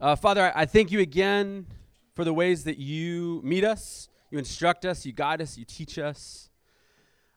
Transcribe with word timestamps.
Uh, 0.00 0.16
Father, 0.16 0.52
I, 0.56 0.66
thank 0.66 0.90
you 0.90 0.98
again 0.98 1.66
for 2.16 2.24
the 2.24 2.34
ways 2.34 2.64
that 2.64 2.78
you 2.78 3.40
meet 3.44 3.62
us, 3.62 4.08
you 4.28 4.38
instruct 4.38 4.84
us, 4.84 5.06
you 5.06 5.12
guide 5.12 5.40
us, 5.40 5.56
you 5.56 5.64
teach 5.64 5.98
us. 5.98 6.50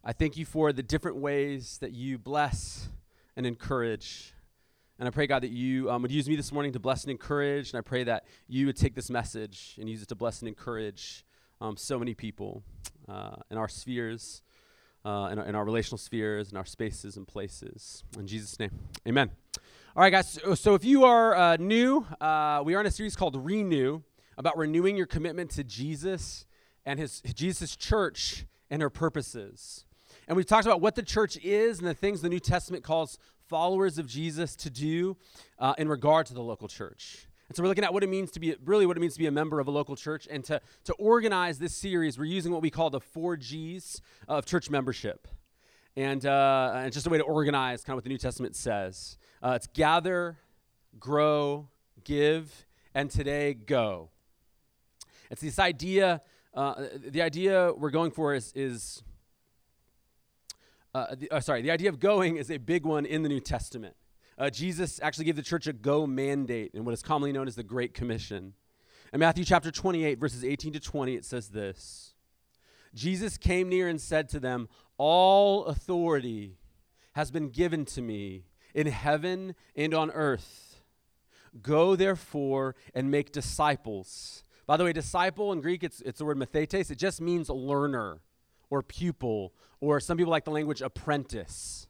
I 0.03 0.11
thank 0.11 0.37
you 0.37 0.45
for 0.45 0.73
the 0.73 0.81
different 0.81 1.17
ways 1.17 1.77
that 1.81 1.91
you 1.91 2.17
bless 2.17 2.89
and 3.35 3.45
encourage. 3.45 4.33
And 4.97 5.07
I 5.07 5.11
pray, 5.11 5.27
God, 5.27 5.43
that 5.43 5.51
you 5.51 5.91
um, 5.91 6.01
would 6.01 6.11
use 6.11 6.27
me 6.27 6.35
this 6.35 6.51
morning 6.51 6.71
to 6.73 6.79
bless 6.79 7.03
and 7.03 7.11
encourage. 7.11 7.71
And 7.71 7.77
I 7.77 7.81
pray 7.81 8.03
that 8.05 8.25
you 8.47 8.65
would 8.65 8.77
take 8.77 8.95
this 8.95 9.11
message 9.11 9.75
and 9.79 9.87
use 9.87 10.01
it 10.01 10.07
to 10.09 10.15
bless 10.15 10.41
and 10.41 10.49
encourage 10.49 11.25
um, 11.61 11.77
so 11.77 11.99
many 11.99 12.15
people 12.15 12.63
uh, 13.07 13.35
in 13.51 13.57
our 13.59 13.67
spheres, 13.67 14.41
uh, 15.05 15.29
in, 15.31 15.37
our, 15.37 15.45
in 15.45 15.53
our 15.53 15.63
relational 15.63 15.99
spheres, 15.99 16.51
in 16.51 16.57
our 16.57 16.65
spaces 16.65 17.17
and 17.17 17.27
places. 17.27 18.03
In 18.17 18.25
Jesus' 18.25 18.59
name, 18.59 18.71
amen. 19.07 19.29
All 19.97 20.03
right, 20.03 20.11
guys. 20.11 20.29
So, 20.29 20.53
so 20.53 20.75
if 20.75 20.85
you 20.85 21.05
are 21.05 21.35
uh, 21.35 21.57
new, 21.57 22.05
uh, 22.21 22.61
we 22.63 22.75
are 22.75 22.81
in 22.81 22.85
a 22.85 22.91
series 22.91 23.15
called 23.15 23.35
Renew 23.35 24.03
about 24.37 24.55
renewing 24.55 24.95
your 24.95 25.07
commitment 25.07 25.49
to 25.51 25.63
Jesus 25.63 26.45
and 26.85 26.99
his 26.99 27.21
Jesus' 27.33 27.75
church 27.75 28.45
and 28.69 28.83
her 28.83 28.91
purposes. 28.91 29.85
And 30.27 30.37
we've 30.37 30.45
talked 30.45 30.67
about 30.67 30.81
what 30.81 30.93
the 30.93 31.01
church 31.01 31.35
is 31.37 31.79
and 31.79 31.87
the 31.87 31.95
things 31.95 32.21
the 32.21 32.29
New 32.29 32.39
Testament 32.39 32.83
calls 32.83 33.17
followers 33.49 33.97
of 33.97 34.05
Jesus 34.05 34.55
to 34.57 34.69
do 34.69 35.17
uh, 35.57 35.73
in 35.79 35.89
regard 35.89 36.27
to 36.27 36.35
the 36.35 36.43
local 36.43 36.67
church. 36.67 37.25
And 37.47 37.57
so 37.57 37.63
we're 37.63 37.69
looking 37.69 37.83
at 37.83 37.91
what 37.91 38.03
it 38.03 38.09
means 38.09 38.29
to 38.33 38.39
be 38.39 38.55
really 38.65 38.85
what 38.85 38.97
it 38.97 38.99
means 38.99 39.13
to 39.13 39.19
be 39.19 39.25
a 39.25 39.31
member 39.31 39.59
of 39.59 39.67
a 39.67 39.71
local 39.71 39.95
church. 39.95 40.27
And 40.29 40.43
to, 40.43 40.61
to 40.83 40.93
organize 40.99 41.57
this 41.57 41.75
series, 41.75 42.19
we're 42.19 42.25
using 42.25 42.51
what 42.51 42.61
we 42.61 42.69
call 42.69 42.91
the 42.91 43.01
four 43.01 43.35
G's 43.35 43.99
of 44.27 44.45
church 44.45 44.69
membership. 44.69 45.27
And, 45.95 46.23
uh, 46.23 46.73
and 46.75 46.93
just 46.93 47.07
a 47.07 47.09
way 47.09 47.17
to 47.17 47.23
organize 47.23 47.83
kind 47.83 47.95
of 47.95 47.97
what 47.97 48.03
the 48.03 48.11
New 48.11 48.19
Testament 48.19 48.55
says. 48.55 49.17
Uh, 49.41 49.53
it's 49.55 49.67
gather, 49.67 50.37
grow, 50.99 51.67
give, 52.03 52.65
and 52.95 53.11
today 53.11 53.53
go. 53.53 54.09
It's 55.29 55.41
this 55.41 55.59
idea, 55.59 56.21
uh, 56.53 56.85
the 57.05 57.21
idea 57.21 57.71
we're 57.77 57.91
going 57.91 58.11
for 58.11 58.33
is, 58.33 58.51
is 58.55 59.03
uh, 60.95 61.13
the, 61.15 61.29
uh, 61.29 61.39
sorry, 61.39 61.61
the 61.61 61.69
idea 61.69 61.89
of 61.89 61.99
going 61.99 62.37
is 62.37 62.49
a 62.49 62.57
big 62.57 62.85
one 62.85 63.05
in 63.05 63.21
the 63.21 63.29
New 63.29 63.39
Testament. 63.39 63.95
Uh, 64.37 64.49
Jesus 64.49 64.99
actually 65.03 65.25
gave 65.25 65.35
the 65.35 65.43
church 65.43 65.67
a 65.67 65.73
go 65.73 66.07
mandate 66.07 66.71
in 66.73 66.85
what 66.85 66.93
is 66.93 67.03
commonly 67.03 67.31
known 67.31 67.47
as 67.47 67.55
the 67.55 67.63
Great 67.63 67.93
Commission. 67.93 68.53
In 69.13 69.19
Matthew 69.19 69.45
chapter 69.45 69.69
28, 69.69 70.19
verses 70.19 70.43
18 70.43 70.73
to 70.73 70.79
20, 70.79 71.15
it 71.15 71.25
says 71.25 71.49
this 71.49 72.15
Jesus 72.95 73.37
came 73.37 73.69
near 73.69 73.87
and 73.87 74.01
said 74.01 74.29
to 74.29 74.39
them, 74.39 74.67
All 74.97 75.65
authority 75.65 76.57
has 77.13 77.29
been 77.29 77.49
given 77.49 77.85
to 77.85 78.01
me 78.01 78.45
in 78.77 78.85
heaven 78.85 79.55
and 79.75 79.93
on 79.95 80.11
earth. 80.11 80.83
Go 81.63 81.95
therefore 81.95 82.75
and 82.93 83.09
make 83.09 83.31
disciples. 83.31 84.43
By 84.67 84.77
the 84.77 84.83
way, 84.83 84.93
disciple 84.93 85.51
in 85.51 85.61
Greek, 85.61 85.83
it's, 85.83 85.99
it's 86.01 86.19
the 86.19 86.25
word 86.25 86.37
mathetes. 86.37 86.91
It 86.91 86.99
just 86.99 87.19
means 87.19 87.49
learner 87.49 88.19
or 88.69 88.83
pupil, 88.83 89.51
or 89.81 89.99
some 89.99 90.17
people 90.17 90.29
like 90.29 90.45
the 90.45 90.51
language 90.51 90.81
apprentice. 90.81 91.87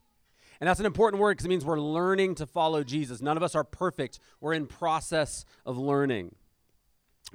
And 0.61 0.67
that's 0.69 0.79
an 0.79 0.85
important 0.85 1.21
word 1.21 1.33
because 1.33 1.45
it 1.45 1.49
means 1.49 1.65
we're 1.65 1.79
learning 1.79 2.35
to 2.35 2.45
follow 2.45 2.83
Jesus. 2.85 3.21
None 3.21 3.35
of 3.35 3.43
us 3.43 3.53
are 3.53 3.65
perfect. 3.65 4.19
We're 4.39 4.53
in 4.53 4.65
process 4.65 5.43
of 5.65 5.77
learning. 5.77 6.35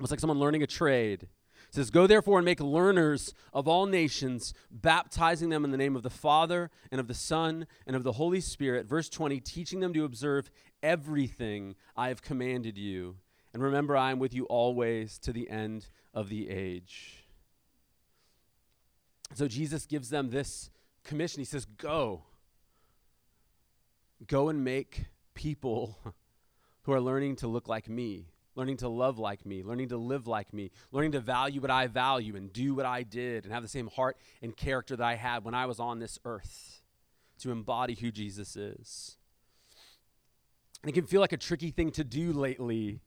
It's 0.00 0.10
like 0.10 0.20
someone 0.20 0.38
learning 0.38 0.62
a 0.62 0.66
trade. 0.66 1.28
It 1.72 1.76
says, 1.76 1.90
Go 1.90 2.06
therefore 2.06 2.38
and 2.38 2.44
make 2.44 2.60
learners 2.60 3.32
of 3.54 3.66
all 3.66 3.86
nations, 3.86 4.52
baptizing 4.70 5.48
them 5.48 5.64
in 5.64 5.70
the 5.70 5.78
name 5.78 5.96
of 5.96 6.02
the 6.02 6.10
Father 6.10 6.70
and 6.90 7.00
of 7.00 7.08
the 7.08 7.14
Son 7.14 7.66
and 7.86 7.96
of 7.96 8.02
the 8.02 8.12
Holy 8.12 8.42
Spirit. 8.42 8.84
Verse 8.84 9.08
20, 9.08 9.40
teaching 9.40 9.80
them 9.80 9.94
to 9.94 10.04
observe 10.04 10.50
everything 10.82 11.74
I 11.96 12.08
have 12.08 12.20
commanded 12.20 12.76
you. 12.76 13.16
And 13.54 13.62
remember, 13.62 13.96
I 13.96 14.10
am 14.10 14.18
with 14.18 14.34
you 14.34 14.44
always 14.44 15.18
to 15.20 15.32
the 15.32 15.48
end 15.48 15.88
of 16.12 16.28
the 16.28 16.50
age. 16.50 17.24
So 19.32 19.48
Jesus 19.48 19.86
gives 19.86 20.10
them 20.10 20.28
this 20.28 20.68
commission. 21.04 21.40
He 21.40 21.46
says, 21.46 21.64
Go. 21.64 22.24
Go 24.26 24.50
and 24.50 24.62
make 24.62 25.06
people 25.32 25.96
who 26.82 26.92
are 26.92 27.00
learning 27.00 27.36
to 27.36 27.48
look 27.48 27.66
like 27.66 27.88
me, 27.88 28.26
learning 28.54 28.78
to 28.78 28.88
love 28.88 29.18
like 29.18 29.44
me, 29.46 29.62
learning 29.62 29.88
to 29.88 29.96
live 29.96 30.26
like 30.26 30.52
me, 30.52 30.70
learning 30.90 31.12
to 31.12 31.20
value 31.20 31.60
what 31.60 31.70
I 31.70 31.86
value 31.86 32.36
and 32.36 32.52
do 32.52 32.74
what 32.74 32.86
I 32.86 33.02
did 33.02 33.44
and 33.44 33.52
have 33.52 33.62
the 33.62 33.68
same 33.68 33.88
heart 33.88 34.16
and 34.40 34.56
character 34.56 34.96
that 34.96 35.04
I 35.04 35.14
had 35.14 35.44
when 35.44 35.54
I 35.54 35.66
was 35.66 35.80
on 35.80 35.98
this 35.98 36.18
earth 36.24 36.82
to 37.38 37.50
embody 37.50 37.94
who 37.94 38.10
Jesus 38.10 38.56
is. 38.56 39.16
And 40.82 40.90
it 40.90 40.92
can 40.92 41.06
feel 41.06 41.20
like 41.20 41.32
a 41.32 41.36
tricky 41.36 41.70
thing 41.70 41.90
to 41.92 42.04
do 42.04 42.32
lately. 42.32 43.00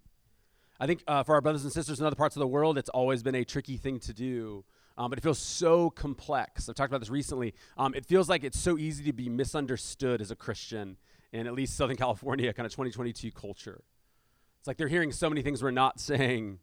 I 0.79 0.87
think 0.87 1.03
uh, 1.07 1.23
for 1.23 1.35
our 1.35 1.41
brothers 1.41 1.63
and 1.63 1.71
sisters 1.71 1.99
in 1.99 2.05
other 2.05 2.15
parts 2.15 2.35
of 2.35 2.39
the 2.39 2.47
world, 2.47 2.77
it's 2.77 2.89
always 2.89 3.23
been 3.23 3.35
a 3.35 3.43
tricky 3.43 3.77
thing 3.77 3.99
to 4.01 4.13
do 4.13 4.65
um, 4.97 5.09
but 5.09 5.19
it 5.19 5.21
feels 5.21 5.39
so 5.39 5.89
complex. 5.89 6.69
I've 6.69 6.75
talked 6.75 6.91
about 6.91 6.99
this 6.99 7.09
recently. 7.09 7.53
Um, 7.77 7.93
it 7.93 8.05
feels 8.05 8.29
like 8.29 8.43
it's 8.43 8.59
so 8.59 8.77
easy 8.77 9.03
to 9.05 9.13
be 9.13 9.29
misunderstood 9.29 10.21
as 10.21 10.31
a 10.31 10.35
Christian 10.35 10.97
in 11.33 11.47
at 11.47 11.53
least 11.53 11.75
Southern 11.75 11.97
California 11.97 12.53
kind 12.53 12.65
of 12.65 12.71
2022 12.71 13.31
culture. 13.31 13.83
It's 14.65 14.67
like 14.67 14.77
they're 14.77 14.87
hearing 14.87 15.11
so 15.11 15.29
many 15.29 15.43
things 15.43 15.61
we're 15.61 15.69
not 15.69 15.99
saying 15.99 16.57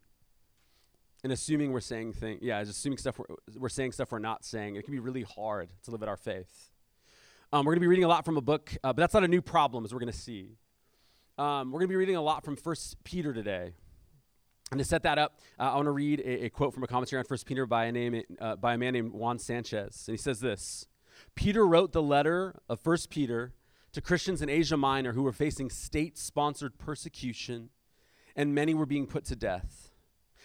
and 1.23 1.31
assuming 1.31 1.71
we're 1.71 1.79
saying 1.79 2.11
things. 2.11 2.41
Yeah, 2.41 2.61
just 2.61 2.79
assuming 2.79 2.97
stuff 2.97 3.17
we're, 3.17 3.27
we're, 3.57 3.69
saying 3.69 3.93
stuff 3.93 4.11
we're 4.11 4.19
not 4.19 4.43
saying. 4.43 4.75
It 4.75 4.83
can 4.83 4.91
be 4.91 4.99
really 4.99 5.21
hard 5.21 5.69
to 5.83 5.91
live 5.91 6.03
out 6.03 6.09
our 6.09 6.17
faith. 6.17 6.69
Um, 7.53 7.65
we're 7.65 7.71
going 7.71 7.77
to 7.77 7.85
be 7.85 7.87
reading 7.87 8.03
a 8.03 8.09
lot 8.09 8.25
from 8.25 8.35
a 8.35 8.41
book, 8.41 8.75
uh, 8.83 8.91
but 8.91 8.97
that's 8.97 9.13
not 9.13 9.23
a 9.23 9.27
new 9.29 9.41
problem, 9.41 9.85
as 9.85 9.93
we're 9.93 10.01
going 10.01 10.11
to 10.11 10.17
see. 10.17 10.57
Um, 11.37 11.71
we're 11.71 11.79
going 11.79 11.87
to 11.87 11.93
be 11.93 11.95
reading 11.95 12.17
a 12.17 12.21
lot 12.21 12.43
from 12.43 12.57
First 12.57 13.01
Peter 13.05 13.33
today. 13.33 13.71
And 14.71 14.79
to 14.79 14.83
set 14.83 15.03
that 15.03 15.17
up, 15.17 15.39
uh, 15.57 15.71
I 15.71 15.75
want 15.75 15.85
to 15.85 15.91
read 15.91 16.19
a, 16.19 16.47
a, 16.47 16.49
quote 16.49 16.73
from 16.73 16.83
a 16.83 16.87
commentary 16.87 17.21
on 17.21 17.25
1 17.25 17.39
Peter 17.45 17.65
by 17.65 17.85
a, 17.85 17.91
name, 17.93 18.21
uh, 18.41 18.57
by 18.57 18.73
a 18.73 18.77
man 18.77 18.91
named 18.91 19.13
Juan 19.13 19.39
Sanchez. 19.39 20.03
And 20.09 20.13
he 20.13 20.21
says 20.21 20.41
this 20.41 20.87
Peter 21.35 21.65
wrote 21.65 21.93
the 21.93 22.03
letter 22.03 22.59
of 22.67 22.85
1 22.85 22.97
Peter 23.09 23.53
to 23.93 24.01
Christians 24.01 24.41
in 24.41 24.49
Asia 24.49 24.75
Minor 24.75 25.13
who 25.13 25.23
were 25.23 25.31
facing 25.31 25.69
state 25.69 26.17
sponsored 26.17 26.77
persecution, 26.77 27.69
and 28.35 28.55
many 28.55 28.73
were 28.73 28.85
being 28.85 29.07
put 29.07 29.25
to 29.25 29.35
death. 29.35 29.89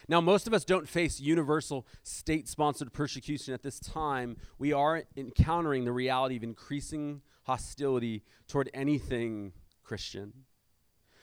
Now, 0.09 0.21
most 0.22 0.47
of 0.47 0.54
us 0.54 0.65
don't 0.65 0.88
face 0.88 1.21
universal 1.21 1.87
state 2.03 2.49
sponsored 2.49 2.93
persecution 2.93 3.53
at 3.53 3.62
this 3.62 3.78
time. 3.78 4.38
We 4.59 4.72
are 4.72 5.04
encountering 5.16 5.84
the 5.84 5.93
reality 5.93 6.37
of 6.37 6.43
increasing 6.43 7.21
hostility 7.43 8.22
toward 8.47 8.71
anything 8.72 9.53
Christian. 9.84 10.32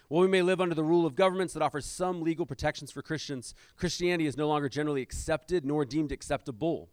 While 0.08 0.22
we 0.22 0.28
may 0.28 0.44
live 0.44 0.62
under 0.62 0.76
the 0.76 0.84
rule 0.84 1.08
of 1.08 1.16
governments 1.16 1.54
that 1.54 1.64
offer 1.64 1.82
some 1.82 2.22
legal 2.22 2.46
protections 2.46 2.92
for 2.92 3.02
Christians, 3.02 3.56
Christianity 3.76 4.28
is 4.28 4.38
no 4.38 4.48
longer 4.48 4.70
generally 4.70 5.02
accepted 5.02 5.66
nor 5.66 5.84
deemed 5.84 6.12
acceptable. 6.12 6.90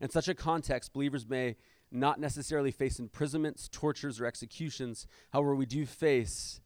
In 0.00 0.08
such 0.08 0.28
a 0.28 0.34
context, 0.34 0.94
believers 0.94 1.28
may 1.28 1.56
not 1.90 2.18
necessarily 2.18 2.70
face 2.70 2.98
imprisonments, 2.98 3.68
tortures, 3.68 4.18
or 4.18 4.24
executions. 4.24 5.06
However, 5.30 5.54
we 5.54 5.66
do 5.66 5.84
face 5.84 6.61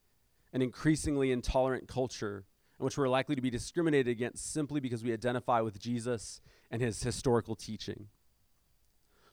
an 0.56 0.62
increasingly 0.62 1.30
intolerant 1.30 1.86
culture 1.86 2.46
in 2.78 2.84
which 2.86 2.96
we're 2.96 3.10
likely 3.10 3.34
to 3.36 3.42
be 3.42 3.50
discriminated 3.50 4.08
against 4.08 4.54
simply 4.54 4.80
because 4.80 5.04
we 5.04 5.12
identify 5.12 5.60
with 5.60 5.78
Jesus 5.78 6.40
and 6.70 6.80
his 6.80 7.02
historical 7.02 7.54
teaching. 7.54 8.06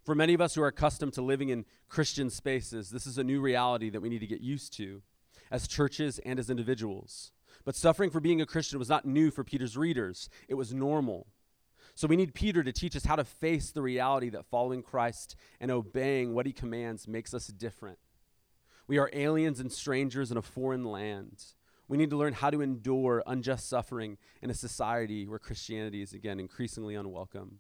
For 0.04 0.16
many 0.16 0.34
of 0.34 0.42
us 0.42 0.54
who 0.54 0.62
are 0.62 0.68
accustomed 0.68 1.14
to 1.14 1.22
living 1.22 1.48
in 1.48 1.64
Christian 1.88 2.30
spaces, 2.30 2.90
this 2.90 3.08
is 3.08 3.18
a 3.18 3.24
new 3.24 3.40
reality 3.40 3.90
that 3.90 4.02
we 4.02 4.10
need 4.10 4.20
to 4.20 4.28
get 4.28 4.42
used 4.42 4.74
to 4.74 5.02
as 5.50 5.66
churches 5.66 6.20
and 6.26 6.40
as 6.40 6.50
individuals. 6.50 7.32
But 7.64 7.78
suffering 7.78 8.10
for 8.10 8.20
being 8.20 8.42
a 8.42 8.46
Christian 8.46 8.78
was 8.78 8.90
not 8.90 9.06
new 9.06 9.32
for 9.32 9.46
Peter's 9.46 9.78
readers, 9.78 10.30
it 10.50 10.56
was 10.56 10.74
normal. 10.74 11.28
So 11.96 12.06
we 12.06 12.18
need 12.18 12.34
Peter 12.34 12.64
to 12.64 12.74
teach 12.74 12.98
us 12.98 13.06
how 13.06 13.16
to 13.16 13.24
face 13.24 13.72
the 13.72 13.82
reality 13.82 14.30
that 14.32 14.46
following 14.48 14.84
Christ 14.84 15.38
and 15.62 15.72
obeying 15.72 16.34
what 16.34 16.48
he 16.48 16.52
commands 16.52 17.08
makes 17.08 17.34
us 17.34 17.48
different. 17.48 17.98
We 18.88 18.98
are 18.98 19.10
aliens 19.14 19.60
and 19.60 19.72
strangers 19.72 20.32
in 20.32 20.38
a 20.38 20.42
foreign 20.42 20.84
land. 20.84 21.44
We 21.88 21.98
need 21.98 22.10
to 22.10 22.18
learn 22.18 22.34
how 22.34 22.50
to 22.50 22.62
endure 22.62 23.24
unjust 23.26 23.68
suffering 23.68 24.18
in 24.42 24.50
a 24.50 24.54
society 24.54 25.28
where 25.28 25.40
Christianity 25.40 26.02
is, 26.02 26.14
again, 26.14 26.40
increasingly 26.40 26.96
unwelcome. 26.96 27.60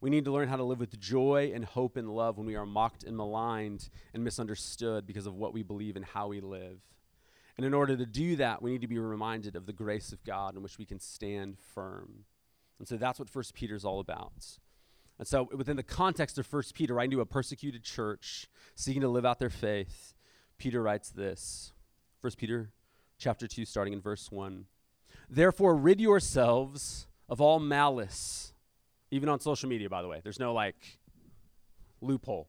We 0.00 0.10
need 0.10 0.26
to 0.26 0.32
learn 0.32 0.48
how 0.48 0.56
to 0.56 0.64
live 0.64 0.80
with 0.80 1.00
joy 1.00 1.52
and 1.54 1.64
hope 1.64 1.96
and 1.96 2.10
love 2.10 2.36
when 2.36 2.46
we 2.46 2.56
are 2.56 2.66
mocked 2.66 3.04
and 3.04 3.16
maligned 3.16 3.88
and 4.12 4.22
misunderstood 4.22 5.06
because 5.06 5.26
of 5.26 5.34
what 5.34 5.54
we 5.54 5.62
believe 5.62 5.96
and 5.96 6.04
how 6.04 6.28
we 6.28 6.40
live. 6.40 6.80
And 7.56 7.64
in 7.64 7.72
order 7.72 7.96
to 7.96 8.04
do 8.04 8.36
that, 8.36 8.60
we 8.60 8.72
need 8.72 8.82
to 8.82 8.88
be 8.88 8.98
reminded 8.98 9.56
of 9.56 9.66
the 9.66 9.72
grace 9.72 10.12
of 10.12 10.24
God 10.24 10.56
in 10.56 10.62
which 10.62 10.76
we 10.76 10.84
can 10.84 10.98
stand 10.98 11.56
firm. 11.58 12.24
And 12.78 12.88
so 12.88 12.96
that's 12.96 13.18
what 13.18 13.30
First 13.30 13.54
Peter 13.54 13.74
is 13.74 13.84
all 13.84 14.00
about. 14.00 14.58
And 15.18 15.28
so 15.28 15.48
within 15.54 15.76
the 15.76 15.82
context 15.82 16.38
of 16.38 16.46
First 16.46 16.74
Peter, 16.74 16.94
writing 16.94 17.12
to 17.12 17.20
a 17.20 17.26
persecuted 17.26 17.84
church 17.84 18.48
seeking 18.74 19.02
to 19.02 19.08
live 19.08 19.24
out 19.24 19.38
their 19.38 19.50
faith, 19.50 20.13
Peter 20.64 20.82
writes 20.82 21.10
this. 21.10 21.74
First 22.22 22.38
Peter 22.38 22.70
chapter 23.18 23.46
2, 23.46 23.66
starting 23.66 23.92
in 23.92 24.00
verse 24.00 24.32
1. 24.32 24.64
Therefore, 25.28 25.76
rid 25.76 26.00
yourselves 26.00 27.06
of 27.28 27.38
all 27.38 27.60
malice, 27.60 28.54
even 29.10 29.28
on 29.28 29.40
social 29.40 29.68
media, 29.68 29.90
by 29.90 30.00
the 30.00 30.08
way. 30.08 30.22
There's 30.22 30.40
no 30.40 30.54
like 30.54 30.98
loophole. 32.00 32.48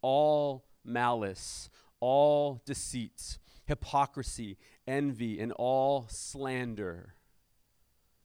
All 0.00 0.64
malice, 0.82 1.68
all 2.00 2.62
deceit 2.64 3.36
hypocrisy, 3.66 4.56
envy, 4.86 5.38
and 5.40 5.52
all 5.52 6.06
slander. 6.08 7.16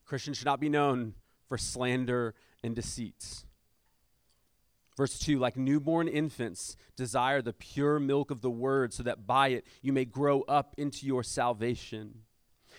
Christians 0.06 0.38
should 0.38 0.46
not 0.46 0.58
be 0.58 0.70
known 0.70 1.16
for 1.48 1.58
slander 1.58 2.34
and 2.64 2.74
deceits. 2.74 3.44
Verse 5.00 5.18
2 5.18 5.38
Like 5.38 5.56
newborn 5.56 6.08
infants, 6.08 6.76
desire 6.94 7.40
the 7.40 7.54
pure 7.54 7.98
milk 7.98 8.30
of 8.30 8.42
the 8.42 8.50
word, 8.50 8.92
so 8.92 9.02
that 9.02 9.26
by 9.26 9.48
it 9.48 9.66
you 9.80 9.94
may 9.94 10.04
grow 10.04 10.42
up 10.42 10.74
into 10.76 11.06
your 11.06 11.22
salvation. 11.22 12.16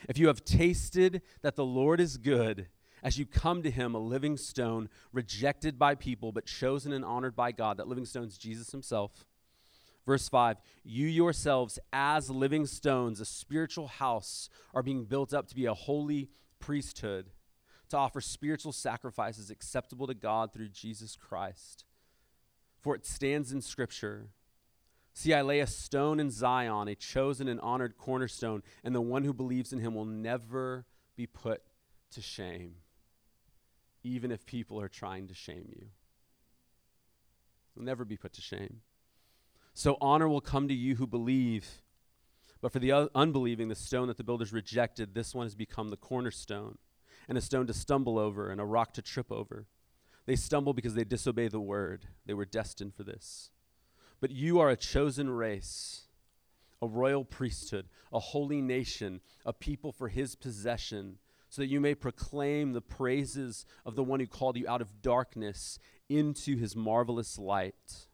If 0.07 0.19
you 0.19 0.27
have 0.27 0.45
tasted 0.45 1.23
that 1.41 1.56
the 1.56 1.65
Lord 1.65 2.00
is 2.00 2.18
good, 2.18 2.68
as 3.01 3.18
you 3.18 3.25
come 3.25 3.63
to 3.63 3.71
him, 3.71 3.95
a 3.95 3.97
living 3.97 4.38
stone, 4.38 4.88
rejected 5.12 5.79
by 5.79 5.95
people, 5.95 6.31
but 6.31 6.45
chosen 6.45 6.94
and 6.94 7.03
honored 7.03 7.35
by 7.35 7.51
God, 7.51 7.77
that 7.77 7.88
living 7.88 8.06
stone 8.06 8.27
is 8.27 8.38
Jesus 8.38 8.69
himself. 8.69 9.25
Verse 10.06 10.29
5 10.29 10.57
You 10.83 11.07
yourselves, 11.07 11.79
as 11.91 12.29
living 12.29 12.67
stones, 12.67 13.19
a 13.19 13.25
spiritual 13.25 13.88
house, 13.88 14.47
are 14.75 14.83
being 14.83 15.06
built 15.06 15.33
up 15.33 15.47
to 15.47 15.56
be 15.56 15.65
a 15.65 15.74
holy 15.74 16.29
priesthood, 16.59 17.31
to 17.89 17.97
offer 17.97 18.21
spiritual 18.21 18.74
sacrifices 18.74 19.50
acceptable 19.50 20.06
to 20.06 20.13
God 20.13 20.53
through 20.53 20.69
Jesus 20.69 21.15
Christ. 21.15 21.83
For 22.81 22.95
it 22.95 23.06
stands 23.06 23.51
in 23.51 23.62
Scripture 23.62 24.30
See, 25.13 25.33
I 25.33 25.42
lay 25.42 25.60
a 25.60 25.68
stone 25.68 26.19
in 26.19 26.31
Zion, 26.31 26.88
a 26.88 26.95
chosen 26.95 27.48
and 27.48 27.60
honored 27.60 27.98
cornerstone, 27.98 28.63
and 28.83 28.95
the 28.95 29.01
one 29.01 29.24
who 29.24 29.33
believes 29.33 29.74
in 29.74 29.80
him 29.80 29.94
will 29.94 30.06
never 30.06 30.86
be 31.16 31.28
put 31.28 31.62
to 32.12 32.22
shame, 32.22 32.75
even 34.04 34.31
if 34.31 34.45
people 34.45 34.80
are 34.80 34.88
trying 34.88 35.28
to 35.28 35.33
shame 35.33 35.66
you. 35.69 35.88
Will 37.75 37.83
never 37.83 38.06
be 38.06 38.18
put 38.18 38.33
to 38.33 38.42
shame. 38.42 38.81
So 39.74 39.98
honor 40.01 40.27
will 40.27 40.42
come 40.42 40.68
to 40.68 40.74
you 40.74 40.95
who 40.95 41.07
believe. 41.07 41.81
But 42.62 42.72
for 42.72 42.80
the 42.80 43.10
unbelieving, 43.16 43.69
the 43.69 43.75
stone 43.75 44.07
that 44.07 44.18
the 44.18 44.24
builders 44.24 44.54
rejected, 44.54 45.13
this 45.13 45.34
one 45.34 45.45
has 45.45 45.56
become 45.56 45.89
the 45.89 45.98
cornerstone, 45.98 46.77
and 47.27 47.38
a 47.38 47.42
stone 47.42 47.68
to 47.68 47.74
stumble 47.74 48.18
over, 48.19 48.50
and 48.50 48.62
a 48.62 48.66
rock 48.66 48.94
to 48.94 49.01
trip 49.01 49.31
over. 49.31 49.66
They 50.25 50.35
stumble 50.35 50.73
because 50.73 50.94
they 50.94 51.03
disobey 51.03 51.47
the 51.47 51.59
word. 51.59 52.06
They 52.25 52.33
were 52.33 52.45
destined 52.45 52.95
for 52.95 53.03
this. 53.03 53.50
But 54.19 54.31
you 54.31 54.59
are 54.59 54.69
a 54.69 54.75
chosen 54.75 55.29
race, 55.29 56.03
a 56.81 56.88
royal 56.88 57.25
priesthood, 57.25 57.88
a 58.13 58.19
holy 58.19 58.62
nation, 58.62 59.21
a 59.45 59.53
people 59.53 59.91
for 59.91 60.09
his 60.09 60.35
possession, 60.35 61.18
so 61.50 61.62
that 61.62 61.68
you 61.68 61.81
may 61.81 61.95
proclaim 61.95 62.71
the 62.71 62.81
praises 62.81 63.65
of 63.85 63.95
the 63.95 64.03
one 64.03 64.19
who 64.19 64.27
called 64.27 64.57
you 64.57 64.68
out 64.68 64.81
of 64.81 65.01
darkness 65.01 65.79
into 66.07 66.56
his 66.56 66.75
marvelous 66.75 67.38
light. 67.38 68.07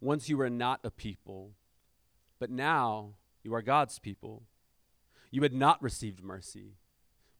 Once 0.00 0.28
you 0.28 0.36
were 0.36 0.50
not 0.50 0.80
a 0.82 0.90
people, 0.90 1.52
but 2.38 2.50
now 2.50 3.14
you 3.42 3.54
are 3.54 3.62
God's 3.62 3.98
people. 3.98 4.42
You 5.30 5.42
had 5.42 5.54
not 5.54 5.82
received 5.82 6.22
mercy, 6.22 6.74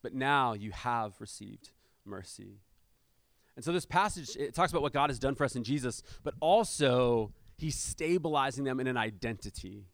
but 0.02 0.14
now 0.14 0.52
you 0.52 0.70
have 0.70 1.20
received 1.20 1.70
mercy. 2.04 2.60
And 3.56 3.64
so 3.64 3.73
this 3.73 3.87
passage 3.87 4.37
it 4.37 4.55
talks 4.55 4.73
about 4.73 4.82
what 4.82 4.93
God 4.93 5.11
has 5.11 5.19
done 5.19 5.35
for 5.35 5.44
us 5.44 5.56
in 5.56 5.64
Jesus, 5.64 6.02
but 6.23 6.35
also 6.41 7.32
he's 7.56 7.76
stabilizing 7.76 8.64
them 8.64 8.81
in 8.81 8.87
an 8.87 8.97
identity. 8.97 9.85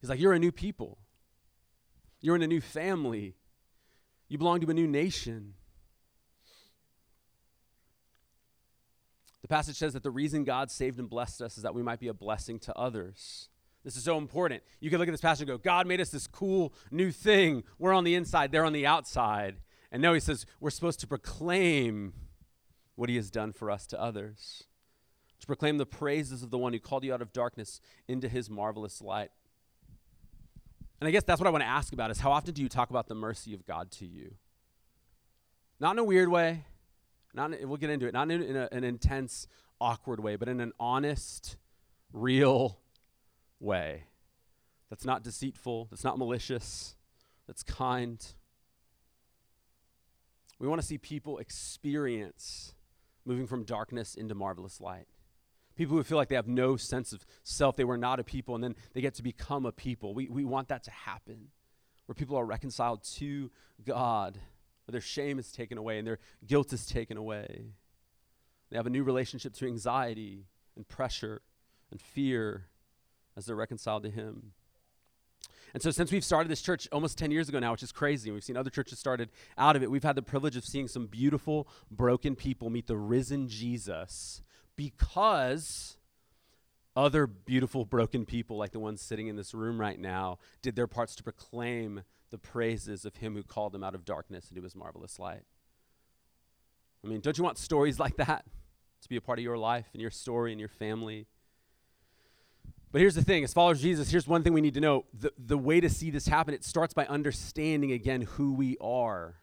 He's 0.00 0.10
like, 0.10 0.20
You're 0.20 0.32
a 0.32 0.38
new 0.38 0.52
people. 0.52 0.98
You're 2.20 2.36
in 2.36 2.42
a 2.42 2.46
new 2.46 2.60
family. 2.60 3.34
You 4.28 4.38
belong 4.38 4.60
to 4.60 4.70
a 4.70 4.74
new 4.74 4.86
nation. 4.86 5.54
The 9.42 9.48
passage 9.48 9.76
says 9.76 9.94
that 9.94 10.02
the 10.02 10.10
reason 10.10 10.44
God 10.44 10.70
saved 10.70 10.98
and 10.98 11.08
blessed 11.08 11.42
us 11.42 11.56
is 11.56 11.62
that 11.62 11.74
we 11.74 11.82
might 11.82 11.98
be 11.98 12.08
a 12.08 12.14
blessing 12.14 12.58
to 12.60 12.76
others. 12.76 13.48
This 13.84 13.96
is 13.96 14.04
so 14.04 14.18
important. 14.18 14.62
You 14.80 14.90
can 14.90 14.98
look 14.98 15.08
at 15.08 15.12
this 15.12 15.22
passage 15.22 15.42
and 15.42 15.48
go, 15.48 15.58
God 15.58 15.86
made 15.86 16.00
us 16.00 16.10
this 16.10 16.26
cool 16.26 16.74
new 16.90 17.10
thing. 17.10 17.64
We're 17.78 17.94
on 17.94 18.04
the 18.04 18.14
inside, 18.14 18.52
they're 18.52 18.64
on 18.64 18.74
the 18.74 18.86
outside. 18.86 19.56
And 19.90 20.02
no, 20.02 20.12
he 20.12 20.20
says 20.20 20.46
we're 20.60 20.70
supposed 20.70 21.00
to 21.00 21.06
proclaim 21.06 22.12
what 23.00 23.08
he 23.08 23.16
has 23.16 23.30
done 23.30 23.50
for 23.50 23.70
us 23.70 23.86
to 23.86 23.98
others, 23.98 24.64
to 25.40 25.46
proclaim 25.46 25.78
the 25.78 25.86
praises 25.86 26.42
of 26.42 26.50
the 26.50 26.58
one 26.58 26.74
who 26.74 26.78
called 26.78 27.02
you 27.02 27.14
out 27.14 27.22
of 27.22 27.32
darkness 27.32 27.80
into 28.06 28.28
his 28.28 28.50
marvelous 28.50 29.00
light. 29.00 29.30
And 31.00 31.08
I 31.08 31.10
guess 31.10 31.22
that's 31.22 31.40
what 31.40 31.46
I 31.46 31.50
want 31.50 31.62
to 31.62 31.68
ask 31.68 31.94
about 31.94 32.10
is 32.10 32.18
how 32.18 32.30
often 32.30 32.52
do 32.52 32.60
you 32.60 32.68
talk 32.68 32.90
about 32.90 33.08
the 33.08 33.14
mercy 33.14 33.54
of 33.54 33.64
God 33.64 33.90
to 33.92 34.06
you? 34.06 34.34
Not 35.80 35.92
in 35.92 35.98
a 35.98 36.04
weird 36.04 36.28
way, 36.28 36.66
not 37.32 37.54
in, 37.54 37.66
we'll 37.70 37.78
get 37.78 37.88
into 37.88 38.06
it, 38.06 38.12
not 38.12 38.30
in, 38.30 38.42
in 38.42 38.54
a, 38.54 38.68
an 38.70 38.84
intense, 38.84 39.46
awkward 39.80 40.20
way, 40.20 40.36
but 40.36 40.46
in 40.46 40.60
an 40.60 40.74
honest, 40.78 41.56
real 42.12 42.80
way 43.60 44.04
that's 44.90 45.06
not 45.06 45.24
deceitful, 45.24 45.88
that's 45.90 46.04
not 46.04 46.18
malicious, 46.18 46.96
that's 47.46 47.62
kind. 47.62 48.22
We 50.58 50.68
want 50.68 50.82
to 50.82 50.86
see 50.86 50.98
people 50.98 51.38
experience 51.38 52.74
moving 53.30 53.46
from 53.46 53.62
darkness 53.62 54.16
into 54.16 54.34
marvelous 54.34 54.80
light. 54.80 55.06
People 55.76 55.96
who 55.96 56.02
feel 56.02 56.18
like 56.18 56.28
they 56.28 56.34
have 56.34 56.48
no 56.48 56.76
sense 56.76 57.12
of 57.12 57.24
self, 57.44 57.76
they 57.76 57.84
were 57.84 57.96
not 57.96 58.18
a 58.18 58.24
people, 58.24 58.56
and 58.56 58.64
then 58.64 58.74
they 58.92 59.00
get 59.00 59.14
to 59.14 59.22
become 59.22 59.64
a 59.64 59.72
people. 59.72 60.14
We, 60.14 60.28
we 60.28 60.44
want 60.44 60.66
that 60.68 60.82
to 60.84 60.90
happen, 60.90 61.48
where 62.06 62.14
people 62.14 62.36
are 62.36 62.44
reconciled 62.44 63.04
to 63.18 63.52
God, 63.86 64.36
where 64.84 64.92
their 64.92 65.00
shame 65.00 65.38
is 65.38 65.52
taken 65.52 65.78
away 65.78 65.98
and 65.98 66.06
their 66.06 66.18
guilt 66.44 66.72
is 66.72 66.84
taken 66.86 67.16
away. 67.16 67.66
They 68.68 68.76
have 68.76 68.88
a 68.88 68.90
new 68.90 69.04
relationship 69.04 69.54
to 69.54 69.66
anxiety 69.66 70.46
and 70.74 70.88
pressure 70.88 71.40
and 71.92 72.00
fear 72.00 72.66
as 73.36 73.46
they're 73.46 73.54
reconciled 73.54 74.02
to 74.02 74.10
Him. 74.10 74.54
And 75.72 75.82
so, 75.82 75.90
since 75.90 76.10
we've 76.10 76.24
started 76.24 76.50
this 76.50 76.62
church 76.62 76.88
almost 76.92 77.18
10 77.18 77.30
years 77.30 77.48
ago 77.48 77.58
now, 77.58 77.72
which 77.72 77.82
is 77.82 77.92
crazy, 77.92 78.30
we've 78.30 78.44
seen 78.44 78.56
other 78.56 78.70
churches 78.70 78.98
started 78.98 79.30
out 79.56 79.76
of 79.76 79.82
it, 79.82 79.90
we've 79.90 80.02
had 80.02 80.16
the 80.16 80.22
privilege 80.22 80.56
of 80.56 80.64
seeing 80.64 80.88
some 80.88 81.06
beautiful, 81.06 81.68
broken 81.90 82.34
people 82.34 82.70
meet 82.70 82.86
the 82.86 82.96
risen 82.96 83.48
Jesus 83.48 84.42
because 84.76 85.96
other 86.96 87.26
beautiful, 87.26 87.84
broken 87.84 88.24
people, 88.26 88.56
like 88.56 88.72
the 88.72 88.80
ones 88.80 89.00
sitting 89.00 89.28
in 89.28 89.36
this 89.36 89.54
room 89.54 89.80
right 89.80 89.98
now, 89.98 90.38
did 90.62 90.76
their 90.76 90.86
parts 90.86 91.14
to 91.16 91.22
proclaim 91.22 92.02
the 92.30 92.38
praises 92.38 93.04
of 93.04 93.16
Him 93.16 93.34
who 93.34 93.42
called 93.42 93.72
them 93.72 93.84
out 93.84 93.94
of 93.94 94.04
darkness 94.04 94.50
into 94.50 94.62
His 94.62 94.74
marvelous 94.74 95.18
light. 95.18 95.42
I 97.04 97.08
mean, 97.08 97.20
don't 97.20 97.38
you 97.38 97.44
want 97.44 97.58
stories 97.58 97.98
like 97.98 98.16
that 98.16 98.44
to 99.02 99.08
be 99.08 99.16
a 99.16 99.20
part 99.20 99.38
of 99.38 99.44
your 99.44 99.58
life 99.58 99.86
and 99.92 100.00
your 100.02 100.10
story 100.10 100.52
and 100.52 100.60
your 100.60 100.68
family? 100.68 101.26
But 102.92 103.00
here's 103.00 103.14
the 103.14 103.22
thing 103.22 103.44
as 103.44 103.52
followers 103.52 103.78
of 103.78 103.82
Jesus, 103.82 104.10
here's 104.10 104.26
one 104.26 104.42
thing 104.42 104.52
we 104.52 104.60
need 104.60 104.74
to 104.74 104.80
know. 104.80 105.04
The, 105.14 105.32
the 105.38 105.58
way 105.58 105.80
to 105.80 105.88
see 105.88 106.10
this 106.10 106.26
happen, 106.26 106.54
it 106.54 106.64
starts 106.64 106.92
by 106.92 107.06
understanding 107.06 107.92
again 107.92 108.22
who 108.22 108.52
we 108.52 108.76
are. 108.80 109.36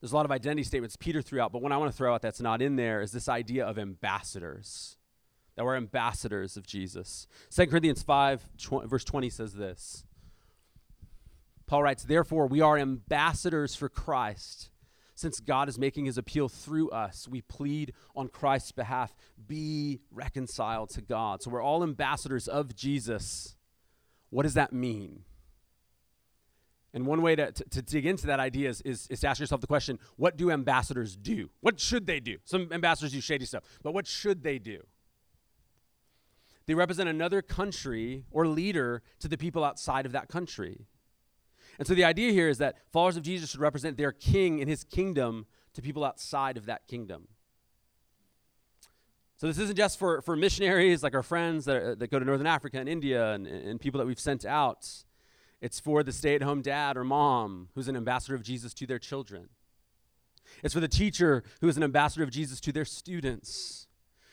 There's 0.00 0.12
a 0.12 0.16
lot 0.16 0.26
of 0.26 0.30
identity 0.30 0.62
statements 0.62 0.94
Peter 0.94 1.22
threw 1.22 1.40
out, 1.40 1.52
but 1.52 1.62
one 1.62 1.72
I 1.72 1.76
want 1.76 1.90
to 1.90 1.96
throw 1.96 2.14
out 2.14 2.22
that's 2.22 2.40
not 2.40 2.62
in 2.62 2.76
there 2.76 3.00
is 3.00 3.10
this 3.10 3.28
idea 3.28 3.66
of 3.66 3.78
ambassadors. 3.78 4.96
That 5.56 5.64
we're 5.64 5.76
ambassadors 5.76 6.56
of 6.56 6.66
Jesus. 6.66 7.26
2 7.50 7.66
Corinthians 7.66 8.02
5, 8.02 8.42
tw- 8.58 8.84
verse 8.84 9.04
20 9.04 9.30
says 9.30 9.54
this. 9.54 10.04
Paul 11.66 11.82
writes, 11.82 12.04
Therefore, 12.04 12.46
we 12.46 12.60
are 12.60 12.78
ambassadors 12.78 13.74
for 13.74 13.88
Christ 13.88 14.70
since 15.16 15.40
God 15.40 15.68
is 15.68 15.78
making 15.78 16.04
his 16.04 16.18
appeal 16.18 16.48
through 16.48 16.90
us, 16.90 17.26
we 17.26 17.40
plead 17.40 17.94
on 18.14 18.28
Christ's 18.28 18.70
behalf 18.70 19.16
be 19.48 20.00
reconciled 20.12 20.90
to 20.90 21.00
God. 21.00 21.42
So 21.42 21.50
we're 21.50 21.62
all 21.62 21.82
ambassadors 21.82 22.46
of 22.46 22.76
Jesus. 22.76 23.56
What 24.28 24.42
does 24.42 24.54
that 24.54 24.74
mean? 24.74 25.24
And 26.92 27.06
one 27.06 27.22
way 27.22 27.34
to, 27.34 27.50
to, 27.50 27.64
to 27.64 27.82
dig 27.82 28.06
into 28.06 28.26
that 28.26 28.40
idea 28.40 28.68
is, 28.68 28.82
is, 28.82 29.06
is, 29.08 29.20
to 29.20 29.28
ask 29.28 29.40
yourself 29.40 29.60
the 29.60 29.66
question 29.66 29.98
what 30.16 30.36
do 30.36 30.50
ambassadors 30.50 31.16
do? 31.16 31.48
What 31.60 31.80
should 31.80 32.06
they 32.06 32.20
do? 32.20 32.36
Some 32.44 32.68
ambassadors 32.70 33.12
do 33.12 33.20
shady 33.20 33.46
stuff, 33.46 33.64
but 33.82 33.92
what 33.92 34.06
should 34.06 34.42
they 34.42 34.58
do? 34.58 34.82
They 36.66 36.74
represent 36.74 37.08
another 37.08 37.40
country 37.40 38.24
or 38.30 38.46
leader 38.46 39.02
to 39.20 39.28
the 39.28 39.38
people 39.38 39.64
outside 39.64 40.04
of 40.04 40.12
that 40.12 40.28
country. 40.28 40.86
And 41.78 41.86
so 41.86 41.94
the 41.94 42.04
idea 42.04 42.32
here 42.32 42.48
is 42.48 42.58
that 42.58 42.76
followers 42.92 43.16
of 43.16 43.22
Jesus 43.22 43.50
should 43.50 43.60
represent 43.60 43.96
their 43.96 44.12
king 44.12 44.60
and 44.60 44.68
his 44.68 44.84
kingdom 44.84 45.46
to 45.74 45.82
people 45.82 46.04
outside 46.04 46.56
of 46.56 46.66
that 46.66 46.86
kingdom. 46.86 47.28
So 49.38 49.46
this 49.46 49.58
isn't 49.58 49.76
just 49.76 49.98
for, 49.98 50.22
for 50.22 50.34
missionaries 50.34 51.02
like 51.02 51.14
our 51.14 51.22
friends 51.22 51.66
that, 51.66 51.76
are, 51.76 51.94
that 51.94 52.10
go 52.10 52.18
to 52.18 52.24
Northern 52.24 52.46
Africa 52.46 52.78
and 52.78 52.88
India 52.88 53.32
and, 53.32 53.46
and 53.46 53.78
people 53.78 53.98
that 53.98 54.06
we've 54.06 54.18
sent 54.18 54.46
out. 54.46 54.88
It's 55.60 55.78
for 55.78 56.02
the 56.02 56.12
stay 56.12 56.34
at 56.34 56.42
home 56.42 56.62
dad 56.62 56.96
or 56.96 57.04
mom 57.04 57.68
who's 57.74 57.88
an 57.88 57.96
ambassador 57.96 58.34
of 58.34 58.42
Jesus 58.42 58.72
to 58.74 58.86
their 58.86 58.98
children. 58.98 59.50
It's 60.62 60.72
for 60.72 60.80
the 60.80 60.88
teacher 60.88 61.42
who 61.60 61.68
is 61.68 61.76
an 61.76 61.82
ambassador 61.82 62.22
of 62.22 62.30
Jesus 62.30 62.60
to 62.60 62.72
their 62.72 62.84
students. 62.86 63.86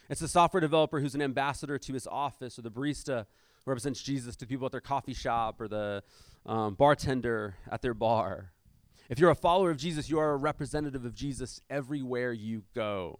It's 0.09 0.21
the 0.21 0.27
software 0.27 0.61
developer 0.61 0.99
who's 0.99 1.15
an 1.15 1.21
ambassador 1.21 1.77
to 1.77 1.93
his 1.93 2.07
office 2.07 2.57
or 2.57 2.61
the 2.61 2.71
barista 2.71 3.25
represents 3.65 4.01
Jesus 4.01 4.35
to 4.37 4.47
people 4.47 4.65
at 4.65 4.71
their 4.71 4.81
coffee 4.81 5.13
shop 5.13 5.59
or 5.61 5.67
the 5.67 6.03
um, 6.45 6.75
bartender 6.75 7.55
at 7.71 7.81
their 7.81 7.93
bar. 7.93 8.51
If 9.09 9.19
you're 9.19 9.31
a 9.31 9.35
follower 9.35 9.69
of 9.71 9.77
Jesus, 9.77 10.09
you 10.09 10.19
are 10.19 10.31
a 10.31 10.37
representative 10.37 11.05
of 11.05 11.13
Jesus 11.13 11.61
everywhere 11.69 12.33
you 12.33 12.63
go. 12.73 13.19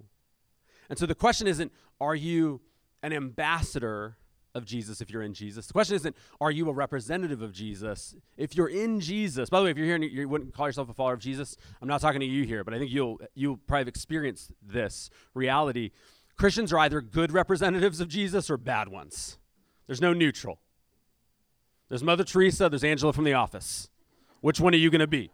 And 0.90 0.98
so 0.98 1.06
the 1.06 1.16
question 1.16 1.48
isn't, 1.48 1.72
are 2.00 2.16
you 2.16 2.62
an 3.02 3.14
ambassador 3.14 4.18
of 4.56 4.66
Jesus 4.66 5.02
if 5.02 5.10
you're 5.10 5.24
in 5.24 5.34
Jesus. 5.34 5.68
The 5.68 5.74
question 5.74 5.96
isn't, 5.96 6.16
are 6.40 6.52
you 6.52 6.70
a 6.70 6.74
representative 6.74 7.42
of 7.42 7.54
Jesus? 7.54 8.16
If 8.38 8.56
you're 8.56 8.70
in 8.70 9.00
Jesus, 9.00 9.50
by 9.50 9.60
the 9.60 9.66
way, 9.66 9.72
if 9.72 9.78
you're 9.78 9.86
here 9.86 9.96
and 9.96 10.04
you 10.04 10.30
wouldn't 10.30 10.54
call 10.54 10.68
yourself 10.68 10.90
a 10.90 10.94
follower 10.94 11.14
of 11.14 11.20
Jesus, 11.20 11.58
I'm 11.82 11.88
not 11.88 12.02
talking 12.02 12.20
to 12.20 12.26
you 12.26 12.46
here, 12.46 12.64
but 12.64 12.74
I 12.74 12.80
think 12.80 12.92
you'll 12.92 13.20
you'll 13.34 13.58
probably 13.58 13.90
experience 13.90 14.52
this 14.62 15.10
reality. 15.34 15.92
Christians 16.38 16.72
are 16.74 16.80
either 16.80 17.02
good 17.02 17.32
representatives 17.32 18.00
of 18.00 18.08
Jesus 18.08 18.50
or 18.50 18.58
bad 18.58 18.90
ones. 18.90 19.38
There's 19.88 20.02
no 20.02 20.14
neutral. 20.14 20.60
There's 21.90 22.04
Mother 22.04 22.24
Teresa, 22.24 22.70
there's 22.70 22.84
Angela 22.84 23.14
from 23.14 23.26
The 23.26 23.34
Office. 23.34 23.90
Which 24.42 24.60
one 24.60 24.74
are 24.74 24.78
you 24.78 24.90
going 24.90 25.00
to 25.00 25.08
be? 25.08 25.32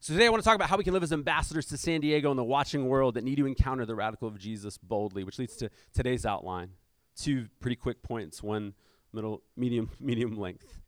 So 0.00 0.12
today 0.12 0.26
I 0.26 0.28
want 0.28 0.42
to 0.42 0.44
talk 0.44 0.54
about 0.54 0.68
how 0.68 0.76
we 0.76 0.84
can 0.84 0.92
live 0.92 1.02
as 1.02 1.14
ambassadors 1.14 1.64
to 1.66 1.78
San 1.78 2.02
Diego 2.02 2.30
and 2.30 2.38
the 2.38 2.44
watching 2.44 2.88
world 2.88 3.14
that 3.14 3.24
need 3.24 3.36
to 3.36 3.46
encounter 3.46 3.86
the 3.86 3.94
radical 3.94 4.28
of 4.28 4.38
Jesus 4.38 4.76
boldly, 4.76 5.24
which 5.24 5.38
leads 5.38 5.56
to 5.56 5.70
today's 5.94 6.26
outline. 6.26 6.72
Two 7.16 7.46
pretty 7.58 7.76
quick 7.76 8.02
points, 8.02 8.42
one 8.42 8.74
middle 9.14 9.42
medium 9.56 9.90
medium 10.00 10.36
length. 10.36 10.82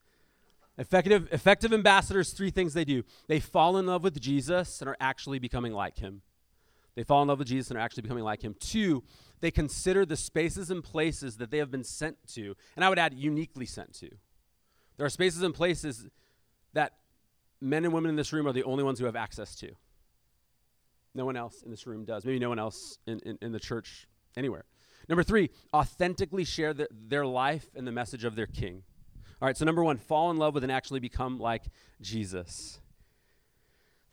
Effective 0.76 1.28
effective 1.32 1.72
ambassadors, 1.72 2.32
three 2.32 2.50
things 2.50 2.74
they 2.74 2.84
do. 2.84 3.04
They 3.26 3.40
fall 3.40 3.78
in 3.78 3.86
love 3.86 4.04
with 4.04 4.20
Jesus 4.20 4.82
and 4.82 4.88
are 4.90 4.96
actually 5.00 5.38
becoming 5.38 5.72
like 5.72 5.96
him. 5.96 6.20
They 6.94 7.02
fall 7.02 7.22
in 7.22 7.28
love 7.28 7.38
with 7.38 7.48
Jesus 7.48 7.70
and 7.70 7.78
are 7.78 7.82
actually 7.82 8.02
becoming 8.02 8.24
like 8.24 8.42
him. 8.42 8.54
Two, 8.60 9.02
they 9.40 9.50
consider 9.50 10.04
the 10.06 10.16
spaces 10.16 10.70
and 10.70 10.82
places 10.82 11.36
that 11.36 11.50
they 11.50 11.58
have 11.58 11.70
been 11.70 11.84
sent 11.84 12.16
to, 12.34 12.56
and 12.74 12.84
I 12.84 12.88
would 12.88 12.98
add 12.98 13.14
uniquely 13.14 13.66
sent 13.66 13.94
to. 13.94 14.10
There 14.96 15.06
are 15.06 15.10
spaces 15.10 15.42
and 15.42 15.54
places 15.54 16.06
that 16.72 16.94
men 17.60 17.84
and 17.84 17.92
women 17.92 18.10
in 18.10 18.16
this 18.16 18.32
room 18.32 18.46
are 18.46 18.52
the 18.52 18.64
only 18.64 18.84
ones 18.84 18.98
who 18.98 19.04
have 19.06 19.16
access 19.16 19.54
to. 19.56 19.72
No 21.14 21.24
one 21.24 21.36
else 21.36 21.62
in 21.62 21.70
this 21.70 21.86
room 21.86 22.04
does. 22.04 22.24
Maybe 22.24 22.38
no 22.38 22.48
one 22.48 22.58
else 22.58 22.98
in, 23.06 23.18
in, 23.20 23.38
in 23.40 23.52
the 23.52 23.60
church 23.60 24.06
anywhere. 24.36 24.64
Number 25.08 25.22
three, 25.22 25.50
authentically 25.72 26.44
share 26.44 26.74
the, 26.74 26.88
their 26.90 27.24
life 27.24 27.66
and 27.74 27.86
the 27.86 27.92
message 27.92 28.24
of 28.24 28.36
their 28.36 28.46
king. 28.46 28.82
All 29.40 29.46
right, 29.46 29.56
so 29.56 29.64
number 29.64 29.84
one, 29.84 29.98
fall 29.98 30.30
in 30.30 30.36
love 30.36 30.54
with 30.54 30.62
and 30.62 30.72
actually 30.72 31.00
become 31.00 31.38
like 31.38 31.64
Jesus. 32.00 32.80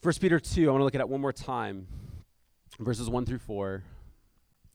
1 0.01 0.13
Peter 0.19 0.39
2, 0.39 0.67
I 0.67 0.71
want 0.71 0.81
to 0.81 0.83
look 0.83 0.95
at 0.95 1.01
it 1.01 1.09
one 1.09 1.21
more 1.21 1.31
time, 1.33 1.87
verses 2.79 3.09
1 3.09 3.25
through 3.25 3.39
4. 3.39 3.83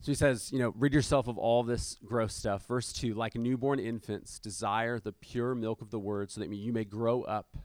So 0.00 0.12
he 0.12 0.14
says, 0.14 0.52
you 0.52 0.60
know, 0.60 0.72
rid 0.76 0.94
yourself 0.94 1.26
of 1.26 1.38
all 1.38 1.64
this 1.64 1.98
gross 2.04 2.34
stuff. 2.34 2.66
Verse 2.66 2.92
2, 2.92 3.14
like 3.14 3.34
newborn 3.34 3.80
infants, 3.80 4.38
desire 4.38 5.00
the 5.00 5.12
pure 5.12 5.54
milk 5.54 5.80
of 5.82 5.90
the 5.90 5.98
word 5.98 6.30
so 6.30 6.40
that 6.40 6.52
you 6.52 6.72
may 6.72 6.84
grow 6.84 7.22
up 7.22 7.56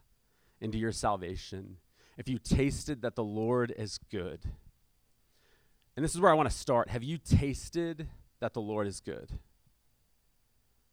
into 0.60 0.78
your 0.78 0.92
salvation, 0.92 1.78
if 2.18 2.28
you 2.28 2.40
tasted 2.40 3.02
that 3.02 3.16
the 3.16 3.24
Lord 3.24 3.74
is 3.78 4.00
good. 4.10 4.40
And 5.96 6.04
this 6.04 6.16
is 6.16 6.22
where 6.22 6.32
I 6.32 6.34
want 6.34 6.50
to 6.50 6.56
start. 6.56 6.90
Have 6.90 7.04
you 7.04 7.18
tasted 7.18 8.08
that 8.40 8.54
the 8.54 8.62
Lord 8.62 8.88
is 8.88 9.00
good? 9.00 9.30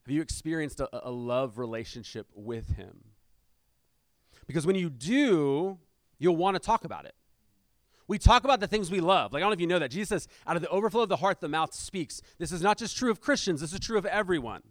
Have 0.07 0.15
you 0.15 0.21
experienced 0.21 0.81
a, 0.81 0.89
a 1.09 1.11
love 1.11 1.57
relationship 1.57 2.27
with 2.35 2.77
Him? 2.77 3.05
Because 4.47 4.67
when 4.67 4.77
you 4.77 4.91
do, 4.91 5.79
you'll 6.19 6.37
want 6.37 6.57
to 6.57 6.61
talk 6.61 6.85
about 6.85 7.07
it. 7.07 7.15
We 8.11 8.19
talk 8.19 8.43
about 8.43 8.59
the 8.59 8.67
things 8.67 8.91
we 8.91 8.99
love. 8.99 9.33
Like, 9.33 9.41
I 9.41 9.43
don't 9.45 9.51
know 9.51 9.55
if 9.55 9.61
you 9.61 9.69
know 9.69 9.79
that. 9.79 9.93
Jesus 9.93 10.09
says, 10.09 10.29
out 10.45 10.57
of 10.57 10.63
the 10.63 10.69
overflow 10.69 11.03
of 11.03 11.09
the 11.09 11.19
heart, 11.19 11.41
the 11.41 11.47
mouth 11.47 11.73
speaks. 11.73 12.21
This 12.39 12.51
is 12.51 12.61
not 12.61 12.77
just 12.77 12.97
true 12.97 13.09
of 13.09 13.21
Christians, 13.21 13.61
this 13.61 13.73
is 13.73 13.79
true 13.79 13.97
of 13.97 14.05
everyone. 14.05 14.63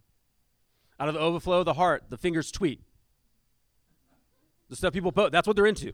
Out 1.00 1.08
of 1.08 1.13
the 1.13 1.22
overflow 1.22 1.60
of 1.60 1.65
the 1.65 1.75
heart, 1.75 2.03
the 2.10 2.17
fingers 2.17 2.51
tweet. 2.51 2.81
The 4.69 4.75
stuff 4.75 4.91
people 4.91 5.13
post, 5.13 5.31
that's 5.31 5.48
what 5.48 5.55
they're 5.55 5.65
into, 5.67 5.93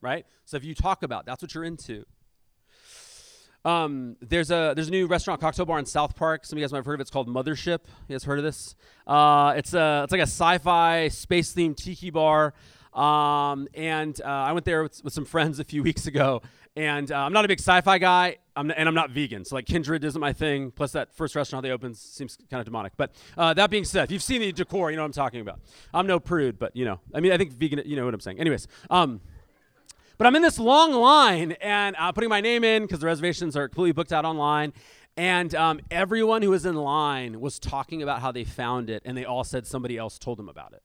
right? 0.00 0.26
So 0.46 0.56
if 0.56 0.64
you 0.64 0.74
talk 0.74 1.04
about, 1.04 1.26
that's 1.26 1.40
what 1.40 1.54
you're 1.54 1.62
into. 1.62 2.06
Um, 3.64 4.16
there's 4.20 4.50
a 4.50 4.72
there's 4.74 4.88
a 4.88 4.90
new 4.90 5.06
restaurant 5.06 5.40
cocktail 5.40 5.66
bar 5.66 5.78
in 5.78 5.86
South 5.86 6.16
Park. 6.16 6.44
Some 6.44 6.56
of 6.56 6.58
you 6.58 6.64
guys 6.64 6.72
might 6.72 6.78
have 6.78 6.86
heard 6.86 6.94
of 6.94 7.00
it. 7.00 7.02
It's 7.02 7.10
called 7.12 7.28
Mothership. 7.28 7.80
You 8.08 8.14
guys 8.14 8.24
heard 8.24 8.38
of 8.38 8.44
this? 8.44 8.74
Uh, 9.06 9.54
it's 9.56 9.74
a 9.74 10.00
it's 10.02 10.10
like 10.10 10.22
a 10.22 10.22
sci-fi 10.22 11.06
space 11.06 11.54
themed 11.54 11.76
tiki 11.76 12.10
bar. 12.10 12.52
Um, 12.92 13.68
and 13.74 14.20
uh, 14.20 14.26
I 14.26 14.52
went 14.52 14.64
there 14.64 14.82
with, 14.82 15.02
with, 15.04 15.12
some 15.12 15.24
friends 15.24 15.60
a 15.60 15.64
few 15.64 15.82
weeks 15.90 16.06
ago. 16.06 16.42
And 16.76 17.10
uh, 17.10 17.18
I'm 17.18 17.32
not 17.32 17.44
a 17.44 17.48
big 17.48 17.58
sci-fi 17.58 17.98
guy, 17.98 18.38
I'm, 18.54 18.70
and 18.70 18.88
I'm 18.88 18.94
not 18.94 19.10
vegan. 19.10 19.44
So 19.44 19.56
like 19.56 19.66
Kindred 19.66 20.04
isn't 20.04 20.20
my 20.20 20.32
thing. 20.32 20.70
Plus 20.70 20.92
that 20.92 21.12
first 21.12 21.34
restaurant 21.34 21.64
they 21.64 21.70
opened 21.70 21.96
seems 21.96 22.36
kind 22.50 22.60
of 22.60 22.64
demonic. 22.64 22.92
But 22.96 23.14
uh, 23.36 23.54
that 23.54 23.70
being 23.70 23.84
said, 23.84 24.04
if 24.04 24.10
you've 24.10 24.22
seen 24.22 24.40
the 24.40 24.52
decor, 24.52 24.90
you 24.90 24.96
know 24.96 25.02
what 25.02 25.06
I'm 25.06 25.12
talking 25.12 25.40
about. 25.40 25.60
I'm 25.92 26.06
no 26.06 26.20
prude, 26.20 26.58
but 26.58 26.74
you 26.76 26.84
know, 26.84 27.00
I 27.14 27.20
mean, 27.20 27.32
I 27.32 27.38
think 27.38 27.52
vegan. 27.52 27.82
You 27.84 27.96
know 27.96 28.04
what 28.04 28.14
I'm 28.14 28.20
saying. 28.20 28.40
Anyways. 28.40 28.66
Um, 28.88 29.20
but 30.18 30.26
I'm 30.26 30.36
in 30.36 30.42
this 30.42 30.58
long 30.58 30.92
line 30.92 31.52
and 31.62 31.96
uh, 31.98 32.12
putting 32.12 32.28
my 32.28 32.42
name 32.42 32.62
in 32.62 32.82
because 32.82 33.00
the 33.00 33.06
reservations 33.06 33.56
are 33.56 33.68
completely 33.68 33.92
booked 33.92 34.12
out 34.12 34.26
online. 34.26 34.74
And 35.16 35.54
um, 35.54 35.80
everyone 35.90 36.42
who 36.42 36.50
was 36.50 36.66
in 36.66 36.74
line 36.76 37.40
was 37.40 37.58
talking 37.58 38.02
about 38.02 38.20
how 38.20 38.30
they 38.30 38.44
found 38.44 38.90
it, 38.90 39.02
and 39.06 39.16
they 39.16 39.24
all 39.24 39.44
said 39.44 39.66
somebody 39.66 39.96
else 39.96 40.18
told 40.18 40.38
them 40.38 40.48
about 40.48 40.74
it. 40.74 40.82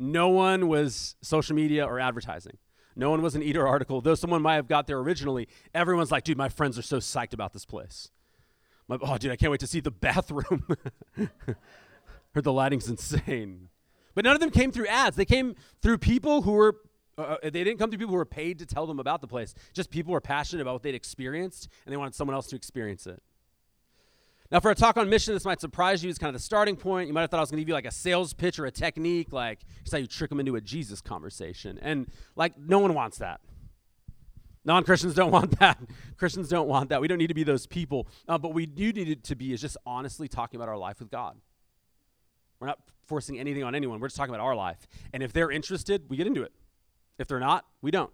No 0.00 0.30
one 0.30 0.66
was 0.66 1.14
social 1.20 1.54
media 1.54 1.84
or 1.84 2.00
advertising. 2.00 2.56
No 2.96 3.10
one 3.10 3.20
was 3.20 3.34
an 3.34 3.42
eater 3.42 3.68
article, 3.68 4.00
though 4.00 4.14
someone 4.14 4.40
might 4.40 4.54
have 4.54 4.66
got 4.66 4.86
there 4.86 4.98
originally. 4.98 5.46
Everyone's 5.74 6.10
like, 6.10 6.24
dude, 6.24 6.38
my 6.38 6.48
friends 6.48 6.78
are 6.78 6.82
so 6.82 6.96
psyched 6.96 7.34
about 7.34 7.52
this 7.52 7.66
place. 7.66 8.10
Oh, 8.88 9.18
dude, 9.18 9.30
I 9.30 9.36
can't 9.36 9.50
wait 9.50 9.60
to 9.60 9.66
see 9.66 9.80
the 9.80 9.90
bathroom. 9.90 10.66
Heard 12.34 12.44
the 12.44 12.52
lighting's 12.52 12.88
insane. 12.88 13.68
But 14.14 14.24
none 14.24 14.34
of 14.34 14.40
them 14.40 14.50
came 14.50 14.72
through 14.72 14.86
ads. 14.86 15.16
They 15.16 15.26
came 15.26 15.54
through 15.82 15.98
people 15.98 16.42
who 16.42 16.52
were 16.52 16.76
uh, 17.18 17.22
uh, 17.22 17.36
they 17.42 17.50
didn't 17.50 17.76
come 17.78 17.90
through 17.90 17.98
people 17.98 18.12
who 18.12 18.18
were 18.18 18.24
paid 18.24 18.58
to 18.60 18.66
tell 18.66 18.86
them 18.86 18.98
about 18.98 19.20
the 19.20 19.26
place. 19.26 19.54
Just 19.74 19.90
people 19.90 20.12
were 20.12 20.22
passionate 20.22 20.62
about 20.62 20.72
what 20.72 20.82
they'd 20.82 20.94
experienced, 20.94 21.68
and 21.84 21.92
they 21.92 21.96
wanted 21.98 22.14
someone 22.14 22.34
else 22.34 22.46
to 22.46 22.56
experience 22.56 23.06
it. 23.06 23.22
Now, 24.50 24.58
for 24.58 24.70
a 24.70 24.74
talk 24.74 24.96
on 24.96 25.08
mission, 25.08 25.32
this 25.32 25.44
might 25.44 25.60
surprise 25.60 26.02
you. 26.02 26.10
It's 26.10 26.18
kind 26.18 26.34
of 26.34 26.40
the 26.40 26.44
starting 26.44 26.74
point. 26.74 27.06
You 27.06 27.14
might 27.14 27.20
have 27.20 27.30
thought 27.30 27.36
I 27.36 27.40
was 27.40 27.50
going 27.50 27.58
to 27.58 27.62
give 27.62 27.68
you 27.68 27.74
like 27.74 27.86
a 27.86 27.92
sales 27.92 28.32
pitch 28.32 28.58
or 28.58 28.66
a 28.66 28.70
technique, 28.70 29.32
like 29.32 29.60
here's 29.78 29.92
how 29.92 29.98
you 29.98 30.08
trick 30.08 30.28
them 30.28 30.40
into 30.40 30.56
a 30.56 30.60
Jesus 30.60 31.00
conversation. 31.00 31.78
And 31.80 32.10
like, 32.34 32.58
no 32.58 32.80
one 32.80 32.94
wants 32.94 33.18
that. 33.18 33.40
Non 34.64 34.82
Christians 34.82 35.14
don't 35.14 35.30
want 35.38 35.58
that. 35.60 35.78
Christians 36.16 36.48
don't 36.48 36.68
want 36.68 36.88
that. 36.88 37.00
We 37.00 37.06
don't 37.06 37.18
need 37.18 37.28
to 37.28 37.34
be 37.34 37.44
those 37.44 37.66
people. 37.66 38.08
Uh, 38.28 38.38
but 38.38 38.52
we 38.52 38.66
do 38.66 38.92
need 38.92 39.22
to 39.24 39.36
be 39.36 39.52
is 39.52 39.60
just 39.60 39.76
honestly 39.86 40.26
talking 40.26 40.58
about 40.58 40.68
our 40.68 40.76
life 40.76 40.98
with 40.98 41.10
God. 41.10 41.36
We're 42.58 42.66
not 42.66 42.80
forcing 43.06 43.38
anything 43.38 43.62
on 43.62 43.74
anyone. 43.74 44.00
We're 44.00 44.08
just 44.08 44.16
talking 44.16 44.34
about 44.34 44.44
our 44.44 44.56
life. 44.56 44.86
And 45.12 45.22
if 45.22 45.32
they're 45.32 45.50
interested, 45.50 46.10
we 46.10 46.16
get 46.16 46.26
into 46.26 46.42
it. 46.42 46.52
If 47.18 47.28
they're 47.28 47.40
not, 47.40 47.66
we 47.82 47.90
don't. 47.90 48.10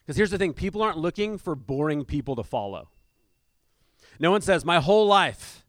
Because 0.00 0.16
here's 0.16 0.30
the 0.30 0.38
thing 0.38 0.52
people 0.52 0.82
aren't 0.82 0.98
looking 0.98 1.38
for 1.38 1.54
boring 1.54 2.04
people 2.04 2.36
to 2.36 2.42
follow. 2.42 2.88
No 4.18 4.30
one 4.30 4.40
says, 4.40 4.64
My 4.64 4.80
whole 4.80 5.06
life, 5.06 5.64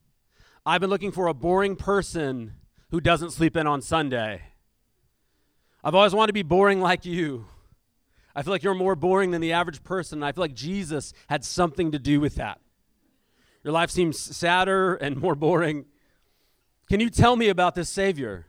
I've 0.66 0.82
been 0.82 0.90
looking 0.90 1.12
for 1.12 1.28
a 1.28 1.34
boring 1.34 1.76
person 1.76 2.54
who 2.92 3.00
doesn't 3.00 3.32
sleep 3.32 3.56
in 3.56 3.68
on 3.68 3.82
Sunday. 3.82 4.42
I've 5.84 5.96
always 5.96 6.14
wanted 6.14 6.28
to 6.28 6.34
be 6.34 6.44
boring 6.44 6.82
like 6.82 7.06
you. 7.06 7.46
I 8.36 8.42
feel 8.42 8.52
like 8.52 8.64
you're 8.64 8.76
more 8.76 8.96
boring 8.96 9.32
than 9.32 9.42
the 9.42 9.54
average 9.54 9.84
person. 9.84 10.24
I 10.24 10.32
feel 10.32 10.44
like 10.44 10.54
Jesus 10.54 11.14
had 11.28 11.44
something 11.44 11.92
to 11.92 12.00
do 12.00 12.20
with 12.20 12.36
that. 12.36 12.60
Your 13.64 13.74
life 13.74 13.90
seems 13.90 14.20
sadder 14.20 14.96
and 14.96 15.18
more 15.18 15.36
boring. 15.36 15.86
Can 16.90 17.00
you 17.00 17.10
tell 17.10 17.36
me 17.36 17.50
about 17.50 17.76
this 17.76 17.90
Savior? 17.90 18.48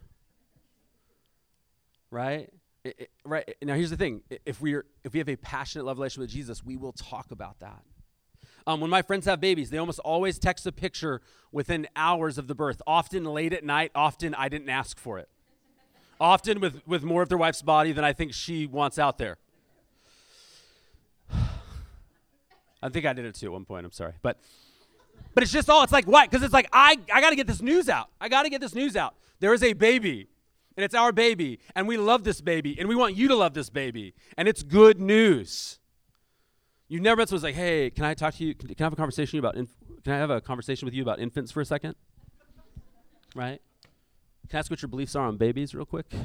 Right? 2.11 2.50
It, 2.83 2.97
it, 2.99 3.11
right 3.25 3.57
now 3.61 3.75
here's 3.75 3.90
the 3.90 3.97
thing 3.97 4.23
if 4.47 4.59
we're 4.62 4.87
if 5.04 5.12
we 5.12 5.19
have 5.19 5.28
a 5.28 5.37
passionate 5.37 5.85
love 5.85 5.99
relationship 5.99 6.23
with 6.23 6.30
jesus 6.30 6.64
we 6.64 6.78
will 6.78 6.92
talk 6.92 7.30
about 7.30 7.61
that 7.61 7.83
um, 8.67 8.81
when 8.81 8.90
my 8.90 9.02
friends 9.02 9.26
have 9.26 9.40
babies 9.40 9.71
they 9.71 9.79
almost 9.79 9.99
always 10.00 10.38
text 10.38 10.67
a 10.67 10.73
picture 10.73 11.21
within 11.52 11.87
hours 11.97 12.38
of 12.38 12.47
the 12.49 12.55
birth 12.55 12.81
often 12.87 13.25
late 13.25 13.52
at 13.52 13.64
night 13.64 13.90
often 13.95 14.35
i 14.35 14.49
didn't 14.49 14.69
ask 14.69 14.99
for 14.99 15.19
it. 15.19 15.29
Often 16.21 16.61
with 16.61 16.87
with 16.87 17.02
more 17.02 17.23
of 17.23 17.29
their 17.29 17.38
wife's 17.38 17.62
body 17.62 17.93
than 17.93 18.05
i 18.05 18.12
think 18.12 18.35
she 18.35 18.67
wants 18.67 18.99
out 18.99 19.19
there. 19.19 19.38
I 22.83 22.88
think 22.88 23.07
i 23.07 23.12
did 23.12 23.25
it 23.25 23.35
too 23.35 23.47
at 23.47 23.52
one 23.52 23.64
point 23.64 23.87
i'm 23.87 23.93
sorry. 23.93 24.14
But 24.23 24.38
but 25.35 25.43
it's 25.43 25.52
just 25.52 25.71
all 25.71 25.83
it's 25.83 25.93
like 25.93 26.07
what? 26.07 26.31
Because 26.31 26.45
it's 26.45 26.55
like 26.55 26.69
i 26.73 26.97
i 27.12 27.21
gotta 27.21 27.37
get 27.37 27.47
this 27.47 27.62
news 27.62 27.88
out. 27.88 28.09
I 28.21 28.29
gotta 28.29 28.50
get 28.50 28.61
this 28.61 28.75
news 28.75 28.97
out. 28.97 29.14
There 29.40 29.55
is 29.55 29.62
a 29.62 29.73
baby 29.73 30.29
and 30.76 30.85
it's 30.85 30.95
our 30.95 31.12
baby, 31.12 31.59
and 31.75 31.88
we 31.88 31.97
love 31.97 32.25
this 32.25 32.40
baby, 32.40 32.79
and 32.79 32.88
we 32.88 32.95
want 32.95 33.17
you 33.17 33.29
to 33.29 33.35
love 33.35 33.55
this 33.55 33.69
baby, 33.69 34.14
and 34.37 34.49
it's 34.49 34.62
good 34.62 35.00
news. 35.00 35.79
You 36.90 36.99
never 36.99 37.20
met 37.20 37.28
someone 37.28 37.44
like, 37.44 37.54
"Hey, 37.54 37.88
can 37.90 38.04
I 38.04 38.14
talk 38.14 38.35
to 38.35 38.44
you? 38.44 38.52
Can, 38.52 38.66
can 38.66 38.80
I 38.80 38.87
have 38.87 38.92
a 38.92 38.97
conversation 38.97 39.38
about? 39.38 39.56
Inf- 39.56 39.76
can 40.02 40.12
I 40.12 40.16
have 40.18 40.30
a 40.30 40.40
conversation 40.40 40.87
with 40.87 40.92
you 40.92 41.02
about 41.02 41.20
infants 41.20 41.52
for 41.52 41.61
a 41.61 41.64
second? 41.64 41.94
Right? 43.32 43.62
Can 44.49 44.56
I 44.56 44.59
ask 44.59 44.73
what 44.73 44.82
your 44.82 44.88
beliefs 44.88 45.14
are 45.14 45.25
on 45.25 45.37
babies, 45.37 45.73
real 45.73 45.85
quick? 45.85 46.06
If 46.12 46.18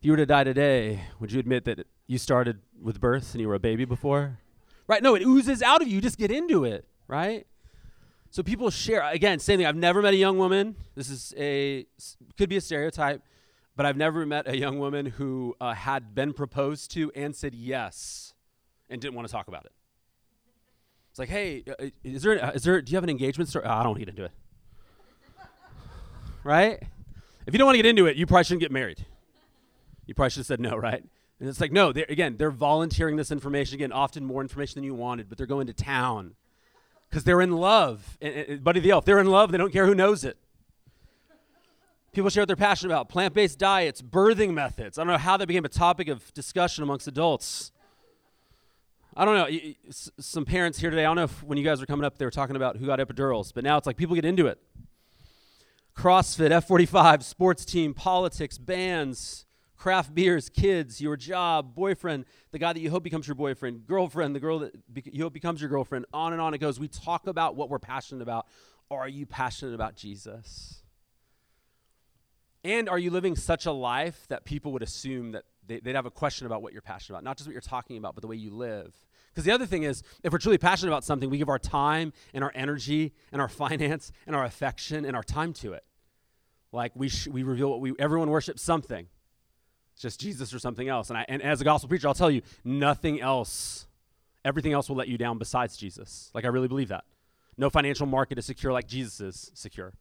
you 0.00 0.10
were 0.10 0.16
to 0.16 0.26
die 0.26 0.42
today, 0.42 1.04
would 1.20 1.30
you 1.30 1.38
admit 1.38 1.66
that 1.66 1.86
you 2.08 2.18
started 2.18 2.62
with 2.82 3.00
birth 3.00 3.32
and 3.32 3.40
you 3.40 3.46
were 3.46 3.54
a 3.54 3.60
baby 3.60 3.84
before? 3.84 4.40
Right? 4.88 5.00
No, 5.00 5.14
it 5.14 5.22
oozes 5.22 5.62
out 5.62 5.80
of 5.80 5.86
you. 5.86 5.94
You 5.94 6.00
just 6.00 6.18
get 6.18 6.32
into 6.32 6.64
it, 6.64 6.84
right? 7.06 7.46
So 8.30 8.42
people 8.42 8.70
share 8.70 9.08
again, 9.08 9.38
same 9.38 9.60
thing. 9.60 9.66
I've 9.66 9.76
never 9.76 10.02
met 10.02 10.14
a 10.14 10.16
young 10.16 10.36
woman. 10.36 10.74
This 10.96 11.08
is 11.08 11.32
a 11.38 11.86
could 12.36 12.48
be 12.48 12.56
a 12.56 12.60
stereotype 12.60 13.22
but 13.76 13.86
I've 13.86 13.96
never 13.96 14.24
met 14.24 14.48
a 14.48 14.56
young 14.56 14.78
woman 14.78 15.06
who 15.06 15.56
uh, 15.60 15.74
had 15.74 16.14
been 16.14 16.32
proposed 16.32 16.92
to 16.92 17.10
and 17.16 17.34
said 17.34 17.54
yes 17.54 18.33
and 18.88 19.00
didn't 19.00 19.14
want 19.14 19.28
to 19.28 19.32
talk 19.32 19.48
about 19.48 19.64
it. 19.64 19.72
It's 21.10 21.18
like, 21.18 21.28
hey, 21.28 21.62
uh, 21.68 21.84
uh, 21.84 21.90
is 22.02 22.22
there, 22.22 22.44
uh, 22.44 22.58
there, 22.60 22.82
do 22.82 22.90
you 22.90 22.96
have 22.96 23.04
an 23.04 23.10
engagement 23.10 23.48
story? 23.48 23.64
Oh, 23.64 23.70
I 23.70 23.82
don't 23.84 23.90
want 23.90 24.00
to 24.00 24.04
get 24.04 24.08
into 24.08 24.24
it. 24.24 24.32
right? 26.44 26.82
If 27.46 27.54
you 27.54 27.58
don't 27.58 27.66
want 27.66 27.76
to 27.76 27.82
get 27.82 27.88
into 27.88 28.06
it, 28.06 28.16
you 28.16 28.26
probably 28.26 28.44
shouldn't 28.44 28.62
get 28.62 28.72
married. 28.72 29.04
You 30.06 30.14
probably 30.14 30.30
should 30.30 30.40
have 30.40 30.46
said 30.46 30.60
no, 30.60 30.76
right? 30.76 31.04
And 31.40 31.48
it's 31.48 31.60
like, 31.60 31.72
no, 31.72 31.92
they're, 31.92 32.06
again, 32.08 32.36
they're 32.36 32.50
volunteering 32.50 33.16
this 33.16 33.30
information. 33.30 33.76
Again, 33.76 33.92
often 33.92 34.24
more 34.24 34.40
information 34.40 34.76
than 34.76 34.84
you 34.84 34.94
wanted, 34.94 35.28
but 35.28 35.38
they're 35.38 35.46
going 35.46 35.66
to 35.66 35.72
town 35.72 36.34
because 37.08 37.24
they're 37.24 37.40
in 37.40 37.52
love. 37.52 38.18
And, 38.20 38.34
and, 38.34 38.64
Buddy 38.64 38.80
the 38.80 38.90
Elf, 38.90 39.04
they're 39.04 39.20
in 39.20 39.26
love. 39.26 39.52
They 39.52 39.58
don't 39.58 39.72
care 39.72 39.86
who 39.86 39.94
knows 39.94 40.24
it. 40.24 40.36
People 42.12 42.30
share 42.30 42.42
what 42.42 42.46
they're 42.46 42.56
passionate 42.56 42.92
about 42.92 43.08
plant 43.08 43.34
based 43.34 43.58
diets, 43.58 44.00
birthing 44.00 44.52
methods. 44.54 44.98
I 44.98 45.02
don't 45.02 45.12
know 45.12 45.18
how 45.18 45.36
that 45.36 45.46
became 45.46 45.64
a 45.64 45.68
topic 45.68 46.08
of 46.08 46.32
discussion 46.34 46.82
amongst 46.82 47.08
adults. 47.08 47.72
I 49.16 49.24
don't 49.24 49.34
know. 49.34 49.72
Some 49.90 50.44
parents 50.44 50.78
here 50.78 50.90
today, 50.90 51.04
I 51.04 51.08
don't 51.08 51.16
know 51.16 51.24
if 51.24 51.42
when 51.44 51.56
you 51.56 51.64
guys 51.64 51.80
were 51.80 51.86
coming 51.86 52.04
up, 52.04 52.18
they 52.18 52.24
were 52.24 52.32
talking 52.32 52.56
about 52.56 52.76
who 52.76 52.86
got 52.86 52.98
epidurals, 52.98 53.54
but 53.54 53.62
now 53.62 53.76
it's 53.76 53.86
like 53.86 53.96
people 53.96 54.16
get 54.16 54.24
into 54.24 54.46
it. 54.46 54.58
CrossFit, 55.96 56.50
F45, 56.50 57.22
sports 57.22 57.64
team, 57.64 57.94
politics, 57.94 58.58
bands, 58.58 59.46
craft 59.76 60.14
beers, 60.14 60.48
kids, 60.48 61.00
your 61.00 61.16
job, 61.16 61.76
boyfriend, 61.76 62.24
the 62.50 62.58
guy 62.58 62.72
that 62.72 62.80
you 62.80 62.90
hope 62.90 63.04
becomes 63.04 63.28
your 63.28 63.36
boyfriend, 63.36 63.86
girlfriend, 63.86 64.34
the 64.34 64.40
girl 64.40 64.58
that 64.58 64.72
you 64.92 65.22
hope 65.22 65.32
becomes 65.32 65.60
your 65.60 65.70
girlfriend, 65.70 66.06
on 66.12 66.32
and 66.32 66.42
on 66.42 66.52
it 66.52 66.58
goes. 66.58 66.80
We 66.80 66.88
talk 66.88 67.28
about 67.28 67.54
what 67.54 67.70
we're 67.70 67.78
passionate 67.78 68.22
about. 68.22 68.46
Are 68.90 69.08
you 69.08 69.26
passionate 69.26 69.74
about 69.74 69.94
Jesus? 69.94 70.82
And 72.64 72.88
are 72.88 72.98
you 72.98 73.10
living 73.10 73.36
such 73.36 73.66
a 73.66 73.72
life 73.72 74.26
that 74.28 74.44
people 74.44 74.72
would 74.72 74.82
assume 74.82 75.32
that 75.32 75.44
they, 75.66 75.80
would 75.84 75.94
have 75.94 76.06
a 76.06 76.10
question 76.10 76.46
about 76.46 76.62
what 76.62 76.72
you're 76.72 76.82
passionate 76.82 77.16
about? 77.16 77.24
Not 77.24 77.36
just 77.36 77.48
what 77.48 77.52
you're 77.52 77.60
talking 77.60 77.96
about, 77.96 78.14
but 78.14 78.22
the 78.22 78.26
way 78.26 78.36
you 78.36 78.50
live. 78.50 78.94
Because 79.32 79.44
the 79.44 79.52
other 79.52 79.66
thing 79.66 79.82
is, 79.82 80.02
if 80.22 80.32
we're 80.32 80.38
truly 80.38 80.58
passionate 80.58 80.92
about 80.92 81.04
something, 81.04 81.28
we 81.28 81.38
give 81.38 81.48
our 81.48 81.58
time 81.58 82.12
and 82.32 82.44
our 82.44 82.52
energy 82.54 83.12
and 83.32 83.42
our 83.42 83.48
finance 83.64 84.12
and 84.26 84.36
our 84.36 84.44
affection 84.44 85.04
and 85.04 85.16
our 85.16 85.22
time 85.22 85.52
to 85.54 85.72
it. 85.72 85.84
Like 86.72 86.92
we, 86.94 87.08
sh- 87.08 87.28
we 87.28 87.42
reveal 87.42 87.70
what 87.70 87.80
we, 87.80 87.94
everyone 87.98 88.30
worships 88.30 88.62
something. 88.62 89.06
It's 89.92 90.02
just 90.02 90.20
Jesus 90.20 90.52
or 90.52 90.58
something 90.58 90.88
else. 90.88 91.08
And, 91.08 91.18
I, 91.18 91.24
and 91.28 91.40
as 91.42 91.60
a 91.60 91.64
gospel 91.64 91.88
preacher, 91.88 92.08
I'll 92.08 92.14
tell 92.14 92.30
you, 92.30 92.42
nothing 92.64 93.20
else, 93.20 93.86
everything 94.44 94.72
else 94.72 94.88
will 94.88 94.96
let 94.96 95.08
you 95.08 95.16
down 95.16 95.38
besides 95.38 95.76
Jesus. 95.76 96.30
Like 96.34 96.44
I 96.44 96.48
really 96.48 96.68
believe 96.68 96.88
that. 96.88 97.04
No 97.56 97.70
financial 97.70 98.06
market 98.06 98.38
is 98.38 98.46
secure 98.46 98.72
like 98.72 98.88
Jesus 98.88 99.20
is 99.20 99.50
secure. 99.54 99.94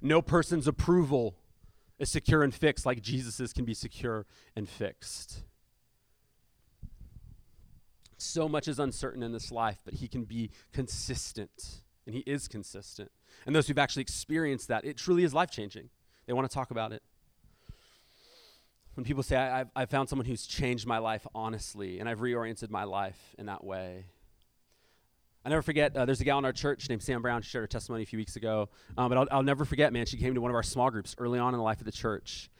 No 0.00 0.22
person's 0.22 0.68
approval 0.68 1.36
is 1.98 2.10
secure 2.10 2.42
and 2.42 2.54
fixed 2.54 2.84
like 2.84 3.02
Jesus's 3.02 3.52
can 3.52 3.64
be 3.64 3.74
secure 3.74 4.26
and 4.56 4.68
fixed. 4.68 5.42
So 8.16 8.48
much 8.48 8.68
is 8.68 8.78
uncertain 8.78 9.22
in 9.22 9.32
this 9.32 9.52
life, 9.52 9.78
but 9.84 9.94
he 9.94 10.08
can 10.08 10.24
be 10.24 10.50
consistent, 10.72 11.82
and 12.06 12.14
he 12.14 12.22
is 12.26 12.48
consistent. 12.48 13.10
And 13.46 13.54
those 13.54 13.68
who've 13.68 13.78
actually 13.78 14.02
experienced 14.02 14.68
that, 14.68 14.84
it 14.84 14.96
truly 14.96 15.24
is 15.24 15.34
life 15.34 15.50
changing. 15.50 15.90
They 16.26 16.32
want 16.32 16.48
to 16.48 16.54
talk 16.54 16.70
about 16.70 16.92
it. 16.92 17.02
When 18.94 19.04
people 19.04 19.22
say, 19.22 19.36
I've, 19.36 19.68
I've 19.74 19.90
found 19.90 20.08
someone 20.08 20.26
who's 20.26 20.46
changed 20.46 20.86
my 20.86 20.98
life 20.98 21.26
honestly, 21.34 21.98
and 21.98 22.08
I've 22.08 22.20
reoriented 22.20 22.70
my 22.70 22.84
life 22.84 23.34
in 23.38 23.46
that 23.46 23.64
way, 23.64 24.06
I 25.44 25.50
never 25.50 25.62
forget, 25.62 25.94
uh, 25.94 26.06
there's 26.06 26.20
a 26.22 26.24
gal 26.24 26.38
in 26.38 26.44
our 26.46 26.52
church 26.52 26.88
named 26.88 27.02
Sam 27.02 27.20
Brown. 27.20 27.42
She 27.42 27.50
shared 27.50 27.64
her 27.64 27.68
testimony 27.68 28.02
a 28.02 28.06
few 28.06 28.18
weeks 28.18 28.36
ago. 28.36 28.70
Um, 28.96 29.10
but 29.10 29.18
I'll, 29.18 29.26
I'll, 29.30 29.42
never 29.42 29.66
forget, 29.66 29.92
man, 29.92 30.06
she 30.06 30.16
came 30.16 30.34
to 30.34 30.40
one 30.40 30.50
of 30.50 30.54
our 30.54 30.62
small 30.62 30.90
groups 30.90 31.14
early 31.18 31.38
on 31.38 31.52
in 31.52 31.58
the 31.58 31.64
life 31.64 31.80
of 31.80 31.84
the 31.84 31.92
church. 31.92 32.50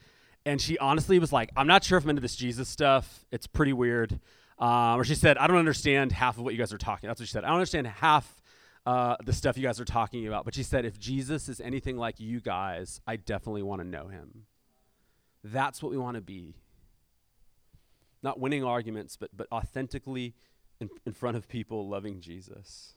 And 0.45 0.61
she 0.61 0.77
honestly 0.77 1.17
was 1.17 1.33
like, 1.33 1.49
I'm 1.57 1.65
not 1.65 1.83
sure 1.83 1.97
if 1.97 2.03
I'm 2.03 2.11
into 2.11 2.21
this 2.21 2.35
Jesus 2.35 2.69
stuff. 2.69 3.25
It's 3.31 3.47
pretty 3.47 3.73
weird. 3.73 4.19
Um, 4.59 4.99
or 4.99 5.03
she 5.03 5.15
said, 5.15 5.37
I 5.39 5.47
don't 5.47 5.57
understand 5.57 6.11
half 6.11 6.37
of 6.37 6.43
what 6.43 6.53
you 6.53 6.59
guys 6.59 6.71
are 6.71 6.77
talking. 6.77 7.07
That's 7.07 7.19
what 7.19 7.27
she 7.27 7.31
said. 7.31 7.43
I 7.43 7.47
don't 7.47 7.55
understand 7.55 7.87
half 7.87 8.41
uh, 8.85 9.15
the 9.25 9.33
stuff 9.33 9.57
you 9.57 9.63
guys 9.63 9.79
are 9.79 9.85
talking 9.85 10.27
about. 10.27 10.45
But 10.45 10.53
she 10.53 10.61
said, 10.61 10.85
if 10.85 10.99
Jesus 10.99 11.49
is 11.49 11.59
anything 11.59 11.97
like 11.97 12.19
you 12.19 12.39
guys, 12.39 13.01
I 13.07 13.15
definitely 13.15 13.63
want 13.63 13.81
to 13.81 13.87
know 13.87 14.07
him. 14.07 14.45
That's 15.43 15.81
what 15.81 15.91
we 15.91 15.97
want 15.97 16.15
to 16.15 16.21
be. 16.21 16.55
Not 18.21 18.39
winning 18.39 18.63
arguments, 18.63 19.17
but, 19.17 19.31
but 19.35 19.47
authentically 19.51 20.35
in, 20.79 20.89
in 21.05 21.13
front 21.13 21.37
of 21.37 21.47
people 21.47 21.87
loving 21.87 22.19
Jesus. 22.19 22.93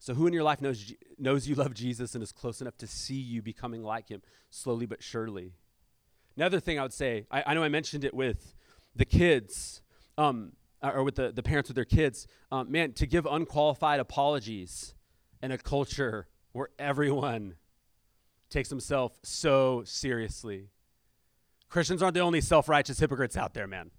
So, 0.00 0.14
who 0.14 0.26
in 0.26 0.32
your 0.32 0.42
life 0.42 0.60
knows, 0.60 0.92
knows 1.18 1.48
you 1.48 1.54
love 1.54 1.74
Jesus 1.74 2.14
and 2.14 2.22
is 2.22 2.32
close 2.32 2.60
enough 2.60 2.76
to 2.78 2.86
see 2.86 3.14
you 3.14 3.42
becoming 3.42 3.82
like 3.82 4.08
him 4.08 4.22
slowly 4.50 4.86
but 4.86 5.02
surely? 5.02 5.52
Another 6.36 6.60
thing 6.60 6.78
I 6.78 6.82
would 6.82 6.92
say, 6.92 7.26
I, 7.30 7.42
I 7.48 7.54
know 7.54 7.62
I 7.62 7.68
mentioned 7.68 8.04
it 8.04 8.14
with 8.14 8.54
the 8.94 9.04
kids, 9.04 9.82
um, 10.16 10.52
or 10.82 11.02
with 11.02 11.16
the, 11.16 11.32
the 11.32 11.42
parents 11.42 11.68
with 11.68 11.74
their 11.74 11.84
kids. 11.84 12.26
Um, 12.52 12.70
man, 12.70 12.92
to 12.94 13.06
give 13.06 13.26
unqualified 13.26 14.00
apologies 14.00 14.94
in 15.42 15.50
a 15.50 15.58
culture 15.58 16.28
where 16.52 16.68
everyone 16.78 17.54
takes 18.50 18.70
himself 18.70 19.18
so 19.22 19.82
seriously. 19.84 20.68
Christians 21.68 22.02
aren't 22.02 22.14
the 22.14 22.20
only 22.20 22.40
self 22.40 22.68
righteous 22.68 22.98
hypocrites 22.98 23.36
out 23.36 23.54
there, 23.54 23.66
man. 23.66 23.90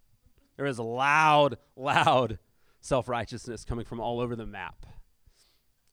There 0.59 0.67
is 0.67 0.77
loud, 0.77 1.57
loud 1.77 2.37
self 2.81 3.07
righteousness 3.07 3.63
coming 3.63 3.85
from 3.85 4.01
all 4.01 4.19
over 4.19 4.35
the 4.35 4.45
map 4.45 4.85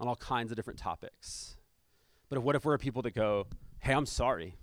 on 0.00 0.08
all 0.08 0.16
kinds 0.16 0.50
of 0.50 0.56
different 0.56 0.80
topics. 0.80 1.56
But 2.28 2.40
what 2.40 2.56
if 2.56 2.64
we're 2.64 2.76
people 2.76 3.00
that 3.02 3.14
go, 3.14 3.46
hey, 3.78 3.92
I'm 3.92 4.06
sorry? 4.06 4.56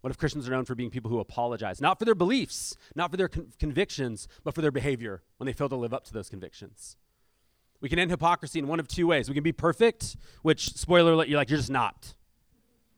What 0.00 0.10
if 0.10 0.18
Christians 0.18 0.48
are 0.48 0.50
known 0.50 0.64
for 0.64 0.74
being 0.74 0.90
people 0.90 1.08
who 1.08 1.20
apologize, 1.20 1.80
not 1.80 2.00
for 2.00 2.04
their 2.04 2.16
beliefs, 2.16 2.76
not 2.96 3.12
for 3.12 3.16
their 3.16 3.28
con- 3.28 3.52
convictions, 3.60 4.26
but 4.42 4.56
for 4.56 4.60
their 4.60 4.72
behavior 4.72 5.22
when 5.36 5.46
they 5.46 5.52
fail 5.52 5.68
to 5.68 5.76
live 5.76 5.94
up 5.94 6.04
to 6.06 6.12
those 6.12 6.28
convictions? 6.28 6.96
We 7.80 7.88
can 7.88 8.00
end 8.00 8.10
hypocrisy 8.10 8.58
in 8.58 8.66
one 8.66 8.80
of 8.80 8.88
two 8.88 9.06
ways. 9.06 9.28
We 9.28 9.34
can 9.34 9.44
be 9.44 9.52
perfect, 9.52 10.16
which, 10.42 10.74
spoiler 10.74 11.12
alert, 11.12 11.28
you're 11.28 11.38
like, 11.38 11.48
you're 11.48 11.60
just 11.60 11.70
not. 11.70 12.14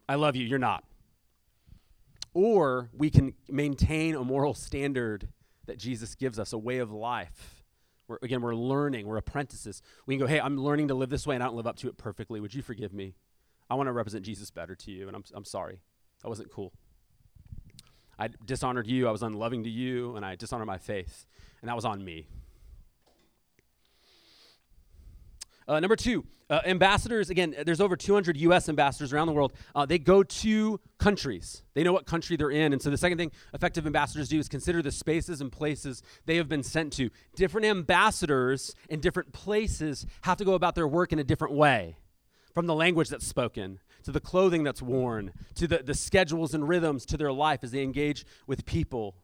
I 0.09 0.15
love 0.15 0.37
you, 0.37 0.47
you're 0.47 0.59
not. 0.59 0.85
Or 2.33 2.89
we 2.97 3.11
can 3.11 3.35
maintain 3.51 4.15
a 4.15 4.25
moral 4.25 4.55
standard 4.55 5.29
that 5.67 5.79
Jesus 5.79 6.15
gives 6.15 6.39
us, 6.39 6.53
a 6.53 6.59
way 6.59 6.79
of 6.79 6.91
life. 6.91 7.65
We're, 8.09 8.19
again, 8.23 8.41
we're 8.41 8.55
learning, 8.55 9.07
we're 9.07 9.17
apprentices. 9.17 9.83
We 10.07 10.17
can 10.17 10.27
go, 10.27 10.29
hey, 10.29 10.41
I'm 10.41 10.57
learning 10.57 10.89
to 10.89 10.95
live 10.95 11.11
this 11.11 11.27
way 11.27 11.35
and 11.35 11.43
I 11.43 11.49
don't 11.49 11.57
live 11.57 11.67
up 11.67 11.77
to 11.79 11.89
it 11.89 11.97
perfectly. 11.97 12.41
Would 12.41 12.55
you 12.55 12.63
forgive 12.63 12.93
me? 12.93 13.15
I 13.69 13.75
want 13.75 13.89
to 13.89 13.93
represent 13.93 14.25
Jesus 14.25 14.51
better 14.51 14.77
to 14.77 14.93
you, 14.93 15.09
and 15.09 15.17
I'm, 15.17 15.25
I'm 15.35 15.45
sorry. 15.45 15.81
That 16.23 16.29
wasn't 16.29 16.53
cool. 16.53 16.73
I 18.19 18.29
dishonored 18.45 18.87
you, 18.87 19.09
I 19.09 19.11
was 19.11 19.23
unloving 19.23 19.65
to 19.65 19.71
you, 19.71 20.17
and 20.17 20.25
I 20.25 20.37
dishonored 20.37 20.67
my 20.67 20.79
faith, 20.79 21.27
and 21.61 21.69
that 21.69 21.75
was 21.75 21.85
on 21.85 22.05
me. 22.05 22.29
Uh, 25.69 25.81
number 25.81 25.97
two, 25.97 26.25
uh, 26.49 26.61
ambassadors, 26.65 27.29
again, 27.29 27.57
there's 27.65 27.81
over 27.81 27.97
200 27.97 28.37
U.S. 28.37 28.69
ambassadors 28.69 29.13
around 29.13 29.27
the 29.27 29.33
world. 29.33 29.53
Uh, 29.75 29.85
they 29.85 29.99
go 29.99 30.23
to 30.23 30.79
countries. 30.99 31.63
They 31.75 31.83
know 31.83 31.93
what 31.93 32.07
country 32.07 32.37
they're 32.37 32.53
in. 32.53 32.73
And 32.73 32.81
so 32.81 32.89
the 32.89 32.97
second 32.97 33.19
thing 33.19 33.33
effective 33.53 33.85
ambassadors 33.85 34.29
do 34.29 34.39
is 34.39 34.49
consider 34.49 34.81
the 34.81 34.93
spaces 34.93 35.41
and 35.41 35.51
places 35.51 36.03
they 36.25 36.37
have 36.37 36.49
been 36.49 36.63
sent 36.63 36.93
to. 36.95 37.11
Different 37.35 37.67
ambassadors 37.67 38.75
in 38.89 39.01
different 39.01 39.33
places 39.33 40.07
have 40.23 40.37
to 40.39 40.45
go 40.45 40.55
about 40.55 40.77
their 40.77 40.87
work 40.87 41.13
in 41.13 41.19
a 41.19 41.25
different 41.25 41.55
way. 41.55 41.97
From 42.55 42.67
the 42.67 42.75
language 42.75 43.09
that's 43.09 43.27
spoken, 43.27 43.81
to 44.05 44.13
the 44.13 44.21
clothing 44.21 44.63
that's 44.63 44.81
worn, 44.81 45.33
to 45.57 45.67
the, 45.67 45.79
the 45.79 45.93
schedules 45.93 46.55
and 46.55 46.67
rhythms 46.67 47.05
to 47.07 47.17
their 47.17 47.33
life 47.33 47.61
as 47.63 47.73
they 47.73 47.83
engage 47.83 48.25
with 48.47 48.65
people. 48.65 49.17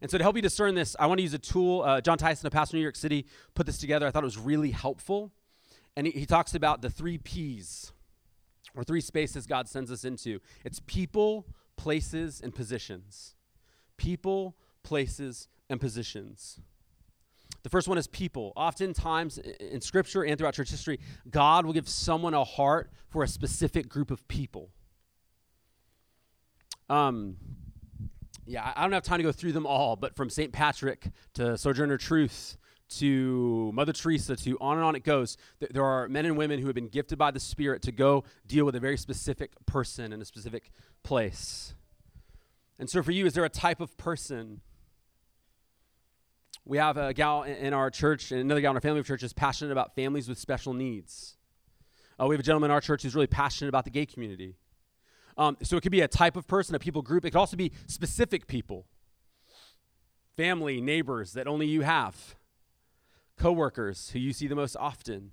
And 0.00 0.10
so, 0.10 0.16
to 0.16 0.24
help 0.24 0.36
you 0.36 0.42
discern 0.42 0.74
this, 0.74 0.94
I 0.98 1.06
want 1.06 1.18
to 1.18 1.22
use 1.22 1.34
a 1.34 1.38
tool. 1.38 1.82
Uh, 1.82 2.00
Jon 2.00 2.16
Tyson, 2.16 2.46
a 2.46 2.50
pastor 2.50 2.76
in 2.76 2.80
New 2.80 2.84
York 2.84 2.96
City, 2.96 3.26
put 3.54 3.66
this 3.66 3.78
together. 3.78 4.06
I 4.06 4.10
thought 4.10 4.22
it 4.22 4.26
was 4.26 4.38
really 4.38 4.70
helpful. 4.70 5.32
And 5.96 6.06
he, 6.06 6.12
he 6.12 6.26
talks 6.26 6.54
about 6.54 6.82
the 6.82 6.90
three 6.90 7.18
P's, 7.18 7.92
or 8.74 8.84
three 8.84 9.00
spaces 9.00 9.46
God 9.46 9.68
sends 9.68 9.90
us 9.90 10.04
into 10.04 10.40
it's 10.64 10.80
people, 10.86 11.46
places, 11.76 12.40
and 12.42 12.54
positions. 12.54 13.34
People, 13.96 14.56
places, 14.82 15.48
and 15.70 15.80
positions. 15.80 16.60
The 17.62 17.70
first 17.70 17.88
one 17.88 17.98
is 17.98 18.06
people. 18.06 18.52
Oftentimes 18.54 19.38
in 19.38 19.80
Scripture 19.80 20.22
and 20.22 20.38
throughout 20.38 20.54
church 20.54 20.70
history, 20.70 21.00
God 21.30 21.66
will 21.66 21.72
give 21.72 21.88
someone 21.88 22.34
a 22.34 22.44
heart 22.44 22.90
for 23.08 23.24
a 23.24 23.28
specific 23.28 23.88
group 23.88 24.10
of 24.10 24.26
people. 24.28 24.70
Um, 26.88 27.36
yeah, 28.44 28.72
I 28.76 28.82
don't 28.82 28.92
have 28.92 29.02
time 29.02 29.18
to 29.18 29.24
go 29.24 29.32
through 29.32 29.52
them 29.52 29.66
all, 29.66 29.96
but 29.96 30.14
from 30.14 30.30
St. 30.30 30.52
Patrick 30.52 31.10
to 31.34 31.58
Sojourner 31.58 31.98
Truth 31.98 32.56
to 32.88 33.70
Mother 33.74 33.92
Teresa 33.92 34.36
to 34.36 34.58
on 34.60 34.76
and 34.76 34.84
on 34.84 34.94
it 34.94 35.04
goes. 35.04 35.36
There 35.58 35.84
are 35.84 36.08
men 36.08 36.26
and 36.26 36.36
women 36.36 36.60
who 36.60 36.66
have 36.66 36.74
been 36.74 36.88
gifted 36.88 37.18
by 37.18 37.30
the 37.30 37.40
Spirit 37.40 37.82
to 37.82 37.92
go 37.92 38.24
deal 38.46 38.64
with 38.64 38.74
a 38.74 38.80
very 38.80 38.96
specific 38.96 39.52
person 39.66 40.12
in 40.12 40.20
a 40.20 40.24
specific 40.24 40.70
place. 41.02 41.74
And 42.78 42.88
so, 42.88 43.02
for 43.02 43.10
you, 43.10 43.26
is 43.26 43.34
there 43.34 43.44
a 43.44 43.48
type 43.48 43.80
of 43.80 43.96
person? 43.96 44.60
We 46.64 46.78
have 46.78 46.96
a 46.96 47.14
gal 47.14 47.44
in 47.44 47.72
our 47.72 47.90
church, 47.90 48.32
and 48.32 48.40
another 48.40 48.60
gal 48.60 48.72
in 48.72 48.76
our 48.76 48.80
family 48.80 49.00
of 49.00 49.06
church 49.06 49.22
is 49.22 49.32
passionate 49.32 49.72
about 49.72 49.94
families 49.94 50.28
with 50.28 50.38
special 50.38 50.74
needs. 50.74 51.36
Uh, 52.20 52.26
we 52.26 52.34
have 52.34 52.40
a 52.40 52.42
gentleman 52.42 52.70
in 52.70 52.74
our 52.74 52.80
church 52.80 53.02
who's 53.02 53.14
really 53.14 53.26
passionate 53.26 53.68
about 53.68 53.84
the 53.84 53.90
gay 53.90 54.06
community. 54.06 54.56
Um, 55.38 55.56
so 55.62 55.76
it 55.76 55.82
could 55.82 55.92
be 55.92 56.00
a 56.00 56.08
type 56.08 56.34
of 56.34 56.46
person, 56.46 56.74
a 56.74 56.78
people 56.78 57.02
group. 57.02 57.24
It 57.24 57.30
could 57.30 57.38
also 57.38 57.56
be 57.56 57.72
specific 57.86 58.46
people, 58.46 58.86
family, 60.36 60.80
neighbors 60.80 61.34
that 61.34 61.46
only 61.46 61.66
you 61.66 61.82
have 61.82 62.36
coworkers 63.38 64.10
who 64.10 64.18
you 64.18 64.32
see 64.32 64.46
the 64.46 64.54
most 64.54 64.76
often. 64.76 65.32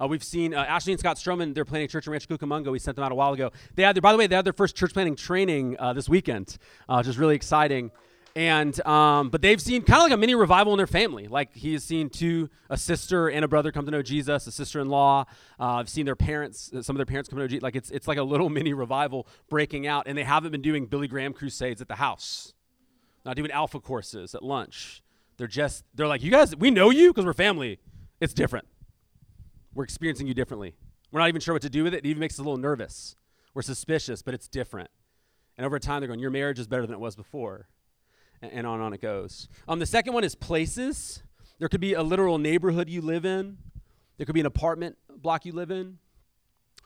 Uh, 0.00 0.06
we've 0.06 0.24
seen 0.24 0.54
uh, 0.54 0.64
Ashley 0.64 0.92
and 0.92 1.00
Scott 1.00 1.16
Stroman. 1.16 1.54
They're 1.54 1.64
planning 1.64 1.88
church 1.88 2.06
in 2.06 2.12
Rancho 2.12 2.36
Cucamonga. 2.36 2.72
We 2.72 2.78
sent 2.78 2.96
them 2.96 3.04
out 3.04 3.12
a 3.12 3.14
while 3.14 3.32
ago. 3.32 3.52
They 3.74 3.82
had, 3.82 3.94
their, 3.94 4.00
by 4.00 4.12
the 4.12 4.18
way, 4.18 4.26
they 4.26 4.34
had 4.34 4.44
their 4.44 4.52
first 4.52 4.74
church 4.74 4.92
planning 4.92 5.16
training 5.16 5.76
uh, 5.78 5.92
this 5.92 6.08
weekend, 6.08 6.56
uh, 6.88 6.96
which 6.96 7.08
is 7.08 7.18
really 7.18 7.36
exciting. 7.36 7.90
And 8.34 8.84
um, 8.86 9.28
but 9.28 9.42
they've 9.42 9.60
seen 9.60 9.82
kind 9.82 9.98
of 9.98 10.04
like 10.04 10.12
a 10.12 10.16
mini 10.16 10.34
revival 10.34 10.72
in 10.72 10.78
their 10.78 10.86
family. 10.86 11.28
Like 11.28 11.54
he's 11.54 11.84
seen 11.84 12.08
two, 12.08 12.48
a 12.70 12.78
sister 12.78 13.28
and 13.28 13.44
a 13.44 13.48
brother 13.48 13.70
come 13.72 13.84
to 13.84 13.90
know 13.90 14.00
Jesus, 14.00 14.46
a 14.46 14.52
sister-in-law. 14.52 15.26
Uh, 15.60 15.64
I've 15.64 15.88
seen 15.88 16.06
their 16.06 16.16
parents, 16.16 16.70
some 16.80 16.96
of 16.96 16.98
their 16.98 17.06
parents 17.06 17.28
come 17.28 17.36
to 17.38 17.44
know 17.44 17.48
Jesus. 17.48 17.62
Like 17.62 17.76
it's 17.76 17.90
it's 17.90 18.08
like 18.08 18.18
a 18.18 18.22
little 18.22 18.48
mini 18.50 18.72
revival 18.72 19.26
breaking 19.50 19.86
out. 19.86 20.06
And 20.06 20.16
they 20.16 20.24
haven't 20.24 20.50
been 20.50 20.62
doing 20.62 20.86
Billy 20.86 21.08
Graham 21.08 21.34
crusades 21.34 21.82
at 21.82 21.88
the 21.88 21.96
house, 21.96 22.54
not 23.26 23.36
doing 23.36 23.50
alpha 23.50 23.80
courses 23.80 24.34
at 24.34 24.42
lunch. 24.42 25.01
They're 25.42 25.48
just 25.48 25.82
they're 25.92 26.06
like, 26.06 26.22
you 26.22 26.30
guys, 26.30 26.54
we 26.54 26.70
know 26.70 26.90
you 26.90 27.12
because 27.12 27.24
we're 27.24 27.32
family. 27.32 27.80
It's 28.20 28.32
different. 28.32 28.64
We're 29.74 29.82
experiencing 29.82 30.28
you 30.28 30.34
differently. 30.34 30.76
We're 31.10 31.18
not 31.18 31.26
even 31.30 31.40
sure 31.40 31.52
what 31.52 31.62
to 31.62 31.68
do 31.68 31.82
with 31.82 31.94
it. 31.94 32.04
It 32.04 32.10
even 32.10 32.20
makes 32.20 32.36
us 32.36 32.38
a 32.38 32.42
little 32.42 32.58
nervous. 32.58 33.16
We're 33.52 33.62
suspicious, 33.62 34.22
but 34.22 34.34
it's 34.34 34.46
different. 34.46 34.88
And 35.58 35.66
over 35.66 35.80
time, 35.80 36.00
they're 36.00 36.06
going, 36.06 36.20
Your 36.20 36.30
marriage 36.30 36.60
is 36.60 36.68
better 36.68 36.86
than 36.86 36.94
it 36.94 37.00
was 37.00 37.16
before. 37.16 37.66
And, 38.40 38.52
and 38.52 38.68
on 38.68 38.74
and 38.74 38.84
on 38.84 38.92
it 38.92 39.02
goes. 39.02 39.48
Um, 39.66 39.80
the 39.80 39.86
second 39.86 40.12
one 40.12 40.22
is 40.22 40.36
places. 40.36 41.24
There 41.58 41.68
could 41.68 41.80
be 41.80 41.94
a 41.94 42.04
literal 42.04 42.38
neighborhood 42.38 42.88
you 42.88 43.00
live 43.00 43.24
in, 43.24 43.58
there 44.18 44.26
could 44.26 44.34
be 44.34 44.40
an 44.40 44.46
apartment 44.46 44.96
block 45.08 45.44
you 45.44 45.50
live 45.50 45.72
in. 45.72 45.98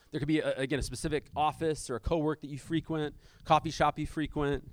There 0.09 0.17
could 0.17 0.27
be, 0.27 0.39
a, 0.39 0.55
again, 0.55 0.79
a 0.79 0.81
specific 0.81 1.27
office 1.35 1.91
or 1.91 1.97
a 1.97 1.99
co 1.99 2.17
work 2.17 2.41
that 2.41 2.49
you 2.49 2.57
frequent, 2.57 3.13
coffee 3.45 3.69
shop 3.69 3.99
you 3.99 4.07
frequent, 4.07 4.67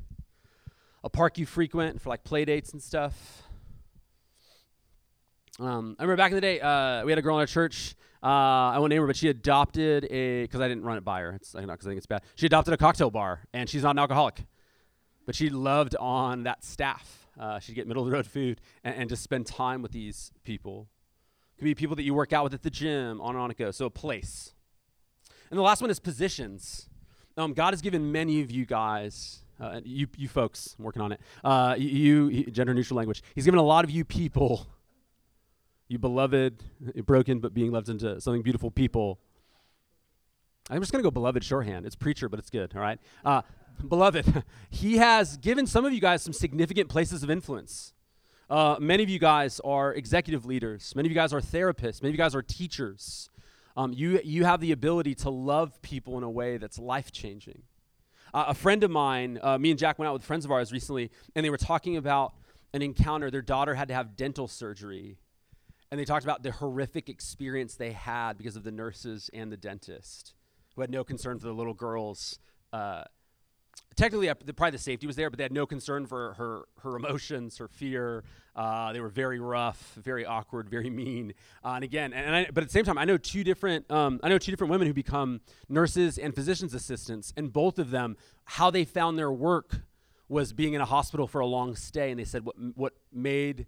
a 1.02 1.10
park 1.10 1.36
you 1.36 1.44
frequent 1.44 2.00
for 2.00 2.08
like 2.08 2.24
play 2.24 2.46
dates 2.46 2.72
and 2.72 2.82
stuff. 2.82 3.42
Um, 5.60 5.94
I 5.98 6.02
remember 6.02 6.16
back 6.16 6.32
in 6.32 6.34
the 6.34 6.40
day, 6.40 6.60
uh, 6.60 7.04
we 7.04 7.12
had 7.12 7.18
a 7.18 7.22
girl 7.22 7.36
in 7.36 7.40
our 7.40 7.46
church. 7.46 7.94
Uh, 8.22 8.26
I 8.26 8.78
won't 8.78 8.90
name 8.90 9.00
her, 9.00 9.06
but 9.06 9.16
she 9.16 9.28
adopted 9.28 10.04
a 10.10 10.42
because 10.42 10.60
I 10.60 10.66
didn't 10.66 10.82
run 10.84 10.96
it 10.96 11.04
by 11.04 11.20
her. 11.20 11.34
It's 11.34 11.54
not 11.54 11.66
because 11.66 11.86
I 11.86 11.90
think 11.90 11.98
it's 11.98 12.06
bad. 12.06 12.22
She 12.34 12.46
adopted 12.46 12.74
a 12.74 12.76
cocktail 12.76 13.10
bar, 13.10 13.42
and 13.52 13.68
she's 13.68 13.82
not 13.82 13.90
an 13.90 13.98
alcoholic, 13.98 14.44
but 15.26 15.34
she 15.34 15.50
loved 15.50 15.94
on 15.96 16.42
that 16.44 16.64
staff. 16.64 17.28
Uh, 17.38 17.60
she'd 17.60 17.74
get 17.74 17.86
middle 17.86 18.02
of 18.02 18.10
the 18.10 18.16
road 18.16 18.26
food 18.26 18.60
and, 18.82 18.96
and 18.96 19.08
just 19.08 19.22
spend 19.22 19.46
time 19.46 19.82
with 19.82 19.92
these 19.92 20.32
people. 20.42 20.88
Could 21.58 21.64
be 21.64 21.74
people 21.74 21.94
that 21.96 22.02
you 22.02 22.14
work 22.14 22.32
out 22.32 22.42
with 22.44 22.54
at 22.54 22.62
the 22.62 22.70
gym. 22.70 23.20
On 23.20 23.34
and 23.34 23.38
on 23.38 23.50
it 23.50 23.56
goes. 23.56 23.76
So 23.76 23.86
a 23.86 23.90
place. 23.90 24.54
And 25.50 25.58
the 25.58 25.62
last 25.62 25.80
one 25.80 25.90
is 25.90 26.00
positions. 26.00 26.88
Um, 27.36 27.52
God 27.52 27.72
has 27.72 27.80
given 27.80 28.10
many 28.10 28.40
of 28.40 28.50
you 28.50 28.66
guys 28.66 29.44
uh, 29.60 29.80
you, 29.84 30.08
you 30.16 30.28
folks, 30.28 30.74
I'm 30.78 30.84
working 30.84 31.02
on 31.02 31.12
it. 31.12 31.20
Uh, 31.42 31.76
you, 31.78 32.28
you, 32.28 32.44
gender 32.46 32.74
neutral 32.74 32.96
language. 32.96 33.22
He's 33.34 33.44
given 33.44 33.58
a 33.58 33.64
lot 33.64 33.84
of 33.84 33.90
you 33.90 34.04
people 34.04 34.66
you 35.88 35.98
beloved, 35.98 36.62
broken 37.04 37.40
but 37.40 37.54
being 37.54 37.70
loved 37.70 37.88
into 37.88 38.20
something 38.20 38.42
beautiful 38.42 38.70
people. 38.70 39.18
I'm 40.70 40.80
just 40.80 40.92
going 40.92 41.02
to 41.02 41.06
go 41.06 41.10
beloved 41.10 41.44
shorthand. 41.44 41.84
It's 41.84 41.96
preacher, 41.96 42.28
but 42.28 42.38
it's 42.38 42.50
good, 42.50 42.72
all 42.74 42.80
right? 42.80 42.98
Uh, 43.24 43.42
beloved, 43.86 44.44
he 44.70 44.96
has 44.96 45.36
given 45.36 45.66
some 45.66 45.84
of 45.84 45.92
you 45.92 46.00
guys 46.00 46.22
some 46.22 46.32
significant 46.32 46.88
places 46.88 47.22
of 47.22 47.30
influence. 47.30 47.92
Uh, 48.48 48.76
many 48.80 49.02
of 49.02 49.10
you 49.10 49.18
guys 49.18 49.60
are 49.60 49.92
executive 49.92 50.46
leaders. 50.46 50.94
Many 50.96 51.08
of 51.08 51.10
you 51.10 51.16
guys 51.16 51.32
are 51.32 51.40
therapists. 51.40 52.02
Many 52.02 52.10
of 52.10 52.14
you 52.14 52.18
guys 52.18 52.34
are 52.34 52.42
teachers. 52.42 53.28
Um, 53.76 53.92
you, 53.92 54.20
you 54.24 54.44
have 54.44 54.60
the 54.60 54.72
ability 54.72 55.14
to 55.16 55.30
love 55.30 55.80
people 55.82 56.16
in 56.16 56.24
a 56.24 56.30
way 56.30 56.56
that's 56.56 56.78
life 56.78 57.12
changing. 57.12 57.62
Uh, 58.32 58.46
a 58.48 58.54
friend 58.54 58.84
of 58.84 58.90
mine, 58.90 59.38
uh, 59.42 59.58
me 59.58 59.70
and 59.70 59.78
Jack 59.78 59.98
went 59.98 60.08
out 60.08 60.12
with 60.12 60.24
friends 60.24 60.44
of 60.44 60.50
ours 60.50 60.72
recently, 60.72 61.10
and 61.34 61.44
they 61.44 61.50
were 61.50 61.58
talking 61.58 61.96
about 61.96 62.34
an 62.72 62.82
encounter. 62.82 63.30
Their 63.30 63.42
daughter 63.42 63.74
had 63.74 63.88
to 63.88 63.94
have 63.94 64.16
dental 64.16 64.48
surgery 64.48 65.18
and 65.94 66.00
they 66.00 66.04
talked 66.04 66.24
about 66.24 66.42
the 66.42 66.50
horrific 66.50 67.08
experience 67.08 67.76
they 67.76 67.92
had 67.92 68.32
because 68.32 68.56
of 68.56 68.64
the 68.64 68.72
nurses 68.72 69.30
and 69.32 69.52
the 69.52 69.56
dentist 69.56 70.34
who 70.74 70.80
had 70.80 70.90
no 70.90 71.04
concern 71.04 71.38
for 71.38 71.46
the 71.46 71.52
little 71.52 71.72
girls. 71.72 72.40
Uh, 72.72 73.04
technically, 73.94 74.28
uh, 74.28 74.34
probably 74.34 74.72
the 74.72 74.78
safety 74.78 75.06
was 75.06 75.14
there, 75.14 75.30
but 75.30 75.36
they 75.36 75.44
had 75.44 75.52
no 75.52 75.66
concern 75.66 76.04
for 76.04 76.34
her, 76.34 76.62
her 76.80 76.96
emotions, 76.96 77.58
her 77.58 77.68
fear. 77.68 78.24
Uh, 78.56 78.92
they 78.92 78.98
were 78.98 79.08
very 79.08 79.38
rough, 79.38 79.94
very 80.02 80.26
awkward, 80.26 80.68
very 80.68 80.90
mean. 80.90 81.32
Uh, 81.64 81.74
and 81.74 81.84
again, 81.84 82.12
and 82.12 82.34
I, 82.34 82.46
but 82.52 82.64
at 82.64 82.70
the 82.70 82.72
same 82.72 82.84
time, 82.84 82.98
I 82.98 83.04
know 83.04 83.16
two 83.16 83.44
different, 83.44 83.88
um, 83.88 84.18
I 84.24 84.28
know 84.28 84.38
two 84.38 84.50
different 84.50 84.72
women 84.72 84.88
who 84.88 84.94
become 84.94 85.42
nurses 85.68 86.18
and 86.18 86.34
physicians 86.34 86.74
assistants, 86.74 87.32
and 87.36 87.52
both 87.52 87.78
of 87.78 87.92
them, 87.92 88.16
how 88.46 88.68
they 88.68 88.84
found 88.84 89.16
their 89.16 89.30
work 89.30 89.82
was 90.28 90.52
being 90.52 90.74
in 90.74 90.80
a 90.80 90.86
hospital 90.86 91.28
for 91.28 91.40
a 91.40 91.46
long 91.46 91.76
stay, 91.76 92.10
and 92.10 92.18
they 92.18 92.24
said 92.24 92.44
what 92.44 92.56
what 92.74 92.94
made 93.12 93.66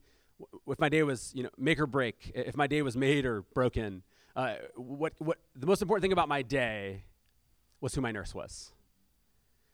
if 0.67 0.79
my 0.79 0.89
day 0.89 1.03
was 1.03 1.33
you 1.35 1.43
know 1.43 1.51
make 1.59 1.79
or 1.79 1.87
break, 1.87 2.33
if 2.35 2.57
my 2.57 2.67
day 2.67 2.83
was 2.83 2.97
made 2.97 3.25
or 3.25 3.43
broken, 3.55 4.03
uh, 4.35 4.57
what 4.75 5.13
what 5.19 5.39
the 5.55 5.67
most 5.67 5.83
important 5.83 6.03
thing 6.03 6.13
about 6.13 6.29
my 6.29 6.43
day 6.43 7.05
was 7.81 7.95
who 7.95 8.01
my 8.01 8.13
nurse 8.13 8.35
was. 8.35 8.73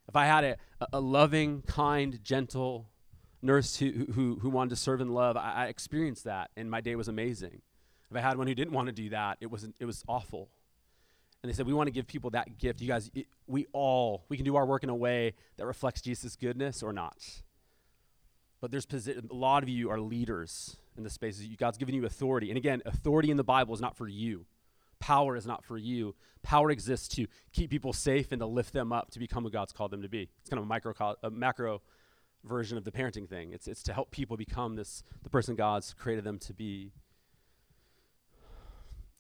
If 0.09 0.16
I 0.16 0.27
had 0.27 0.44
a, 0.44 0.57
a 0.92 1.01
loving, 1.01 1.62
kind, 1.62 2.22
gentle 2.25 2.88
nurse 3.40 3.77
who, 3.77 3.90
who, 4.12 4.38
who 4.40 4.51
wanted 4.51 4.70
to 4.70 4.77
serve 4.77 5.01
and 5.01 5.14
love, 5.14 5.37
I, 5.37 5.53
I 5.53 5.66
experienced 5.66 6.25
that, 6.25 6.51
and 6.57 6.70
my 6.70 6.81
day 6.81 6.96
was 6.96 7.09
amazing. 7.09 7.62
If 8.11 8.16
I 8.16 8.20
had 8.20 8.37
one 8.37 8.46
who 8.46 8.55
didn't 8.55 8.75
want 8.75 8.87
to 8.87 8.92
do 8.92 9.11
that, 9.11 9.38
it 9.40 9.51
was 9.51 9.68
it 9.79 9.85
was 9.85 10.05
awful. 10.07 10.48
And 11.42 11.51
they 11.51 11.57
said, 11.57 11.66
we 11.66 11.72
want 11.72 11.88
to 11.88 11.92
give 11.92 12.07
people 12.07 12.31
that 12.31 12.57
gift. 12.59 12.81
You 12.81 12.87
guys, 12.87 13.11
it, 13.14 13.27
we 13.48 13.66
all, 13.72 14.25
we 14.29 14.37
can 14.37 14.44
do 14.44 14.55
our 14.55 14.64
work 14.64 14.85
in 14.85 14.90
a 14.90 14.94
way 14.94 15.35
that 15.57 15.66
reflects 15.66 16.01
Jesus' 16.01 16.37
goodness 16.37 16.85
or 16.85 16.92
not. 16.92 17.16
But 18.62 18.70
there's 18.70 18.87
posi- 18.87 19.29
a 19.29 19.35
lot 19.35 19.64
of 19.64 19.68
you 19.68 19.90
are 19.90 20.01
leaders 20.01 20.77
in 20.96 21.03
the 21.03 21.11
spaces. 21.11 21.46
God's 21.59 21.77
given 21.77 21.96
you 21.96 22.07
authority. 22.07 22.48
And 22.48 22.57
again, 22.57 22.81
authority 22.87 23.31
in 23.31 23.37
the 23.37 23.44
Bible 23.44 23.75
is 23.75 23.81
not 23.81 23.96
for 23.96 24.07
you. 24.07 24.46
Power 25.01 25.37
is 25.37 25.44
not 25.44 25.64
for 25.64 25.77
you. 25.77 26.14
Power 26.44 26.70
exists 26.70 27.09
to 27.16 27.27
keep 27.53 27.70
people 27.70 27.92
safe 27.92 28.31
and 28.31 28.38
to 28.38 28.46
lift 28.46 28.72
them 28.72 28.92
up 28.92 29.11
to 29.11 29.18
become 29.18 29.42
who 29.42 29.51
God's 29.51 29.72
called 29.72 29.90
them 29.90 30.01
to 30.03 30.09
be. 30.09 30.29
It's 30.40 30.48
kind 30.48 30.59
of 30.59 30.64
a 30.64 30.68
micro, 30.68 30.94
a 31.25 31.31
macro 31.31 31.83
version 32.44 32.79
of 32.79 32.85
the 32.85 32.92
parenting 32.92 33.29
thing. 33.29 33.53
It's, 33.53 33.66
it's 33.66 33.83
to 33.83 33.92
help 33.92 34.12
people 34.12 34.37
become 34.37 34.77
this 34.77 35.03
the 35.25 35.29
person 35.29 35.57
God's 35.57 35.92
created 35.92 36.22
them 36.22 36.38
to 36.38 36.55
be. 36.55 36.92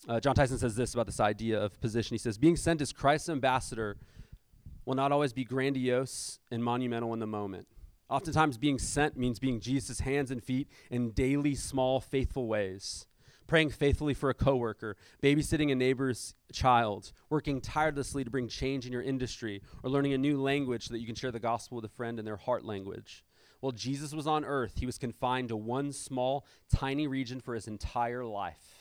Uh, 0.08 0.20
Jon 0.20 0.36
Tyson 0.36 0.58
says 0.58 0.76
this 0.76 0.94
about 0.94 1.06
this 1.06 1.18
idea 1.18 1.60
of 1.60 1.80
position. 1.80 2.14
He 2.14 2.18
says, 2.18 2.38
Being 2.38 2.56
sent 2.56 2.80
as 2.80 2.92
Christ's 2.92 3.28
ambassador 3.28 3.96
will 4.84 4.94
not 4.94 5.10
always 5.10 5.32
be 5.32 5.42
grandiose 5.42 6.38
and 6.52 6.62
monumental 6.62 7.12
in 7.12 7.18
the 7.18 7.26
moment. 7.26 7.66
Oftentimes, 8.12 8.58
being 8.58 8.78
sent 8.78 9.16
means 9.16 9.38
being 9.38 9.58
Jesus' 9.58 10.00
hands 10.00 10.30
and 10.30 10.44
feet 10.44 10.68
in 10.90 11.12
daily, 11.12 11.54
small, 11.54 11.98
faithful 11.98 12.46
ways. 12.46 13.06
Praying 13.46 13.70
faithfully 13.70 14.12
for 14.12 14.28
a 14.28 14.34
coworker, 14.34 14.98
babysitting 15.22 15.72
a 15.72 15.74
neighbor's 15.74 16.34
child, 16.52 17.14
working 17.30 17.62
tirelessly 17.62 18.22
to 18.22 18.30
bring 18.30 18.48
change 18.48 18.84
in 18.84 18.92
your 18.92 19.00
industry, 19.00 19.62
or 19.82 19.88
learning 19.88 20.12
a 20.12 20.18
new 20.18 20.38
language 20.38 20.88
so 20.88 20.92
that 20.92 21.00
you 21.00 21.06
can 21.06 21.14
share 21.14 21.30
the 21.30 21.40
gospel 21.40 21.76
with 21.76 21.86
a 21.86 21.94
friend 21.96 22.18
in 22.18 22.26
their 22.26 22.36
heart 22.36 22.66
language. 22.66 23.24
While 23.60 23.72
Jesus 23.72 24.12
was 24.12 24.26
on 24.26 24.44
earth, 24.44 24.74
he 24.76 24.84
was 24.84 24.98
confined 24.98 25.48
to 25.48 25.56
one 25.56 25.90
small, 25.90 26.44
tiny 26.70 27.06
region 27.06 27.40
for 27.40 27.54
his 27.54 27.66
entire 27.66 28.26
life 28.26 28.71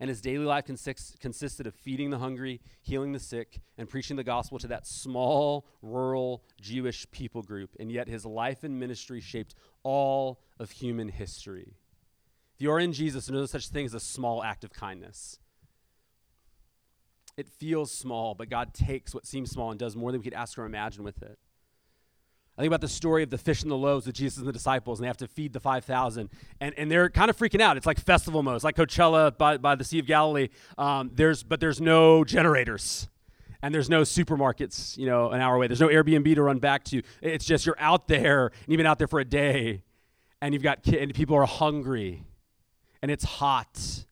and 0.00 0.08
his 0.08 0.20
daily 0.20 0.44
life 0.44 0.64
consist, 0.64 1.18
consisted 1.20 1.66
of 1.66 1.74
feeding 1.74 2.10
the 2.10 2.18
hungry, 2.18 2.60
healing 2.82 3.12
the 3.12 3.18
sick, 3.18 3.60
and 3.76 3.88
preaching 3.88 4.16
the 4.16 4.24
gospel 4.24 4.58
to 4.58 4.68
that 4.68 4.86
small, 4.86 5.66
rural 5.82 6.44
Jewish 6.60 7.10
people 7.10 7.42
group. 7.42 7.70
And 7.80 7.90
yet 7.90 8.08
his 8.08 8.24
life 8.24 8.62
and 8.62 8.78
ministry 8.78 9.20
shaped 9.20 9.54
all 9.82 10.40
of 10.58 10.70
human 10.70 11.08
history. 11.08 11.74
If 12.54 12.62
you 12.62 12.70
are 12.70 12.80
in 12.80 12.92
Jesus, 12.92 13.26
there's 13.26 13.40
no 13.40 13.46
such 13.46 13.68
thing 13.68 13.86
as 13.86 13.94
a 13.94 14.00
small 14.00 14.42
act 14.42 14.64
of 14.64 14.72
kindness. 14.72 15.38
It 17.36 17.48
feels 17.48 17.92
small, 17.92 18.34
but 18.34 18.50
God 18.50 18.74
takes 18.74 19.14
what 19.14 19.26
seems 19.26 19.50
small 19.50 19.70
and 19.70 19.78
does 19.78 19.94
more 19.94 20.10
than 20.10 20.20
we 20.20 20.24
could 20.24 20.34
ask 20.34 20.58
or 20.58 20.64
imagine 20.64 21.04
with 21.04 21.22
it. 21.22 21.38
I 22.58 22.62
think 22.62 22.70
about 22.70 22.80
the 22.80 22.88
story 22.88 23.22
of 23.22 23.30
the 23.30 23.38
fish 23.38 23.62
and 23.62 23.70
the 23.70 23.76
loaves 23.76 24.04
with 24.04 24.16
Jesus 24.16 24.38
and 24.38 24.46
the 24.48 24.52
disciples, 24.52 24.98
and 24.98 25.04
they 25.04 25.06
have 25.06 25.16
to 25.18 25.28
feed 25.28 25.52
the 25.52 25.60
5,000. 25.60 26.28
And, 26.60 26.74
and 26.76 26.90
they're 26.90 27.08
kind 27.08 27.30
of 27.30 27.36
freaking 27.36 27.60
out. 27.60 27.76
It's 27.76 27.86
like 27.86 28.00
festival 28.00 28.42
mode. 28.42 28.56
It's 28.56 28.64
like 28.64 28.74
Coachella 28.74 29.38
by, 29.38 29.58
by 29.58 29.76
the 29.76 29.84
Sea 29.84 30.00
of 30.00 30.06
Galilee. 30.06 30.48
Um, 30.76 31.12
there's, 31.14 31.44
but 31.44 31.60
there's 31.60 31.80
no 31.80 32.24
generators. 32.24 33.08
And 33.62 33.72
there's 33.72 33.88
no 33.88 34.02
supermarkets, 34.02 34.98
you 34.98 35.06
know, 35.06 35.30
an 35.30 35.40
hour 35.40 35.54
away. 35.54 35.68
There's 35.68 35.80
no 35.80 35.86
Airbnb 35.86 36.34
to 36.34 36.42
run 36.42 36.58
back 36.58 36.82
to. 36.86 37.02
It's 37.22 37.44
just 37.44 37.64
you're 37.64 37.78
out 37.78 38.08
there, 38.08 38.46
and 38.46 38.66
you've 38.66 38.78
been 38.78 38.86
out 38.86 38.98
there 38.98 39.08
for 39.08 39.20
a 39.20 39.24
day, 39.24 39.82
and 40.40 40.52
you've 40.52 40.62
got 40.62 40.86
and 40.86 41.12
people 41.12 41.36
are 41.36 41.44
hungry, 41.44 42.24
and 43.02 43.10
it's 43.10 43.24
hot, 43.24 44.04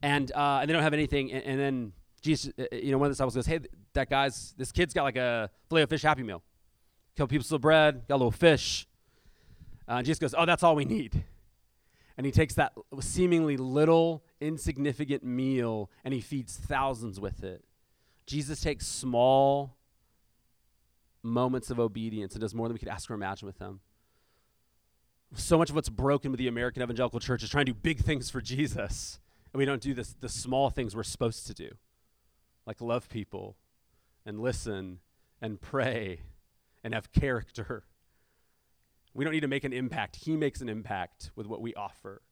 and 0.00 0.30
uh, 0.30 0.58
and 0.60 0.68
they 0.68 0.72
don't 0.72 0.84
have 0.84 0.94
anything. 0.94 1.32
And, 1.32 1.42
and 1.42 1.60
then 1.60 1.92
Jesus, 2.22 2.52
uh, 2.56 2.66
you 2.70 2.92
know, 2.92 2.98
one 2.98 3.06
of 3.06 3.10
the 3.10 3.14
disciples 3.14 3.34
goes, 3.34 3.46
"Hey, 3.46 3.58
that 3.94 4.08
guy's 4.08 4.54
this 4.56 4.70
kid's 4.70 4.94
got 4.94 5.02
like 5.02 5.16
a 5.16 5.50
filet 5.68 5.82
of 5.82 5.88
fish 5.88 6.02
Happy 6.02 6.22
Meal." 6.22 6.40
Couple 7.16 7.36
pieces 7.36 7.52
of 7.52 7.60
bread, 7.60 8.06
got 8.08 8.16
a 8.16 8.18
little 8.18 8.30
fish. 8.30 8.86
Uh, 9.88 9.94
and 9.94 10.06
Jesus 10.06 10.18
goes, 10.18 10.34
Oh, 10.36 10.46
that's 10.46 10.62
all 10.62 10.76
we 10.76 10.84
need. 10.84 11.24
And 12.16 12.24
he 12.24 12.32
takes 12.32 12.54
that 12.54 12.72
seemingly 13.00 13.56
little, 13.56 14.22
insignificant 14.40 15.24
meal 15.24 15.90
and 16.04 16.14
he 16.14 16.20
feeds 16.20 16.56
thousands 16.56 17.18
with 17.18 17.42
it. 17.42 17.64
Jesus 18.26 18.60
takes 18.60 18.86
small 18.86 19.76
moments 21.22 21.70
of 21.70 21.80
obedience 21.80 22.34
and 22.34 22.40
does 22.40 22.54
more 22.54 22.68
than 22.68 22.74
we 22.74 22.78
could 22.78 22.88
ask 22.88 23.10
or 23.10 23.14
imagine 23.14 23.46
with 23.46 23.58
them. 23.58 23.80
so 25.34 25.58
much 25.58 25.70
of 25.70 25.74
what's 25.74 25.88
broken 25.88 26.30
with 26.30 26.38
the 26.38 26.46
American 26.46 26.82
evangelical 26.82 27.18
church 27.18 27.42
is 27.42 27.50
trying 27.50 27.66
to 27.66 27.72
do 27.72 27.78
big 27.82 28.00
things 28.00 28.30
for 28.30 28.40
Jesus, 28.40 29.18
and 29.52 29.58
we 29.58 29.64
don't 29.64 29.80
do 29.80 29.92
this, 29.92 30.14
the 30.20 30.28
small 30.28 30.70
things 30.70 30.94
we're 30.94 31.02
supposed 31.02 31.46
to 31.48 31.54
do, 31.54 31.70
like 32.66 32.80
love 32.80 33.08
people 33.08 33.56
and 34.24 34.38
listen 34.38 35.00
and 35.40 35.60
pray 35.60 36.20
and 36.84 36.94
have 36.94 37.10
character. 37.12 37.84
We 39.14 39.24
don't 39.24 39.32
need 39.32 39.40
to 39.40 39.48
make 39.48 39.64
an 39.64 39.72
impact. 39.72 40.16
He 40.16 40.36
makes 40.36 40.60
an 40.60 40.68
impact 40.68 41.30
with 41.34 41.46
what 41.46 41.60
we 41.60 41.74
offer. 41.74 42.22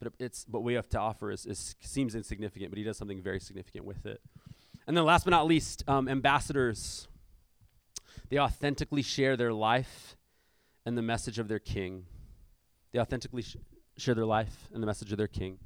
But 0.00 0.12
it's 0.18 0.46
what 0.48 0.62
we 0.62 0.74
have 0.74 0.88
to 0.90 1.00
offer 1.00 1.30
is, 1.30 1.44
is 1.46 1.74
seems 1.80 2.14
insignificant, 2.14 2.70
but 2.70 2.78
he 2.78 2.84
does 2.84 2.96
something 2.96 3.22
very 3.22 3.40
significant 3.40 3.84
with 3.84 4.06
it. 4.06 4.20
And 4.86 4.96
then 4.96 5.04
last 5.04 5.24
but 5.24 5.30
not 5.30 5.46
least, 5.46 5.82
um, 5.88 6.08
ambassadors. 6.08 7.08
They 8.28 8.38
authentically 8.38 9.02
share 9.02 9.36
their 9.36 9.52
life 9.52 10.16
and 10.84 10.96
the 10.96 11.02
message 11.02 11.38
of 11.38 11.48
their 11.48 11.58
king. 11.58 12.06
They 12.92 13.00
authentically 13.00 13.42
sh- 13.42 13.56
share 13.96 14.14
their 14.14 14.26
life 14.26 14.68
and 14.72 14.82
the 14.82 14.86
message 14.86 15.10
of 15.10 15.18
their 15.18 15.28
king. 15.28 15.58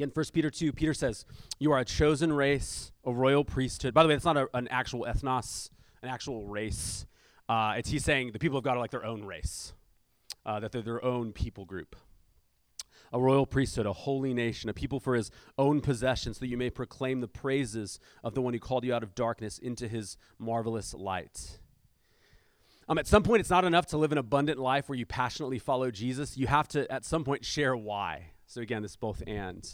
Again, 0.00 0.12
1 0.14 0.24
Peter 0.32 0.48
2, 0.48 0.72
Peter 0.72 0.94
says, 0.94 1.26
You 1.58 1.72
are 1.72 1.78
a 1.78 1.84
chosen 1.84 2.32
race, 2.32 2.90
a 3.04 3.12
royal 3.12 3.44
priesthood. 3.44 3.92
By 3.92 4.02
the 4.02 4.08
way, 4.08 4.14
it's 4.14 4.24
not 4.24 4.38
a, 4.38 4.48
an 4.54 4.66
actual 4.68 5.04
ethnos, 5.04 5.68
an 6.02 6.08
actual 6.08 6.46
race. 6.46 7.04
Uh, 7.50 7.74
it's 7.76 7.90
he's 7.90 8.02
saying 8.02 8.32
the 8.32 8.38
people 8.38 8.56
of 8.56 8.64
God 8.64 8.78
are 8.78 8.80
like 8.80 8.92
their 8.92 9.04
own 9.04 9.26
race, 9.26 9.74
uh, 10.46 10.58
that 10.58 10.72
they're 10.72 10.80
their 10.80 11.04
own 11.04 11.34
people 11.34 11.66
group. 11.66 11.96
A 13.12 13.20
royal 13.20 13.44
priesthood, 13.44 13.84
a 13.84 13.92
holy 13.92 14.32
nation, 14.32 14.70
a 14.70 14.72
people 14.72 15.00
for 15.00 15.14
his 15.14 15.30
own 15.58 15.82
possession, 15.82 16.32
so 16.32 16.40
that 16.40 16.48
you 16.48 16.56
may 16.56 16.70
proclaim 16.70 17.20
the 17.20 17.28
praises 17.28 18.00
of 18.24 18.32
the 18.32 18.40
one 18.40 18.54
who 18.54 18.58
called 18.58 18.84
you 18.84 18.94
out 18.94 19.02
of 19.02 19.14
darkness 19.14 19.58
into 19.58 19.86
his 19.86 20.16
marvelous 20.38 20.94
light. 20.94 21.58
Um, 22.88 22.96
at 22.96 23.06
some 23.06 23.22
point, 23.22 23.40
it's 23.40 23.50
not 23.50 23.66
enough 23.66 23.84
to 23.88 23.98
live 23.98 24.12
an 24.12 24.18
abundant 24.18 24.58
life 24.58 24.88
where 24.88 24.96
you 24.96 25.04
passionately 25.04 25.58
follow 25.58 25.90
Jesus. 25.90 26.38
You 26.38 26.46
have 26.46 26.68
to, 26.68 26.90
at 26.90 27.04
some 27.04 27.22
point, 27.22 27.44
share 27.44 27.76
why. 27.76 28.30
So, 28.46 28.62
again, 28.62 28.80
this 28.80 28.96
both 28.96 29.22
and. 29.26 29.70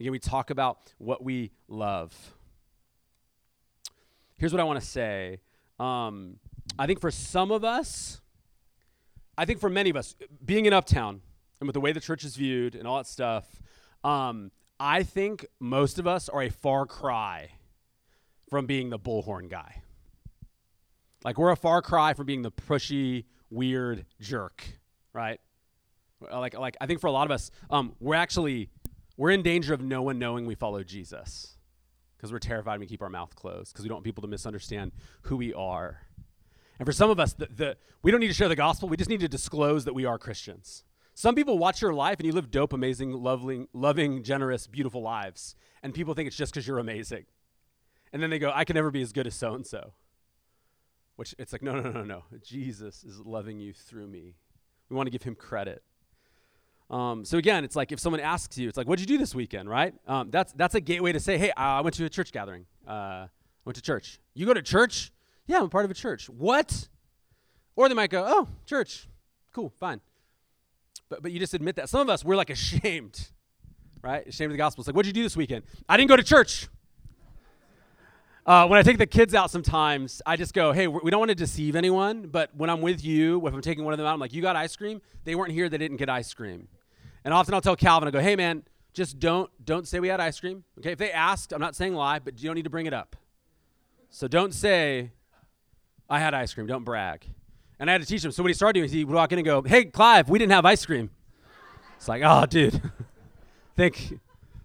Again, 0.00 0.12
we 0.12 0.18
talk 0.18 0.50
about 0.50 0.92
what 0.98 1.22
we 1.22 1.52
love. 1.68 2.34
Here's 4.36 4.52
what 4.52 4.60
I 4.60 4.64
want 4.64 4.80
to 4.80 4.86
say. 4.86 5.40
Um, 5.78 6.38
I 6.78 6.86
think 6.86 7.00
for 7.00 7.10
some 7.10 7.50
of 7.50 7.64
us, 7.64 8.20
I 9.38 9.44
think 9.44 9.60
for 9.60 9.70
many 9.70 9.90
of 9.90 9.96
us, 9.96 10.16
being 10.44 10.66
in 10.66 10.72
Uptown 10.72 11.20
and 11.60 11.66
with 11.66 11.74
the 11.74 11.80
way 11.80 11.92
the 11.92 12.00
church 12.00 12.24
is 12.24 12.36
viewed 12.36 12.74
and 12.74 12.86
all 12.86 12.96
that 12.96 13.06
stuff, 13.06 13.60
um, 14.02 14.50
I 14.78 15.02
think 15.02 15.46
most 15.60 15.98
of 15.98 16.06
us 16.06 16.28
are 16.28 16.42
a 16.42 16.50
far 16.50 16.86
cry 16.86 17.50
from 18.50 18.66
being 18.66 18.90
the 18.90 18.98
bullhorn 18.98 19.48
guy. 19.48 19.82
Like 21.24 21.38
we're 21.38 21.50
a 21.50 21.56
far 21.56 21.80
cry 21.80 22.14
from 22.14 22.26
being 22.26 22.42
the 22.42 22.50
pushy, 22.50 23.24
weird 23.50 24.04
jerk, 24.20 24.64
right? 25.12 25.40
Like, 26.20 26.58
like 26.58 26.76
I 26.80 26.86
think 26.86 27.00
for 27.00 27.06
a 27.06 27.12
lot 27.12 27.26
of 27.26 27.30
us, 27.30 27.50
um, 27.70 27.94
we're 28.00 28.14
actually 28.14 28.68
we're 29.16 29.30
in 29.30 29.42
danger 29.42 29.74
of 29.74 29.80
no 29.80 30.02
one 30.02 30.18
knowing 30.18 30.46
we 30.46 30.54
follow 30.54 30.82
Jesus 30.82 31.56
because 32.16 32.32
we're 32.32 32.38
terrified 32.38 32.80
we 32.80 32.86
keep 32.86 33.02
our 33.02 33.10
mouth 33.10 33.34
closed 33.34 33.72
because 33.72 33.84
we 33.84 33.88
don't 33.88 33.96
want 33.96 34.04
people 34.04 34.22
to 34.22 34.28
misunderstand 34.28 34.92
who 35.22 35.36
we 35.36 35.52
are. 35.52 36.00
And 36.78 36.86
for 36.86 36.92
some 36.92 37.10
of 37.10 37.20
us, 37.20 37.34
the, 37.34 37.46
the, 37.46 37.76
we 38.02 38.10
don't 38.10 38.20
need 38.20 38.28
to 38.28 38.34
share 38.34 38.48
the 38.48 38.56
gospel. 38.56 38.88
We 38.88 38.96
just 38.96 39.10
need 39.10 39.20
to 39.20 39.28
disclose 39.28 39.84
that 39.84 39.94
we 39.94 40.04
are 40.04 40.18
Christians. 40.18 40.84
Some 41.14 41.36
people 41.36 41.58
watch 41.58 41.80
your 41.80 41.94
life 41.94 42.18
and 42.18 42.26
you 42.26 42.32
live 42.32 42.50
dope, 42.50 42.72
amazing, 42.72 43.12
loving, 43.12 43.68
loving, 43.72 44.24
generous, 44.24 44.66
beautiful 44.66 45.00
lives. 45.00 45.54
And 45.82 45.94
people 45.94 46.14
think 46.14 46.26
it's 46.26 46.36
just 46.36 46.52
because 46.52 46.66
you're 46.66 46.80
amazing. 46.80 47.26
And 48.12 48.22
then 48.22 48.30
they 48.30 48.38
go, 48.38 48.50
I 48.52 48.64
can 48.64 48.74
never 48.74 48.90
be 48.90 49.02
as 49.02 49.12
good 49.12 49.26
as 49.26 49.34
so 49.34 49.54
and 49.54 49.66
so. 49.66 49.92
Which 51.16 51.34
it's 51.38 51.52
like, 51.52 51.62
no, 51.62 51.78
no, 51.80 51.90
no, 51.90 52.02
no. 52.02 52.24
Jesus 52.42 53.04
is 53.04 53.20
loving 53.20 53.60
you 53.60 53.72
through 53.72 54.08
me. 54.08 54.34
We 54.88 54.96
want 54.96 55.06
to 55.06 55.12
give 55.12 55.22
him 55.22 55.36
credit. 55.36 55.82
Um, 56.94 57.24
so 57.24 57.38
again, 57.38 57.64
it's 57.64 57.74
like 57.74 57.90
if 57.90 57.98
someone 57.98 58.20
asks 58.20 58.56
you, 58.56 58.68
it's 58.68 58.78
like, 58.78 58.86
"What'd 58.86 59.00
you 59.00 59.06
do 59.06 59.18
this 59.18 59.34
weekend?" 59.34 59.68
Right? 59.68 59.92
Um, 60.06 60.30
that's 60.30 60.52
that's 60.52 60.76
a 60.76 60.80
gateway 60.80 61.10
to 61.10 61.18
say, 61.18 61.36
"Hey, 61.38 61.50
I 61.56 61.80
went 61.80 61.96
to 61.96 62.04
a 62.04 62.08
church 62.08 62.30
gathering. 62.30 62.66
Uh, 62.86 63.26
I 63.26 63.28
went 63.64 63.74
to 63.74 63.82
church. 63.82 64.20
You 64.32 64.46
go 64.46 64.54
to 64.54 64.62
church? 64.62 65.10
Yeah, 65.48 65.58
I'm 65.58 65.70
part 65.70 65.84
of 65.84 65.90
a 65.90 65.94
church. 65.94 66.30
What? 66.30 66.88
Or 67.74 67.88
they 67.88 67.96
might 67.96 68.10
go, 68.10 68.24
"Oh, 68.24 68.48
church. 68.64 69.08
Cool, 69.52 69.70
fine." 69.80 70.00
But 71.08 71.20
but 71.20 71.32
you 71.32 71.40
just 71.40 71.52
admit 71.52 71.74
that. 71.76 71.88
Some 71.88 72.00
of 72.00 72.08
us 72.08 72.24
we're 72.24 72.36
like 72.36 72.50
ashamed, 72.50 73.28
right? 74.00 74.24
Ashamed 74.28 74.52
of 74.52 74.52
the 74.52 74.58
gospel. 74.58 74.82
It's 74.82 74.86
like, 74.86 74.94
"What'd 74.94 75.08
you 75.08 75.12
do 75.12 75.24
this 75.24 75.36
weekend?" 75.36 75.64
I 75.88 75.96
didn't 75.96 76.10
go 76.10 76.16
to 76.16 76.22
church. 76.22 76.68
Uh, 78.46 78.68
when 78.68 78.78
I 78.78 78.82
take 78.82 78.98
the 78.98 79.06
kids 79.06 79.34
out, 79.34 79.50
sometimes 79.50 80.22
I 80.24 80.36
just 80.36 80.54
go, 80.54 80.70
"Hey, 80.70 80.86
we 80.86 81.10
don't 81.10 81.18
want 81.18 81.30
to 81.30 81.34
deceive 81.34 81.74
anyone, 81.74 82.28
but 82.28 82.54
when 82.54 82.70
I'm 82.70 82.82
with 82.82 83.04
you, 83.04 83.44
if 83.48 83.52
I'm 83.52 83.62
taking 83.62 83.84
one 83.84 83.94
of 83.94 83.98
them 83.98 84.06
out, 84.06 84.12
I'm 84.12 84.20
like, 84.20 84.32
you 84.32 84.42
got 84.42 84.54
ice 84.54 84.76
cream? 84.76 85.02
They 85.24 85.34
weren't 85.34 85.50
here. 85.50 85.68
They 85.68 85.78
didn't 85.78 85.96
get 85.96 86.08
ice 86.08 86.32
cream." 86.32 86.68
And 87.24 87.32
often 87.32 87.54
I'll 87.54 87.60
tell 87.60 87.76
Calvin, 87.76 88.06
I 88.06 88.10
go, 88.10 88.20
"Hey, 88.20 88.36
man, 88.36 88.64
just 88.92 89.18
don't 89.18 89.50
don't 89.64 89.88
say 89.88 90.00
we 90.00 90.08
had 90.08 90.20
ice 90.20 90.38
cream. 90.38 90.64
Okay, 90.78 90.92
if 90.92 90.98
they 90.98 91.10
asked, 91.10 91.52
I'm 91.52 91.60
not 91.60 91.74
saying 91.74 91.94
lie, 91.94 92.18
but 92.18 92.40
you 92.40 92.48
don't 92.48 92.54
need 92.54 92.64
to 92.64 92.70
bring 92.70 92.86
it 92.86 92.92
up. 92.92 93.16
So 94.10 94.28
don't 94.28 94.52
say 94.52 95.12
I 96.08 96.20
had 96.20 96.34
ice 96.34 96.54
cream. 96.54 96.66
Don't 96.66 96.84
brag." 96.84 97.26
And 97.78 97.90
I 97.90 97.92
had 97.92 98.02
to 98.02 98.06
teach 98.06 98.24
him. 98.24 98.30
So 98.30 98.42
what 98.42 98.48
he 98.48 98.54
started 98.54 98.74
doing 98.74 98.84
is 98.84 98.92
he 98.92 99.04
would 99.04 99.14
walk 99.14 99.32
in 99.32 99.38
and 99.38 99.44
go, 99.44 99.62
"Hey, 99.62 99.86
Clive, 99.86 100.28
we 100.28 100.38
didn't 100.38 100.52
have 100.52 100.64
ice 100.64 100.86
cream." 100.86 101.10
It's 101.96 102.08
like, 102.08 102.22
"Oh, 102.24 102.46
dude, 102.46 102.80
think 103.76 104.20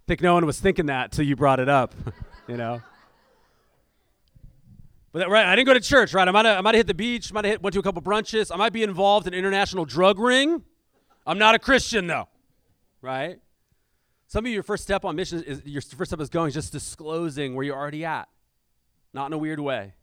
think 0.07 0.21
no 0.21 0.33
one 0.33 0.45
was 0.45 0.59
thinking 0.59 0.85
that 0.87 1.11
till 1.11 1.25
you 1.25 1.35
brought 1.35 1.59
it 1.59 1.69
up, 1.69 1.93
you 2.47 2.57
know." 2.57 2.81
But 5.11 5.19
that, 5.19 5.29
right, 5.29 5.45
I 5.45 5.55
didn't 5.55 5.65
go 5.65 5.73
to 5.73 5.79
church, 5.79 6.13
right? 6.13 6.27
I 6.27 6.31
might 6.31 6.45
have, 6.45 6.59
I 6.59 6.61
might 6.61 6.75
hit 6.75 6.85
the 6.85 6.93
beach, 6.93 7.33
might 7.33 7.43
have 7.43 7.51
hit, 7.53 7.63
went 7.63 7.73
to 7.73 7.79
a 7.79 7.83
couple 7.83 8.01
brunches. 8.01 8.51
I 8.53 8.57
might 8.57 8.73
be 8.73 8.83
involved 8.83 9.25
in 9.25 9.33
an 9.33 9.39
international 9.39 9.85
drug 9.85 10.19
ring. 10.19 10.61
I'm 11.25 11.39
not 11.39 11.55
a 11.55 11.59
Christian 11.59 12.05
though, 12.07 12.27
right? 13.01 13.39
Some 14.27 14.45
of 14.45 14.51
your 14.51 14.63
first 14.63 14.83
step 14.83 15.05
on 15.05 15.15
mission 15.15 15.41
is 15.43 15.61
your 15.65 15.81
first 15.81 16.09
step 16.09 16.19
is 16.19 16.29
going 16.29 16.51
just 16.51 16.71
disclosing 16.71 17.55
where 17.55 17.65
you're 17.65 17.77
already 17.77 18.05
at, 18.05 18.29
not 19.13 19.27
in 19.27 19.33
a 19.33 19.37
weird 19.37 19.59
way. 19.59 19.93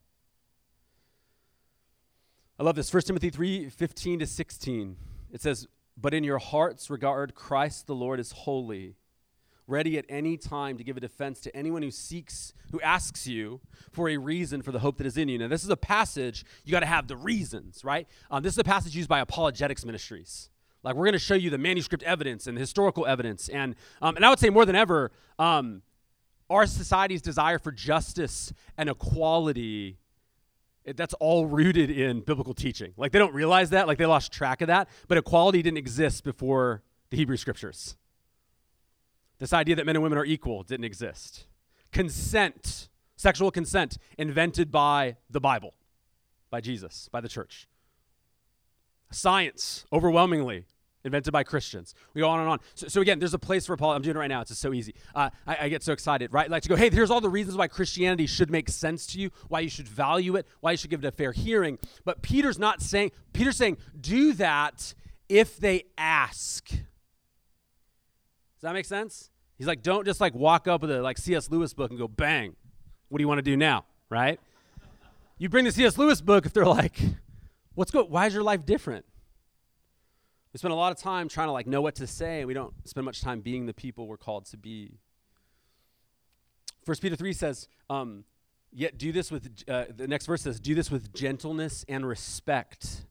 I 2.58 2.62
love 2.62 2.74
this. 2.74 2.92
1 2.92 3.02
Timothy 3.02 3.30
3 3.30 3.68
15 3.68 4.20
to 4.20 4.26
16. 4.26 4.96
It 5.32 5.42
says, 5.42 5.68
But 5.96 6.14
in 6.14 6.24
your 6.24 6.38
hearts 6.38 6.90
regard 6.90 7.34
Christ 7.34 7.86
the 7.86 7.94
Lord 7.94 8.18
as 8.18 8.32
holy 8.32 8.96
ready 9.66 9.98
at 9.98 10.04
any 10.08 10.36
time 10.36 10.78
to 10.78 10.84
give 10.84 10.96
a 10.96 11.00
defense 11.00 11.40
to 11.40 11.56
anyone 11.56 11.82
who 11.82 11.90
seeks, 11.90 12.52
who 12.70 12.80
asks 12.80 13.26
you 13.26 13.60
for 13.92 14.08
a 14.08 14.16
reason 14.16 14.62
for 14.62 14.72
the 14.72 14.78
hope 14.78 14.98
that 14.98 15.06
is 15.06 15.16
in 15.16 15.28
you. 15.28 15.38
Now, 15.38 15.48
this 15.48 15.64
is 15.64 15.70
a 15.70 15.76
passage, 15.76 16.44
you 16.64 16.72
got 16.72 16.80
to 16.80 16.86
have 16.86 17.08
the 17.08 17.16
reasons, 17.16 17.84
right? 17.84 18.06
Um, 18.30 18.42
this 18.42 18.52
is 18.52 18.58
a 18.58 18.64
passage 18.64 18.94
used 18.96 19.08
by 19.08 19.20
apologetics 19.20 19.84
ministries. 19.84 20.50
Like, 20.86 20.94
we're 20.94 21.06
going 21.06 21.14
to 21.14 21.18
show 21.18 21.34
you 21.34 21.50
the 21.50 21.58
manuscript 21.58 22.04
evidence 22.04 22.46
and 22.46 22.56
the 22.56 22.60
historical 22.60 23.06
evidence. 23.06 23.48
And, 23.48 23.74
um, 24.00 24.14
and 24.14 24.24
I 24.24 24.30
would 24.30 24.38
say 24.38 24.50
more 24.50 24.64
than 24.64 24.76
ever, 24.76 25.10
um, 25.36 25.82
our 26.48 26.64
society's 26.64 27.20
desire 27.20 27.58
for 27.58 27.72
justice 27.72 28.52
and 28.78 28.88
equality 28.88 29.98
that's 30.94 31.14
all 31.14 31.46
rooted 31.46 31.90
in 31.90 32.20
biblical 32.20 32.54
teaching. 32.54 32.92
Like 32.96 33.10
they 33.10 33.18
don't 33.18 33.34
realize 33.34 33.70
that, 33.70 33.88
like 33.88 33.98
they 33.98 34.06
lost 34.06 34.30
track 34.30 34.60
of 34.60 34.68
that, 34.68 34.88
but 35.08 35.18
equality 35.18 35.60
didn't 35.60 35.78
exist 35.78 36.22
before 36.22 36.84
the 37.10 37.16
Hebrew 37.16 37.36
scriptures. 37.36 37.96
This 39.40 39.52
idea 39.52 39.74
that 39.74 39.86
men 39.86 39.96
and 39.96 40.04
women 40.04 40.18
are 40.18 40.24
equal 40.24 40.62
didn't 40.62 40.84
exist. 40.84 41.46
Consent, 41.90 42.88
sexual 43.16 43.50
consent, 43.50 43.98
invented 44.16 44.70
by 44.70 45.16
the 45.28 45.40
Bible, 45.40 45.74
by 46.48 46.60
Jesus, 46.60 47.08
by 47.10 47.20
the 47.20 47.28
church. 47.28 47.66
Science, 49.10 49.84
overwhelmingly 49.92 50.66
invented 51.06 51.32
by 51.32 51.44
Christians. 51.44 51.94
We 52.12 52.20
go 52.20 52.28
on 52.28 52.40
and 52.40 52.48
on. 52.48 52.58
So, 52.74 52.88
so 52.88 53.00
again, 53.00 53.18
there's 53.18 53.32
a 53.32 53.38
place 53.38 53.64
for 53.64 53.76
Paul. 53.76 53.92
I'm 53.92 54.02
doing 54.02 54.16
it 54.16 54.18
right 54.18 54.28
now. 54.28 54.42
It's 54.42 54.50
just 54.50 54.60
so 54.60 54.74
easy. 54.74 54.94
Uh, 55.14 55.30
I, 55.46 55.56
I, 55.62 55.68
get 55.68 55.82
so 55.82 55.92
excited, 55.92 56.32
right? 56.32 56.50
Like 56.50 56.64
to 56.64 56.68
go, 56.68 56.76
hey, 56.76 56.90
here's 56.90 57.10
all 57.10 57.20
the 57.20 57.30
reasons 57.30 57.56
why 57.56 57.68
Christianity 57.68 58.26
should 58.26 58.50
make 58.50 58.68
sense 58.68 59.06
to 59.08 59.20
you, 59.20 59.30
why 59.48 59.60
you 59.60 59.70
should 59.70 59.88
value 59.88 60.36
it, 60.36 60.46
why 60.60 60.72
you 60.72 60.76
should 60.76 60.90
give 60.90 61.02
it 61.02 61.08
a 61.08 61.12
fair 61.12 61.32
hearing. 61.32 61.78
But 62.04 62.20
Peter's 62.20 62.58
not 62.58 62.82
saying, 62.82 63.12
Peter's 63.32 63.56
saying, 63.56 63.78
do 63.98 64.34
that 64.34 64.92
if 65.28 65.56
they 65.56 65.84
ask 65.96 66.68
Does 66.68 66.78
that 68.62 68.74
make 68.74 68.86
sense? 68.86 69.30
He's 69.56 69.66
like, 69.66 69.82
don't 69.82 70.04
just 70.04 70.20
like 70.20 70.34
walk 70.34 70.68
up 70.68 70.82
with 70.82 70.90
a 70.90 71.00
like 71.00 71.16
C.S. 71.18 71.50
Lewis 71.50 71.72
book 71.72 71.90
and 71.90 71.98
go, 71.98 72.08
bang, 72.08 72.54
what 73.08 73.18
do 73.18 73.22
you 73.22 73.28
want 73.28 73.38
to 73.38 73.42
do 73.42 73.56
now? 73.56 73.86
Right? 74.10 74.38
You 75.38 75.48
bring 75.48 75.64
the 75.64 75.72
C.S. 75.72 75.96
Lewis 75.96 76.20
book 76.20 76.46
if 76.46 76.52
they're 76.52 76.66
like, 76.66 77.00
what's 77.74 77.90
good? 77.90 78.10
Why 78.10 78.26
is 78.26 78.34
your 78.34 78.42
life 78.42 78.66
different? 78.66 79.04
We 80.56 80.58
spend 80.58 80.72
a 80.72 80.76
lot 80.76 80.90
of 80.90 80.96
time 80.96 81.28
trying 81.28 81.48
to 81.48 81.52
like 81.52 81.66
know 81.66 81.82
what 81.82 81.96
to 81.96 82.06
say, 82.06 82.38
and 82.38 82.48
we 82.48 82.54
don't 82.54 82.72
spend 82.88 83.04
much 83.04 83.20
time 83.20 83.42
being 83.42 83.66
the 83.66 83.74
people 83.74 84.06
we're 84.06 84.16
called 84.16 84.46
to 84.46 84.56
be. 84.56 84.94
First 86.82 87.02
Peter 87.02 87.14
3 87.14 87.34
says, 87.34 87.68
um, 87.90 88.24
yet 88.72 88.96
do 88.96 89.12
this 89.12 89.30
with, 89.30 89.50
uh, 89.68 89.84
the 89.94 90.08
next 90.08 90.24
verse 90.24 90.40
says, 90.40 90.58
do 90.58 90.74
this 90.74 90.90
with 90.90 91.12
gentleness 91.12 91.84
and 91.90 92.08
respect 92.08 93.04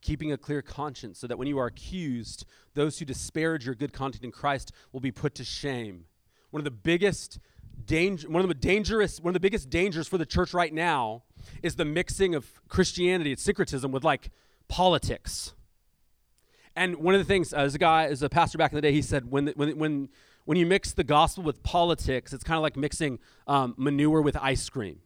keeping 0.00 0.32
a 0.32 0.38
clear 0.38 0.62
conscience, 0.62 1.18
so 1.18 1.26
that 1.26 1.36
when 1.36 1.46
you 1.46 1.58
are 1.58 1.66
accused, 1.66 2.46
those 2.72 2.98
who 2.98 3.04
disparage 3.04 3.66
your 3.66 3.74
good 3.74 3.92
conduct 3.92 4.24
in 4.24 4.32
Christ 4.32 4.72
will 4.90 5.00
be 5.00 5.12
put 5.12 5.34
to 5.34 5.44
shame. 5.44 6.06
One 6.50 6.60
of 6.60 6.64
the 6.64 6.70
biggest 6.70 7.38
danger, 7.84 8.26
one 8.26 8.40
of 8.40 8.48
the 8.48 8.54
dangerous, 8.54 9.20
one 9.20 9.32
of 9.32 9.34
the 9.34 9.40
biggest 9.40 9.68
dangers 9.68 10.08
for 10.08 10.16
the 10.16 10.24
church 10.24 10.54
right 10.54 10.72
now 10.72 11.24
is 11.62 11.76
the 11.76 11.84
mixing 11.84 12.34
of 12.34 12.66
Christianity 12.68 13.32
and 13.32 13.38
syncretism 13.38 13.92
with 13.92 14.02
like 14.02 14.30
politics. 14.66 15.52
And 16.76 16.96
one 16.96 17.14
of 17.14 17.20
the 17.20 17.24
things, 17.24 17.54
uh, 17.54 17.58
as 17.58 17.74
a 17.74 17.78
guy, 17.78 18.04
as 18.04 18.22
a 18.22 18.28
pastor 18.28 18.58
back 18.58 18.70
in 18.70 18.76
the 18.76 18.82
day, 18.82 18.92
he 18.92 19.00
said 19.00 19.30
when, 19.30 19.48
when, 19.56 19.78
when, 19.78 20.08
when 20.44 20.58
you 20.58 20.66
mix 20.66 20.92
the 20.92 21.04
gospel 21.04 21.42
with 21.42 21.62
politics, 21.62 22.34
it's 22.34 22.44
kind 22.44 22.56
of 22.56 22.62
like 22.62 22.76
mixing 22.76 23.18
um, 23.46 23.74
manure 23.78 24.20
with 24.20 24.36
ice 24.36 24.68
cream. 24.68 25.00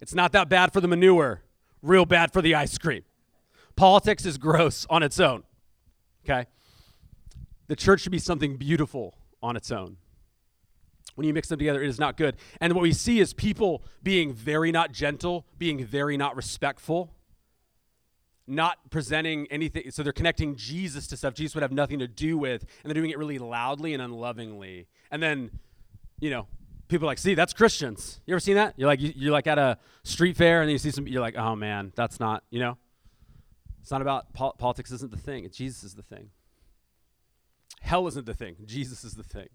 It's 0.00 0.14
not 0.14 0.32
that 0.32 0.48
bad 0.48 0.72
for 0.72 0.80
the 0.80 0.88
manure, 0.88 1.42
real 1.80 2.04
bad 2.04 2.32
for 2.32 2.42
the 2.42 2.56
ice 2.56 2.76
cream. 2.76 3.04
Politics 3.76 4.26
is 4.26 4.36
gross 4.36 4.84
on 4.90 5.04
its 5.04 5.20
own. 5.20 5.44
Okay? 6.24 6.46
The 7.68 7.76
church 7.76 8.00
should 8.00 8.12
be 8.12 8.18
something 8.18 8.56
beautiful 8.56 9.16
on 9.40 9.56
its 9.56 9.70
own. 9.70 9.96
When 11.14 11.26
you 11.26 11.32
mix 11.32 11.48
them 11.48 11.58
together, 11.58 11.82
it 11.82 11.88
is 11.88 12.00
not 12.00 12.16
good. 12.16 12.36
And 12.60 12.72
what 12.72 12.82
we 12.82 12.92
see 12.92 13.20
is 13.20 13.32
people 13.32 13.84
being 14.02 14.32
very 14.32 14.72
not 14.72 14.90
gentle, 14.90 15.46
being 15.56 15.84
very 15.84 16.16
not 16.16 16.34
respectful, 16.34 17.14
not 18.46 18.78
presenting 18.90 19.46
anything. 19.50 19.90
So 19.90 20.02
they're 20.02 20.12
connecting 20.12 20.56
Jesus 20.56 21.06
to 21.08 21.16
stuff 21.16 21.34
Jesus 21.34 21.54
would 21.54 21.62
have 21.62 21.72
nothing 21.72 21.98
to 22.00 22.08
do 22.08 22.36
with, 22.36 22.64
and 22.82 22.90
they're 22.90 23.00
doing 23.00 23.10
it 23.10 23.18
really 23.18 23.38
loudly 23.38 23.94
and 23.94 24.02
unlovingly. 24.02 24.86
And 25.10 25.22
then, 25.22 25.50
you 26.18 26.30
know, 26.30 26.46
people 26.88 27.06
like, 27.06 27.18
see, 27.18 27.34
that's 27.34 27.52
Christians. 27.52 28.20
You 28.26 28.34
ever 28.34 28.40
seen 28.40 28.56
that? 28.56 28.74
You're 28.76 28.88
like, 28.88 28.98
you're 29.00 29.32
like 29.32 29.46
at 29.46 29.58
a 29.58 29.78
street 30.02 30.36
fair, 30.36 30.60
and 30.60 30.68
then 30.68 30.72
you 30.72 30.78
see 30.78 30.90
some. 30.90 31.06
You're 31.06 31.20
like, 31.20 31.36
oh 31.36 31.56
man, 31.56 31.92
that's 31.94 32.20
not. 32.20 32.44
You 32.50 32.60
know, 32.60 32.78
it's 33.80 33.90
not 33.90 34.02
about 34.02 34.32
pol- 34.34 34.54
politics. 34.58 34.90
Isn't 34.90 35.10
the 35.10 35.18
thing? 35.18 35.48
Jesus 35.50 35.84
is 35.84 35.94
the 35.94 36.02
thing. 36.02 36.30
Hell 37.80 38.06
isn't 38.08 38.26
the 38.26 38.34
thing. 38.34 38.56
Jesus 38.66 39.04
is 39.04 39.14
the 39.14 39.22
thing. 39.22 39.48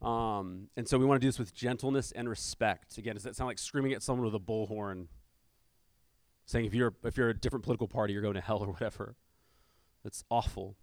Um, 0.00 0.68
and 0.76 0.88
so 0.88 0.98
we 0.98 1.04
want 1.04 1.20
to 1.20 1.24
do 1.24 1.28
this 1.28 1.38
with 1.38 1.54
gentleness 1.54 2.10
and 2.12 2.28
respect. 2.28 2.98
Again, 2.98 3.14
does 3.14 3.22
that 3.22 3.36
sound 3.36 3.46
like 3.46 3.58
screaming 3.58 3.92
at 3.92 4.02
someone 4.02 4.24
with 4.24 4.34
a 4.34 4.40
bullhorn, 4.40 5.06
saying 6.52 6.66
if 6.66 6.74
you're 6.74 6.94
if 7.02 7.16
you're 7.16 7.30
a 7.30 7.36
different 7.36 7.64
political 7.64 7.88
party, 7.88 8.12
you're 8.12 8.22
going 8.22 8.34
to 8.34 8.40
hell 8.40 8.58
or 8.58 8.68
whatever? 8.68 9.16
That's 10.04 10.24
awful. 10.30 10.76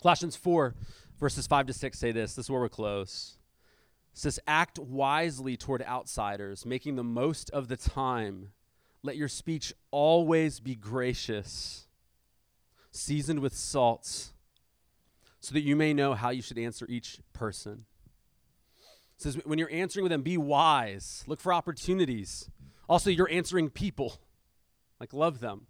Colossians 0.00 0.36
four, 0.36 0.74
verses 1.18 1.46
five 1.46 1.66
to 1.66 1.72
six 1.72 1.98
say 1.98 2.12
this. 2.12 2.34
This 2.34 2.46
is 2.46 2.50
where 2.50 2.60
we're 2.60 2.68
close. 2.68 3.36
It 4.12 4.18
says, 4.18 4.40
"Act 4.46 4.78
wisely 4.78 5.56
toward 5.56 5.82
outsiders, 5.82 6.64
making 6.64 6.96
the 6.96 7.04
most 7.04 7.50
of 7.50 7.68
the 7.68 7.76
time. 7.76 8.52
Let 9.02 9.16
your 9.16 9.28
speech 9.28 9.72
always 9.90 10.60
be 10.60 10.74
gracious, 10.74 11.86
seasoned 12.90 13.40
with 13.40 13.54
salt." 13.54 14.32
so 15.40 15.54
that 15.54 15.62
you 15.62 15.74
may 15.74 15.94
know 15.94 16.14
how 16.14 16.28
you 16.28 16.42
should 16.42 16.58
answer 16.58 16.86
each 16.88 17.18
person. 17.32 17.86
It 19.16 19.22
says, 19.22 19.38
when 19.44 19.58
you're 19.58 19.72
answering 19.72 20.04
with 20.04 20.10
them, 20.10 20.22
be 20.22 20.36
wise. 20.36 21.24
Look 21.26 21.40
for 21.40 21.52
opportunities. 21.52 22.50
Also, 22.88 23.08
you're 23.10 23.30
answering 23.30 23.70
people. 23.70 24.20
Like, 25.00 25.12
love 25.12 25.40
them. 25.40 25.66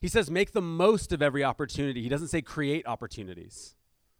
He 0.00 0.08
says, 0.08 0.30
make 0.30 0.52
the 0.52 0.62
most 0.62 1.12
of 1.12 1.20
every 1.20 1.42
opportunity. 1.42 2.02
He 2.02 2.08
doesn't 2.08 2.28
say 2.28 2.40
create 2.40 2.86
opportunities. 2.86 3.74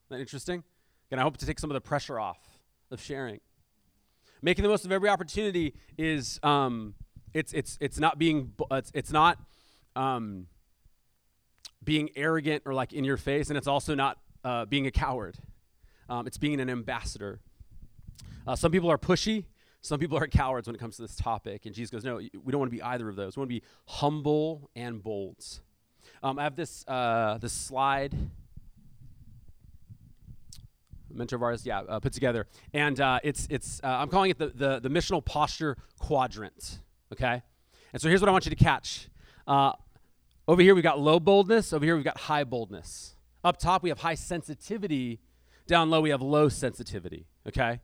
Isn't 0.07 0.19
that 0.19 0.21
interesting? 0.21 0.65
And 1.11 1.21
I 1.21 1.23
hope 1.23 1.37
to 1.39 1.47
take 1.47 1.59
some 1.59 1.71
of 1.71 1.75
the 1.75 1.81
pressure 1.81 2.19
off 2.19 2.41
of 2.91 3.01
sharing. 3.01 3.41
Making 4.43 4.65
the 4.65 4.69
most 4.69 4.85
of 4.85 4.93
every 4.93 5.09
opportunity 5.09 5.75
is 5.97 6.39
um, 6.43 6.95
it's 7.35 7.53
it's 7.53 7.77
it's 7.81 7.99
not 7.99 8.19
being 8.19 8.53
it's, 8.71 8.91
it's 8.95 9.13
not 9.13 9.39
um, 9.97 10.47
being 11.83 12.11
arrogant 12.15 12.63
or 12.65 12.75
like 12.75 12.93
in 12.93 13.05
your 13.05 13.17
face, 13.17 13.49
and 13.49 13.57
it's 13.57 13.67
also 13.67 13.95
not 13.95 14.19
uh, 14.45 14.65
being 14.65 14.87
a 14.87 14.91
coward. 14.91 15.37
Um, 16.09 16.27
it's 16.27 16.39
being 16.39 16.61
an 16.61 16.71
ambassador. 16.71 17.41
Uh, 18.47 18.57
some 18.57 18.71
people 18.73 18.91
are 18.91 18.99
pushy. 18.99 19.45
Some 19.89 19.99
people 19.99 20.19
are 20.19 20.27
cowards 20.27 20.69
when 20.69 20.77
it 20.77 20.79
comes 20.79 20.97
to 20.97 21.03
this 21.03 21.17
topic. 21.17 21.65
And 21.65 21.75
Jesus 21.75 21.91
goes, 21.91 22.05
No, 22.05 22.17
we 22.17 22.53
don't 22.53 22.59
want 22.59 22.71
to 22.71 22.77
be 22.77 22.83
either 22.83 23.09
of 23.09 23.17
those. 23.17 23.39
We 23.39 23.41
want 23.41 23.49
to 23.49 23.55
be 23.55 23.63
humble 23.87 24.69
and 24.77 25.03
bold. 25.03 25.43
Um, 26.23 26.39
I 26.39 26.43
have 26.43 26.57
this, 26.57 26.85
uh, 26.87 27.39
this 27.39 27.55
slide. 27.55 28.15
mentor 31.11 31.37
of 31.37 31.43
ours, 31.43 31.65
yeah, 31.65 31.81
uh, 31.81 32.01
put 32.01 32.13
together. 32.13 32.47
And 32.75 33.01
uh, 33.01 33.21
it's, 33.25 33.49
it's 33.49 33.81
uh, 33.83 33.87
I'm 33.87 34.09
calling 34.09 34.31
it 34.31 34.37
the, 34.37 34.49
the, 34.49 34.79
the 34.79 34.91
missional 34.91 35.25
posture 35.25 35.79
quadrant. 35.99 36.81
Okay? 37.11 37.43
And 37.95 38.03
so 38.03 38.11
here's 38.11 38.21
what 38.21 38.29
I 38.29 38.33
want 38.33 38.45
you 38.45 38.51
to 38.51 38.63
catch. 38.63 39.09
Uh, 39.47 39.73
over 40.47 40.61
here, 40.61 40.75
we've 40.75 40.85
got 40.85 41.01
low 41.01 41.19
boldness. 41.19 41.73
Over 41.73 41.87
here, 41.87 41.97
we've 41.97 42.05
got 42.05 42.19
high 42.19 42.45
boldness. 42.45 43.15
Up 43.43 43.59
top, 43.59 43.83
we 43.83 43.89
have 43.89 44.01
high 44.01 44.17
sensitivity. 44.17 45.19
Down 45.67 45.89
low, 45.89 46.03
we 46.03 46.11
have 46.11 46.21
low 46.21 46.51
sensitivity. 46.51 47.25
Okay? 47.47 47.81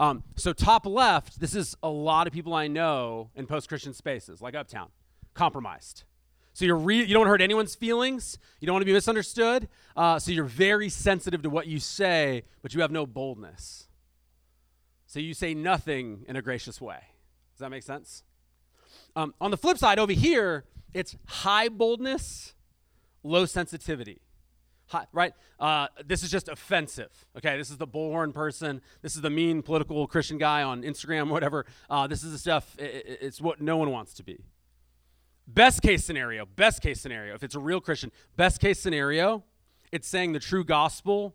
Um, 0.00 0.24
so, 0.34 0.54
top 0.54 0.86
left, 0.86 1.40
this 1.40 1.54
is 1.54 1.76
a 1.82 1.90
lot 1.90 2.26
of 2.26 2.32
people 2.32 2.54
I 2.54 2.68
know 2.68 3.28
in 3.36 3.46
post 3.46 3.68
Christian 3.68 3.92
spaces, 3.92 4.40
like 4.40 4.54
Uptown, 4.54 4.88
compromised. 5.34 6.04
So, 6.54 6.64
you're 6.64 6.74
re- 6.74 7.04
you 7.04 7.12
don't 7.12 7.26
hurt 7.26 7.42
anyone's 7.42 7.74
feelings, 7.74 8.38
you 8.60 8.66
don't 8.66 8.72
want 8.72 8.80
to 8.80 8.86
be 8.86 8.94
misunderstood. 8.94 9.68
Uh, 9.94 10.18
so, 10.18 10.32
you're 10.32 10.44
very 10.44 10.88
sensitive 10.88 11.42
to 11.42 11.50
what 11.50 11.66
you 11.66 11.78
say, 11.78 12.44
but 12.62 12.72
you 12.72 12.80
have 12.80 12.90
no 12.90 13.04
boldness. 13.04 13.88
So, 15.06 15.20
you 15.20 15.34
say 15.34 15.52
nothing 15.52 16.24
in 16.26 16.34
a 16.34 16.40
gracious 16.40 16.80
way. 16.80 17.00
Does 17.52 17.60
that 17.60 17.68
make 17.68 17.82
sense? 17.82 18.22
Um, 19.14 19.34
on 19.38 19.50
the 19.50 19.58
flip 19.58 19.76
side, 19.76 19.98
over 19.98 20.12
here, 20.12 20.64
it's 20.94 21.14
high 21.26 21.68
boldness, 21.68 22.54
low 23.22 23.44
sensitivity 23.44 24.22
right? 25.12 25.32
Uh, 25.58 25.88
this 26.04 26.22
is 26.22 26.30
just 26.30 26.48
offensive. 26.48 27.10
Okay, 27.36 27.56
this 27.56 27.70
is 27.70 27.76
the 27.76 27.86
bullhorn 27.86 28.32
person. 28.32 28.80
This 29.02 29.16
is 29.16 29.22
the 29.22 29.30
mean 29.30 29.62
political 29.62 30.06
Christian 30.06 30.38
guy 30.38 30.62
on 30.62 30.82
Instagram, 30.82 31.28
whatever. 31.30 31.66
Uh, 31.88 32.06
this 32.06 32.22
is 32.22 32.32
the 32.32 32.38
stuff. 32.38 32.76
It, 32.78 33.18
it's 33.20 33.40
what 33.40 33.60
no 33.60 33.76
one 33.76 33.90
wants 33.90 34.14
to 34.14 34.22
be. 34.22 34.44
Best 35.46 35.82
case 35.82 36.04
scenario. 36.04 36.46
Best 36.46 36.80
case 36.80 37.00
scenario. 37.00 37.34
If 37.34 37.42
it's 37.42 37.54
a 37.54 37.60
real 37.60 37.80
Christian, 37.80 38.12
best 38.36 38.60
case 38.60 38.78
scenario, 38.78 39.44
it's 39.90 40.06
saying 40.06 40.32
the 40.32 40.38
true 40.38 40.64
gospel 40.64 41.34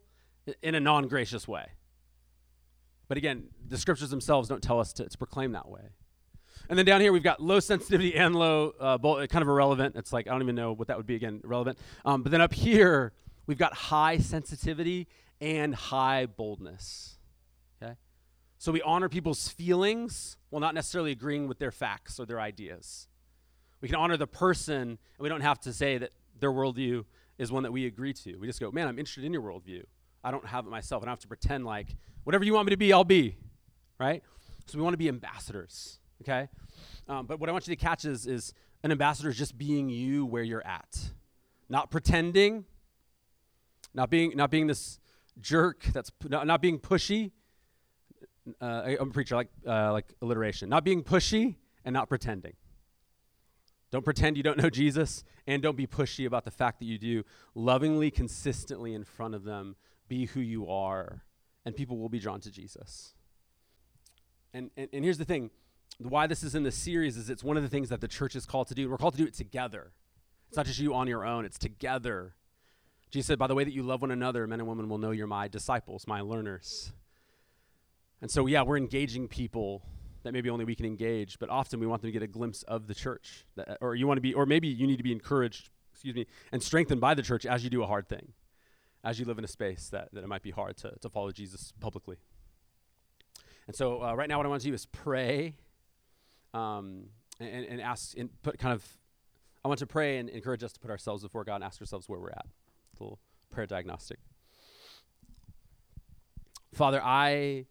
in 0.62 0.76
a 0.76 0.80
non-gracious 0.80 1.48
way. 1.48 1.68
But 3.08 3.18
again, 3.18 3.50
the 3.68 3.78
scriptures 3.78 4.10
themselves 4.10 4.48
don't 4.48 4.63
tell 4.63 4.80
us 4.80 4.94
to, 4.94 5.08
to 5.08 5.18
proclaim 5.18 5.52
that 5.52 5.68
way. 5.70 5.82
And 6.70 6.80
then 6.80 6.86
down 6.86 7.02
here 7.02 7.12
we've 7.12 7.24
got 7.24 7.41
low 7.41 7.60
sensitivity 7.60 8.15
and 8.15 8.36
low, 8.36 8.74
uh, 8.80 8.98
kind 8.98 9.41
of 9.41 9.48
irrelevant. 9.48 9.96
It's 9.96 10.12
like 10.12 10.28
I 10.28 10.32
don't 10.32 10.41
even 10.41 10.56
know 10.56 10.74
what 10.74 10.88
that 10.88 10.98
would 10.98 11.06
be 11.06 11.15
again, 11.15 11.41
irrelevant. 11.44 11.78
Um, 12.06 12.24
but 12.24 12.32
then 12.32 12.41
up 12.41 12.54
here 12.54 13.13
We've 13.48 13.58
got 13.58 13.74
high 13.74 14.18
sensitivity 14.18 15.08
and 15.40 15.76
high 15.76 16.26
boldness. 16.26 17.18
Okay? 17.82 17.96
So 18.58 18.72
we 18.72 18.82
honor 18.82 19.10
people's 19.10 19.48
feelings 19.48 20.38
while 20.50 20.60
not 20.60 20.74
necessarily 20.74 21.12
agreeing 21.12 21.48
with 21.48 21.60
their 21.60 21.72
facts 21.72 22.20
or 22.20 22.26
their 22.26 22.40
ideas. 22.40 23.08
We 23.82 23.88
can 23.88 23.98
honor 23.98 24.18
the 24.18 24.28
person, 24.28 24.82
and 24.82 24.98
we 25.20 25.30
don't 25.30 25.42
have 25.42 25.60
to 25.62 25.74
say 25.74 25.98
that 25.98 26.12
their 26.40 26.52
worldview 26.52 27.06
is 27.38 27.52
one 27.52 27.64
that 27.64 27.72
we 27.72 27.86
agree 27.86 28.14
to. 28.14 28.38
We 28.38 28.48
just 28.48 28.60
go, 28.60 28.72
man, 28.72 28.88
I'm 28.88 28.98
interested 28.98 29.24
in 29.26 29.34
your 29.34 29.42
worldview. 29.42 29.84
I 30.24 30.32
don't 30.32 30.46
have 30.48 30.66
it 30.66 30.70
myself. 30.70 31.04
And 31.04 31.10
I 31.10 31.12
don't 31.12 31.18
have 31.18 31.22
to 31.22 31.28
pretend 31.28 31.66
like 31.66 31.96
whatever 32.24 32.44
you 32.44 32.54
want 32.54 32.66
me 32.66 32.72
to 32.72 32.78
be, 32.78 32.92
I'll 32.92 33.04
be. 33.04 33.38
Right? 34.00 34.24
So 34.66 34.78
we 34.78 34.84
want 34.84 34.94
to 34.94 34.98
be 34.98 35.08
ambassadors. 35.08 36.00
Okay? 36.22 36.48
Um, 37.08 37.28
but 37.28 37.40
what 37.40 37.50
I 37.50 37.52
want 37.52 37.68
you 37.68 37.76
to 37.76 37.82
catch 37.82 38.06
is, 38.06 38.26
is 38.26 38.54
an 38.84 38.92
ambassador 38.92 39.30
is 39.30 39.38
just 39.38 39.58
being 39.58 39.90
you 39.90 40.26
where 40.26 40.44
you're 40.44 40.66
at, 40.66 41.12
not 41.70 41.92
pretending, 41.92 42.66
not 43.96 44.10
being 44.10 44.34
not 44.36 44.52
being 44.52 44.68
this 44.68 45.00
jerk 45.40 45.84
that's 45.94 46.12
not, 46.28 46.46
not 46.46 46.62
being 46.62 46.80
pushy. 46.80 47.32
Uh, 48.62 48.66
I, 48.86 48.90
am 49.00 49.10
a 49.10 49.12
preacher, 49.12 49.36
like 49.36 49.50
uh, 49.66 49.92
like 49.92 50.14
alliteration. 50.22 50.70
Not 50.70 50.84
being 50.84 51.04
pushy 51.04 51.56
and 51.84 51.94
not 51.94 52.10
pretending. 52.10 52.54
Don't 53.92 54.04
pretend 54.04 54.38
you 54.38 54.44
don't 54.44 54.58
know 54.58 54.70
Jesus, 54.70 55.24
and 55.48 55.64
don't 55.64 55.78
be 55.78 55.88
pushy 55.88 56.26
about 56.26 56.44
the 56.44 56.52
fact 56.52 56.80
that 56.80 56.86
you 56.86 56.98
do. 56.98 57.24
Lovingly, 57.56 58.12
consistently 58.12 58.94
in 58.94 59.04
front 59.04 59.34
of 59.34 59.44
them, 59.44 59.76
be 60.08 60.26
who 60.26 60.42
you 60.42 60.68
are, 60.70 61.24
and 61.66 61.76
people 61.76 61.98
will 61.98 62.10
be 62.10 62.20
drawn 62.20 62.42
to 62.42 62.52
Jesus. 62.52 63.14
And, 64.54 64.70
and, 64.78 64.90
and 64.94 65.04
here's 65.04 65.18
the 65.18 65.26
thing 65.26 65.50
why 65.98 66.28
this 66.28 66.44
is 66.44 66.56
in 66.56 66.64
the 66.64 66.72
series 66.72 67.16
is 67.16 67.30
it's 67.30 67.44
one 67.44 67.56
of 67.56 67.64
the 67.64 67.70
things 67.70 67.90
that 67.90 68.02
the 68.02 68.08
church 68.08 68.36
is 68.36 68.46
called 68.46 68.68
to 68.68 68.76
do. 68.76 68.90
We're 68.90 68.98
called 68.98 69.14
to 69.14 69.20
do 69.20 69.28
it 69.28 69.34
together. 69.34 69.94
It's 70.50 70.58
not 70.58 70.66
just 70.66 70.80
you 70.80 70.94
on 70.94 71.08
your 71.08 71.26
own, 71.26 71.46
it's 71.46 71.58
together. 71.58 72.36
Jesus 73.15 73.28
said, 73.28 73.39
By 73.39 73.47
the 73.47 73.56
way 73.56 73.63
that 73.63 73.73
you 73.73 73.82
love 73.82 74.01
one 74.01 74.12
another, 74.12 74.45
men 74.45 74.59
and 74.59 74.68
women 74.68 74.89
will 74.89 74.97
know 74.97 75.11
you're 75.11 75.26
my 75.26 75.47
disciples, 75.47 76.05
my 76.05 76.20
learners. 76.20 76.91
And 78.22 78.30
so, 78.30 78.45
yeah, 78.45 78.61
we're 78.61 78.76
engaging 78.76 79.30
people 79.30 79.84
that 80.24 80.34
maybe 80.34 80.49
only 80.49 80.66
we 80.66 80.76
can 80.76 80.86
engage, 80.86 81.39
but 81.39 81.49
often 81.49 81.80
we 81.80 81.88
want 81.88 82.01
them 82.01 82.09
to 82.09 82.11
get 82.11 82.24
a 82.24 82.28
glimpse 82.28 82.63
of 82.63 82.88
the 82.88 82.93
church. 82.93 83.45
That, 83.55 83.78
or 83.80 83.95
you 83.95 84.05
want 84.05 84.18
to 84.18 84.22
be, 84.22 84.34
or 84.34 84.45
maybe 84.45 84.68
you 84.68 84.86
need 84.86 84.97
to 84.97 85.03
be 85.03 85.13
encouraged, 85.13 85.70
excuse 85.93 86.13
me, 86.13 86.28
and 86.51 86.61
strengthened 86.61 86.99
by 86.99 87.13
the 87.13 87.22
church 87.22 87.45
as 87.45 87.63
you 87.63 87.70
do 87.70 87.82
a 87.84 87.86
hard 87.86 88.09
thing, 88.09 88.34
as 89.01 89.18
you 89.18 89.24
live 89.24 89.38
in 89.38 89.45
a 89.45 89.47
space 89.47 89.88
that, 89.93 90.09
that 90.11 90.22
it 90.22 90.28
might 90.28 90.43
be 90.43 90.51
hard 90.51 90.76
to, 90.78 90.91
to 90.99 91.07
follow 91.07 91.32
Jesus 91.32 91.72
publicly. 91.80 92.18
And 93.66 93.78
so, 93.78 94.03
uh, 94.03 94.13
right 94.13 94.28
now, 94.28 94.36
what 94.36 94.45
I 94.45 94.49
want 94.49 94.61
to 94.63 94.68
do 94.68 94.74
is 94.74 94.88
pray 94.88 95.55
um, 96.53 97.05
and, 97.39 97.66
and 97.66 97.80
ask, 97.80 98.18
and 98.18 98.30
put 98.43 98.59
kind 98.59 98.74
of, 98.74 98.86
I 99.63 99.70
want 99.70 99.80
to 99.80 99.88
pray 99.88 100.18
and 100.18 100.28
encourage 100.28 100.66
us 100.66 100.74
to 100.74 100.82
put 100.82 100.91
ourselves 100.91 101.24
before 101.24 101.45
God 101.45 101.55
and 101.55 101.63
ask 101.63 101.80
ourselves 101.80 102.09
where 102.09 102.20
we're 102.20 102.32
at 102.32 102.47
little 103.00 103.20
prayer 103.52 103.66
diagnostic. 103.66 104.20
Father, 106.74 107.02
I 107.04 107.66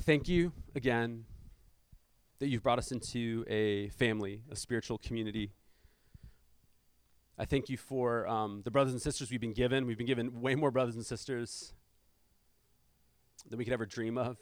thank 0.00 0.28
you 0.28 0.52
again 0.74 1.24
that 2.38 2.48
you've 2.48 2.62
brought 2.62 2.78
us 2.78 2.92
into 2.92 3.44
a 3.48 3.88
family, 3.90 4.42
a 4.50 4.56
spiritual 4.56 4.98
community. 4.98 5.52
I 7.38 7.44
thank 7.44 7.68
you 7.68 7.76
for 7.76 8.26
um, 8.26 8.62
the 8.64 8.70
brothers 8.70 8.92
and 8.92 9.02
sisters 9.02 9.30
we've 9.30 9.40
been 9.40 9.52
given. 9.52 9.86
We've 9.86 9.98
been 9.98 10.06
given 10.06 10.40
way 10.40 10.54
more 10.54 10.70
brothers 10.70 10.96
and 10.96 11.06
sisters 11.06 11.72
than 13.48 13.58
we 13.58 13.64
could 13.64 13.72
ever 13.72 13.86
dream 13.86 14.18
of. 14.18 14.38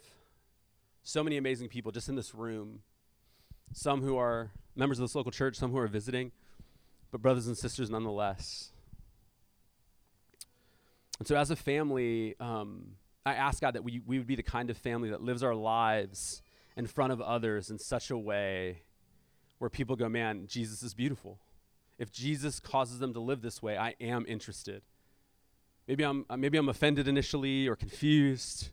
So 1.03 1.23
many 1.23 1.37
amazing 1.37 1.69
people 1.69 1.93
just 1.93 2.09
in 2.09 2.17
this 2.17 2.35
room. 2.35 2.81
Some 3.73 4.01
who 4.01 4.17
are 4.17 4.51
members 4.75 4.99
of 4.99 5.05
this 5.05 5.15
local 5.15 5.31
church, 5.31 5.57
some 5.57 5.71
who 5.71 5.79
are 5.79 5.87
visiting, 5.87 6.33
but 7.11 7.21
brothers 7.21 7.47
and 7.47 7.57
sisters 7.57 7.91
nonetheless. 7.91 8.73
And 11.19 11.27
so, 11.27 11.37
as 11.37 11.51
a 11.51 11.57
family, 11.57 12.35
um, 12.41 12.97
I 13.25 13.35
ask 13.35 13.61
God 13.61 13.75
that 13.75 13.85
we, 13.85 14.01
we 14.07 14.19
would 14.19 14.27
be 14.27 14.37
the 14.37 14.43
kind 14.43 14.71
of 14.71 14.77
family 14.77 15.11
that 15.11 15.23
lives 15.23 15.43
our 15.43 15.55
lives 15.55 16.43
in 16.77 16.87
front 16.87 17.13
of 17.13 17.21
others 17.21 17.71
in 17.71 17.79
such 17.79 18.11
a 18.11 18.19
way 18.19 18.83
where 19.59 19.71
people 19.71 19.97
go, 19.97 20.09
man, 20.09 20.47
Jesus 20.47 20.83
is 20.83 20.95
beautiful. 20.95 21.39
If 21.99 22.13
Jesus 22.13 22.61
causes 22.61 22.99
them 22.99 23.15
to 23.15 23.21
live 23.21 23.41
this 23.41 23.63
way, 23.63 23.79
I 23.79 23.95
am 24.01 24.27
interested. 24.29 24.83
Maybe 25.89 26.05
I'm, 26.05 26.27
maybe 26.37 26.59
I'm 26.59 26.69
offended 26.69 27.09
initially 27.09 27.67
or 27.67 27.77
confused. 27.77 28.69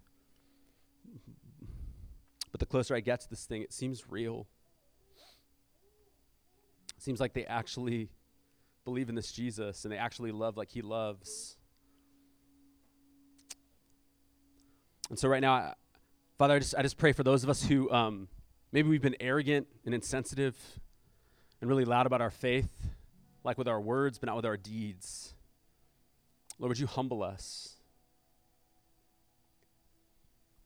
But 2.51 2.59
the 2.59 2.65
closer 2.65 2.95
I 2.95 2.99
get 2.99 3.21
to 3.21 3.29
this 3.29 3.45
thing, 3.45 3.61
it 3.61 3.71
seems 3.71 4.09
real. 4.09 4.47
It 6.97 7.01
seems 7.01 7.19
like 7.19 7.33
they 7.33 7.45
actually 7.45 8.09
believe 8.83 9.09
in 9.09 9.15
this 9.15 9.31
Jesus 9.31 9.85
and 9.85 9.91
they 9.91 9.97
actually 9.97 10.31
love 10.31 10.57
like 10.57 10.69
he 10.69 10.81
loves. 10.81 11.57
And 15.09 15.19
so 15.19 15.27
right 15.27 15.41
now, 15.41 15.75
Father, 16.37 16.55
I 16.55 16.59
just, 16.59 16.75
I 16.77 16.81
just 16.81 16.97
pray 16.97 17.11
for 17.11 17.23
those 17.23 17.43
of 17.43 17.49
us 17.49 17.63
who 17.63 17.91
um, 17.91 18.27
maybe 18.71 18.89
we've 18.89 19.01
been 19.01 19.17
arrogant 19.19 19.67
and 19.85 19.93
insensitive 19.93 20.55
and 21.61 21.69
really 21.69 21.85
loud 21.85 22.05
about 22.05 22.21
our 22.21 22.31
faith, 22.31 22.71
like 23.43 23.57
with 23.57 23.67
our 23.67 23.79
words, 23.79 24.17
but 24.17 24.27
not 24.27 24.35
with 24.35 24.45
our 24.45 24.57
deeds. 24.57 25.35
Lord, 26.59 26.69
would 26.69 26.79
you 26.79 26.87
humble 26.87 27.23
us? 27.23 27.75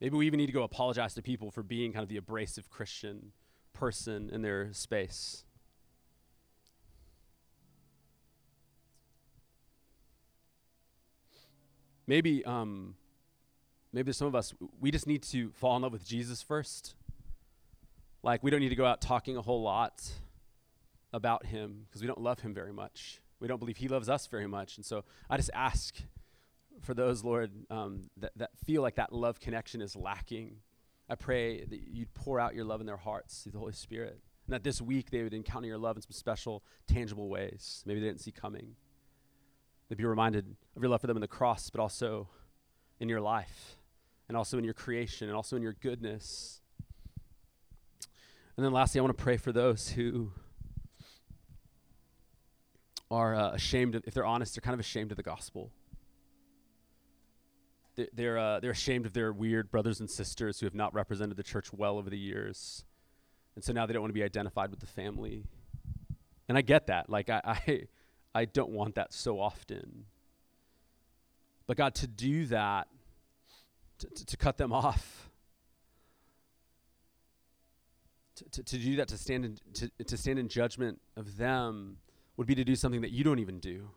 Maybe 0.00 0.16
we 0.16 0.26
even 0.26 0.38
need 0.38 0.46
to 0.46 0.52
go 0.52 0.62
apologize 0.62 1.14
to 1.14 1.22
people 1.22 1.50
for 1.50 1.62
being 1.62 1.92
kind 1.92 2.02
of 2.02 2.08
the 2.08 2.16
abrasive 2.16 2.70
Christian 2.70 3.32
person 3.72 4.30
in 4.30 4.42
their 4.42 4.72
space. 4.72 5.44
Maybe 12.06 12.44
um, 12.44 12.94
maybe 13.92 14.12
some 14.12 14.26
of 14.26 14.34
us, 14.34 14.54
we 14.80 14.90
just 14.90 15.06
need 15.06 15.22
to 15.24 15.50
fall 15.50 15.76
in 15.76 15.82
love 15.82 15.92
with 15.92 16.06
Jesus 16.06 16.42
first. 16.42 16.94
Like, 18.22 18.42
we 18.42 18.50
don't 18.50 18.60
need 18.60 18.68
to 18.70 18.76
go 18.76 18.84
out 18.84 19.00
talking 19.00 19.36
a 19.36 19.42
whole 19.42 19.62
lot 19.62 20.04
about 21.12 21.46
him 21.46 21.86
because 21.86 22.00
we 22.00 22.06
don't 22.06 22.20
love 22.20 22.40
him 22.40 22.52
very 22.52 22.72
much. 22.72 23.20
We 23.40 23.48
don't 23.48 23.58
believe 23.58 23.76
he 23.76 23.88
loves 23.88 24.08
us 24.08 24.26
very 24.26 24.46
much. 24.46 24.76
And 24.76 24.84
so 24.84 25.04
I 25.30 25.36
just 25.36 25.50
ask 25.54 25.94
for 26.82 26.94
those, 26.94 27.24
Lord, 27.24 27.52
um, 27.70 28.10
that, 28.16 28.32
that 28.36 28.50
feel 28.64 28.82
like 28.82 28.96
that 28.96 29.12
love 29.12 29.40
connection 29.40 29.80
is 29.80 29.96
lacking. 29.96 30.56
I 31.08 31.14
pray 31.14 31.64
that 31.64 31.80
you'd 31.88 32.12
pour 32.14 32.40
out 32.40 32.54
your 32.54 32.64
love 32.64 32.80
in 32.80 32.86
their 32.86 32.96
hearts 32.96 33.42
through 33.42 33.52
the 33.52 33.58
Holy 33.58 33.72
Spirit. 33.72 34.20
And 34.46 34.54
that 34.54 34.64
this 34.64 34.82
week 34.82 35.10
they 35.10 35.22
would 35.22 35.34
encounter 35.34 35.68
your 35.68 35.78
love 35.78 35.96
in 35.96 36.02
some 36.02 36.12
special, 36.12 36.64
tangible 36.86 37.28
ways. 37.28 37.82
Maybe 37.86 38.00
they 38.00 38.06
didn't 38.06 38.20
see 38.20 38.32
coming. 38.32 38.74
They'd 39.88 39.98
be 39.98 40.04
reminded 40.04 40.56
of 40.76 40.82
your 40.82 40.90
love 40.90 41.00
for 41.00 41.06
them 41.06 41.16
in 41.16 41.22
the 41.22 41.28
cross, 41.28 41.70
but 41.70 41.80
also 41.80 42.28
in 43.00 43.08
your 43.08 43.20
life 43.20 43.77
and 44.28 44.36
also 44.36 44.58
in 44.58 44.64
your 44.64 44.74
creation 44.74 45.28
and 45.28 45.36
also 45.36 45.56
in 45.56 45.62
your 45.62 45.72
goodness. 45.72 46.60
And 48.56 48.64
then 48.64 48.72
lastly, 48.72 48.98
I 48.98 49.02
want 49.02 49.16
to 49.16 49.22
pray 49.22 49.36
for 49.36 49.52
those 49.52 49.90
who 49.90 50.32
are 53.10 53.34
uh, 53.34 53.52
ashamed 53.52 53.94
of, 53.94 54.04
if 54.06 54.14
they're 54.14 54.26
honest, 54.26 54.54
they're 54.54 54.60
kind 54.60 54.74
of 54.74 54.80
ashamed 54.80 55.10
of 55.10 55.16
the 55.16 55.22
gospel. 55.22 55.70
They're, 57.96 58.08
they're, 58.12 58.38
uh, 58.38 58.60
they're 58.60 58.70
ashamed 58.70 59.06
of 59.06 59.14
their 59.14 59.32
weird 59.32 59.70
brothers 59.70 60.00
and 60.00 60.10
sisters 60.10 60.60
who 60.60 60.66
have 60.66 60.74
not 60.74 60.92
represented 60.92 61.36
the 61.36 61.42
church 61.42 61.72
well 61.72 61.98
over 61.98 62.10
the 62.10 62.18
years. 62.18 62.84
And 63.54 63.64
so 63.64 63.72
now 63.72 63.86
they 63.86 63.92
don't 63.92 64.02
want 64.02 64.10
to 64.10 64.18
be 64.18 64.24
identified 64.24 64.70
with 64.70 64.80
the 64.80 64.86
family. 64.86 65.44
And 66.48 66.58
I 66.58 66.60
get 66.60 66.88
that. 66.88 67.08
Like, 67.08 67.30
I, 67.30 67.40
I, 67.44 67.82
I 68.34 68.44
don't 68.44 68.70
want 68.70 68.96
that 68.96 69.12
so 69.12 69.40
often. 69.40 70.04
But 71.66 71.76
God, 71.76 71.94
to 71.96 72.06
do 72.06 72.46
that 72.46 72.88
to, 73.98 74.26
to, 74.26 74.36
cut 74.36 74.56
them 74.56 74.72
off. 74.72 75.30
To, 78.36 78.44
to, 78.50 78.62
to, 78.62 78.78
do 78.78 78.96
that, 78.96 79.08
to 79.08 79.18
stand, 79.18 79.44
in, 79.44 79.58
to, 79.74 80.04
to 80.04 80.16
stand 80.16 80.38
in 80.38 80.48
judgment 80.48 81.00
of 81.16 81.36
them, 81.36 81.98
would 82.36 82.46
be 82.46 82.54
to 82.54 82.64
do 82.64 82.76
something 82.76 83.00
that 83.00 83.10
you 83.10 83.24
don't 83.24 83.40
even 83.40 83.58
do. 83.58 83.90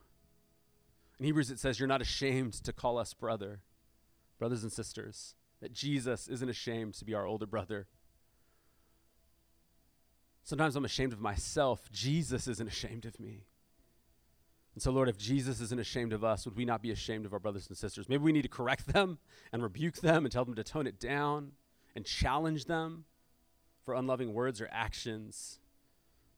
In 1.18 1.26
Hebrews, 1.26 1.50
it 1.50 1.60
says, 1.60 1.78
You're 1.78 1.86
not 1.86 2.02
ashamed 2.02 2.54
to 2.54 2.72
call 2.72 2.98
us 2.98 3.14
brother, 3.14 3.60
brothers 4.38 4.64
and 4.64 4.72
sisters, 4.72 5.36
that 5.60 5.72
Jesus 5.72 6.26
isn't 6.26 6.48
ashamed 6.48 6.94
to 6.94 7.04
be 7.04 7.14
our 7.14 7.24
older 7.24 7.46
brother. 7.46 7.86
Sometimes 10.42 10.74
I'm 10.74 10.84
ashamed 10.84 11.12
of 11.12 11.20
myself. 11.20 11.90
Jesus 11.92 12.48
isn't 12.48 12.66
ashamed 12.66 13.04
of 13.04 13.20
me. 13.20 13.44
And 14.74 14.82
so, 14.82 14.90
Lord, 14.90 15.08
if 15.08 15.18
Jesus 15.18 15.60
isn't 15.60 15.80
ashamed 15.80 16.12
of 16.12 16.24
us, 16.24 16.46
would 16.46 16.56
we 16.56 16.64
not 16.64 16.80
be 16.80 16.90
ashamed 16.90 17.26
of 17.26 17.32
our 17.32 17.38
brothers 17.38 17.68
and 17.68 17.76
sisters? 17.76 18.08
Maybe 18.08 18.22
we 18.22 18.32
need 18.32 18.42
to 18.42 18.48
correct 18.48 18.92
them 18.92 19.18
and 19.52 19.62
rebuke 19.62 19.96
them 19.96 20.24
and 20.24 20.32
tell 20.32 20.44
them 20.44 20.54
to 20.54 20.64
tone 20.64 20.86
it 20.86 20.98
down 20.98 21.52
and 21.94 22.06
challenge 22.06 22.64
them 22.64 23.04
for 23.84 23.94
unloving 23.94 24.32
words 24.32 24.60
or 24.60 24.68
actions. 24.72 25.58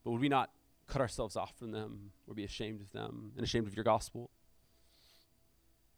But 0.03 0.11
would 0.11 0.21
we 0.21 0.29
not 0.29 0.51
cut 0.87 1.01
ourselves 1.01 1.35
off 1.37 1.57
from 1.57 1.71
them 1.71 2.11
or 2.27 2.33
be 2.33 2.43
ashamed 2.43 2.81
of 2.81 2.91
them 2.91 3.31
and 3.37 3.43
ashamed 3.43 3.67
of 3.67 3.75
your 3.75 3.85
gospel? 3.85 4.29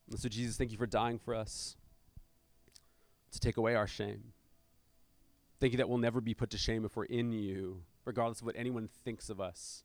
And 0.10 0.20
so, 0.20 0.30
Jesus, 0.30 0.58
thank 0.58 0.72
you 0.72 0.78
for 0.78 0.86
dying 0.86 1.18
for 1.18 1.34
us 1.34 1.76
to 3.32 3.40
take 3.40 3.58
away 3.58 3.76
our 3.76 3.88
shame. 3.88 4.34
Thank 5.60 5.74
you 5.74 5.78
that 5.78 5.90
we'll 5.90 5.98
never 5.98 6.22
be 6.22 6.36
put 6.36 6.52
to 6.52 6.58
shame 6.58 6.86
if 6.86 6.96
we're 6.96 7.06
in 7.06 7.32
you, 7.32 7.82
regardless 8.06 8.42
of 8.42 8.46
what 8.46 8.56
anyone 8.56 8.88
thinks 9.04 9.30
of 9.30 9.42
us. 9.42 9.84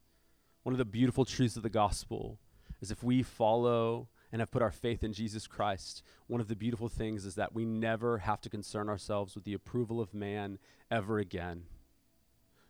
One 0.62 0.72
of 0.72 0.78
the 0.78 0.84
beautiful 0.84 1.24
truths 1.24 1.56
of 1.56 1.62
the 1.62 1.70
gospel 1.70 2.38
is 2.80 2.90
if 2.90 3.02
we 3.02 3.22
follow 3.22 4.08
and 4.30 4.40
have 4.40 4.50
put 4.50 4.62
our 4.62 4.70
faith 4.70 5.02
in 5.04 5.12
Jesus 5.12 5.46
Christ, 5.46 6.02
one 6.26 6.40
of 6.40 6.48
the 6.48 6.56
beautiful 6.56 6.88
things 6.88 7.26
is 7.26 7.34
that 7.34 7.54
we 7.54 7.64
never 7.64 8.18
have 8.18 8.40
to 8.42 8.48
concern 8.48 8.88
ourselves 8.88 9.34
with 9.34 9.44
the 9.44 9.54
approval 9.54 10.00
of 10.00 10.14
man 10.14 10.58
ever 10.90 11.18
again. 11.18 11.64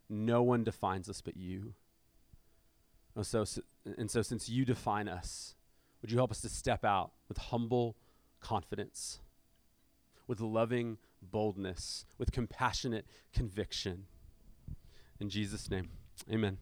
No 0.09 0.43
one 0.43 0.65
defines 0.65 1.09
us 1.09 1.21
but 1.21 1.37
you. 1.37 1.75
And 3.15 3.27
so, 3.27 3.45
and 3.85 4.11
so, 4.11 4.23
since 4.23 4.49
you 4.49 4.65
define 4.65 5.07
us, 5.07 5.55
would 6.01 6.11
you 6.11 6.17
help 6.17 6.31
us 6.31 6.41
to 6.41 6.49
step 6.49 6.85
out 6.85 7.13
with 7.29 7.37
humble 7.37 7.97
confidence, 8.41 9.21
with 10.27 10.41
loving 10.41 10.97
boldness, 11.21 12.07
with 12.19 12.33
compassionate 12.33 13.07
conviction? 13.35 14.07
In 15.21 15.29
Jesus' 15.29 15.71
name, 15.71 15.91
amen. 16.31 16.57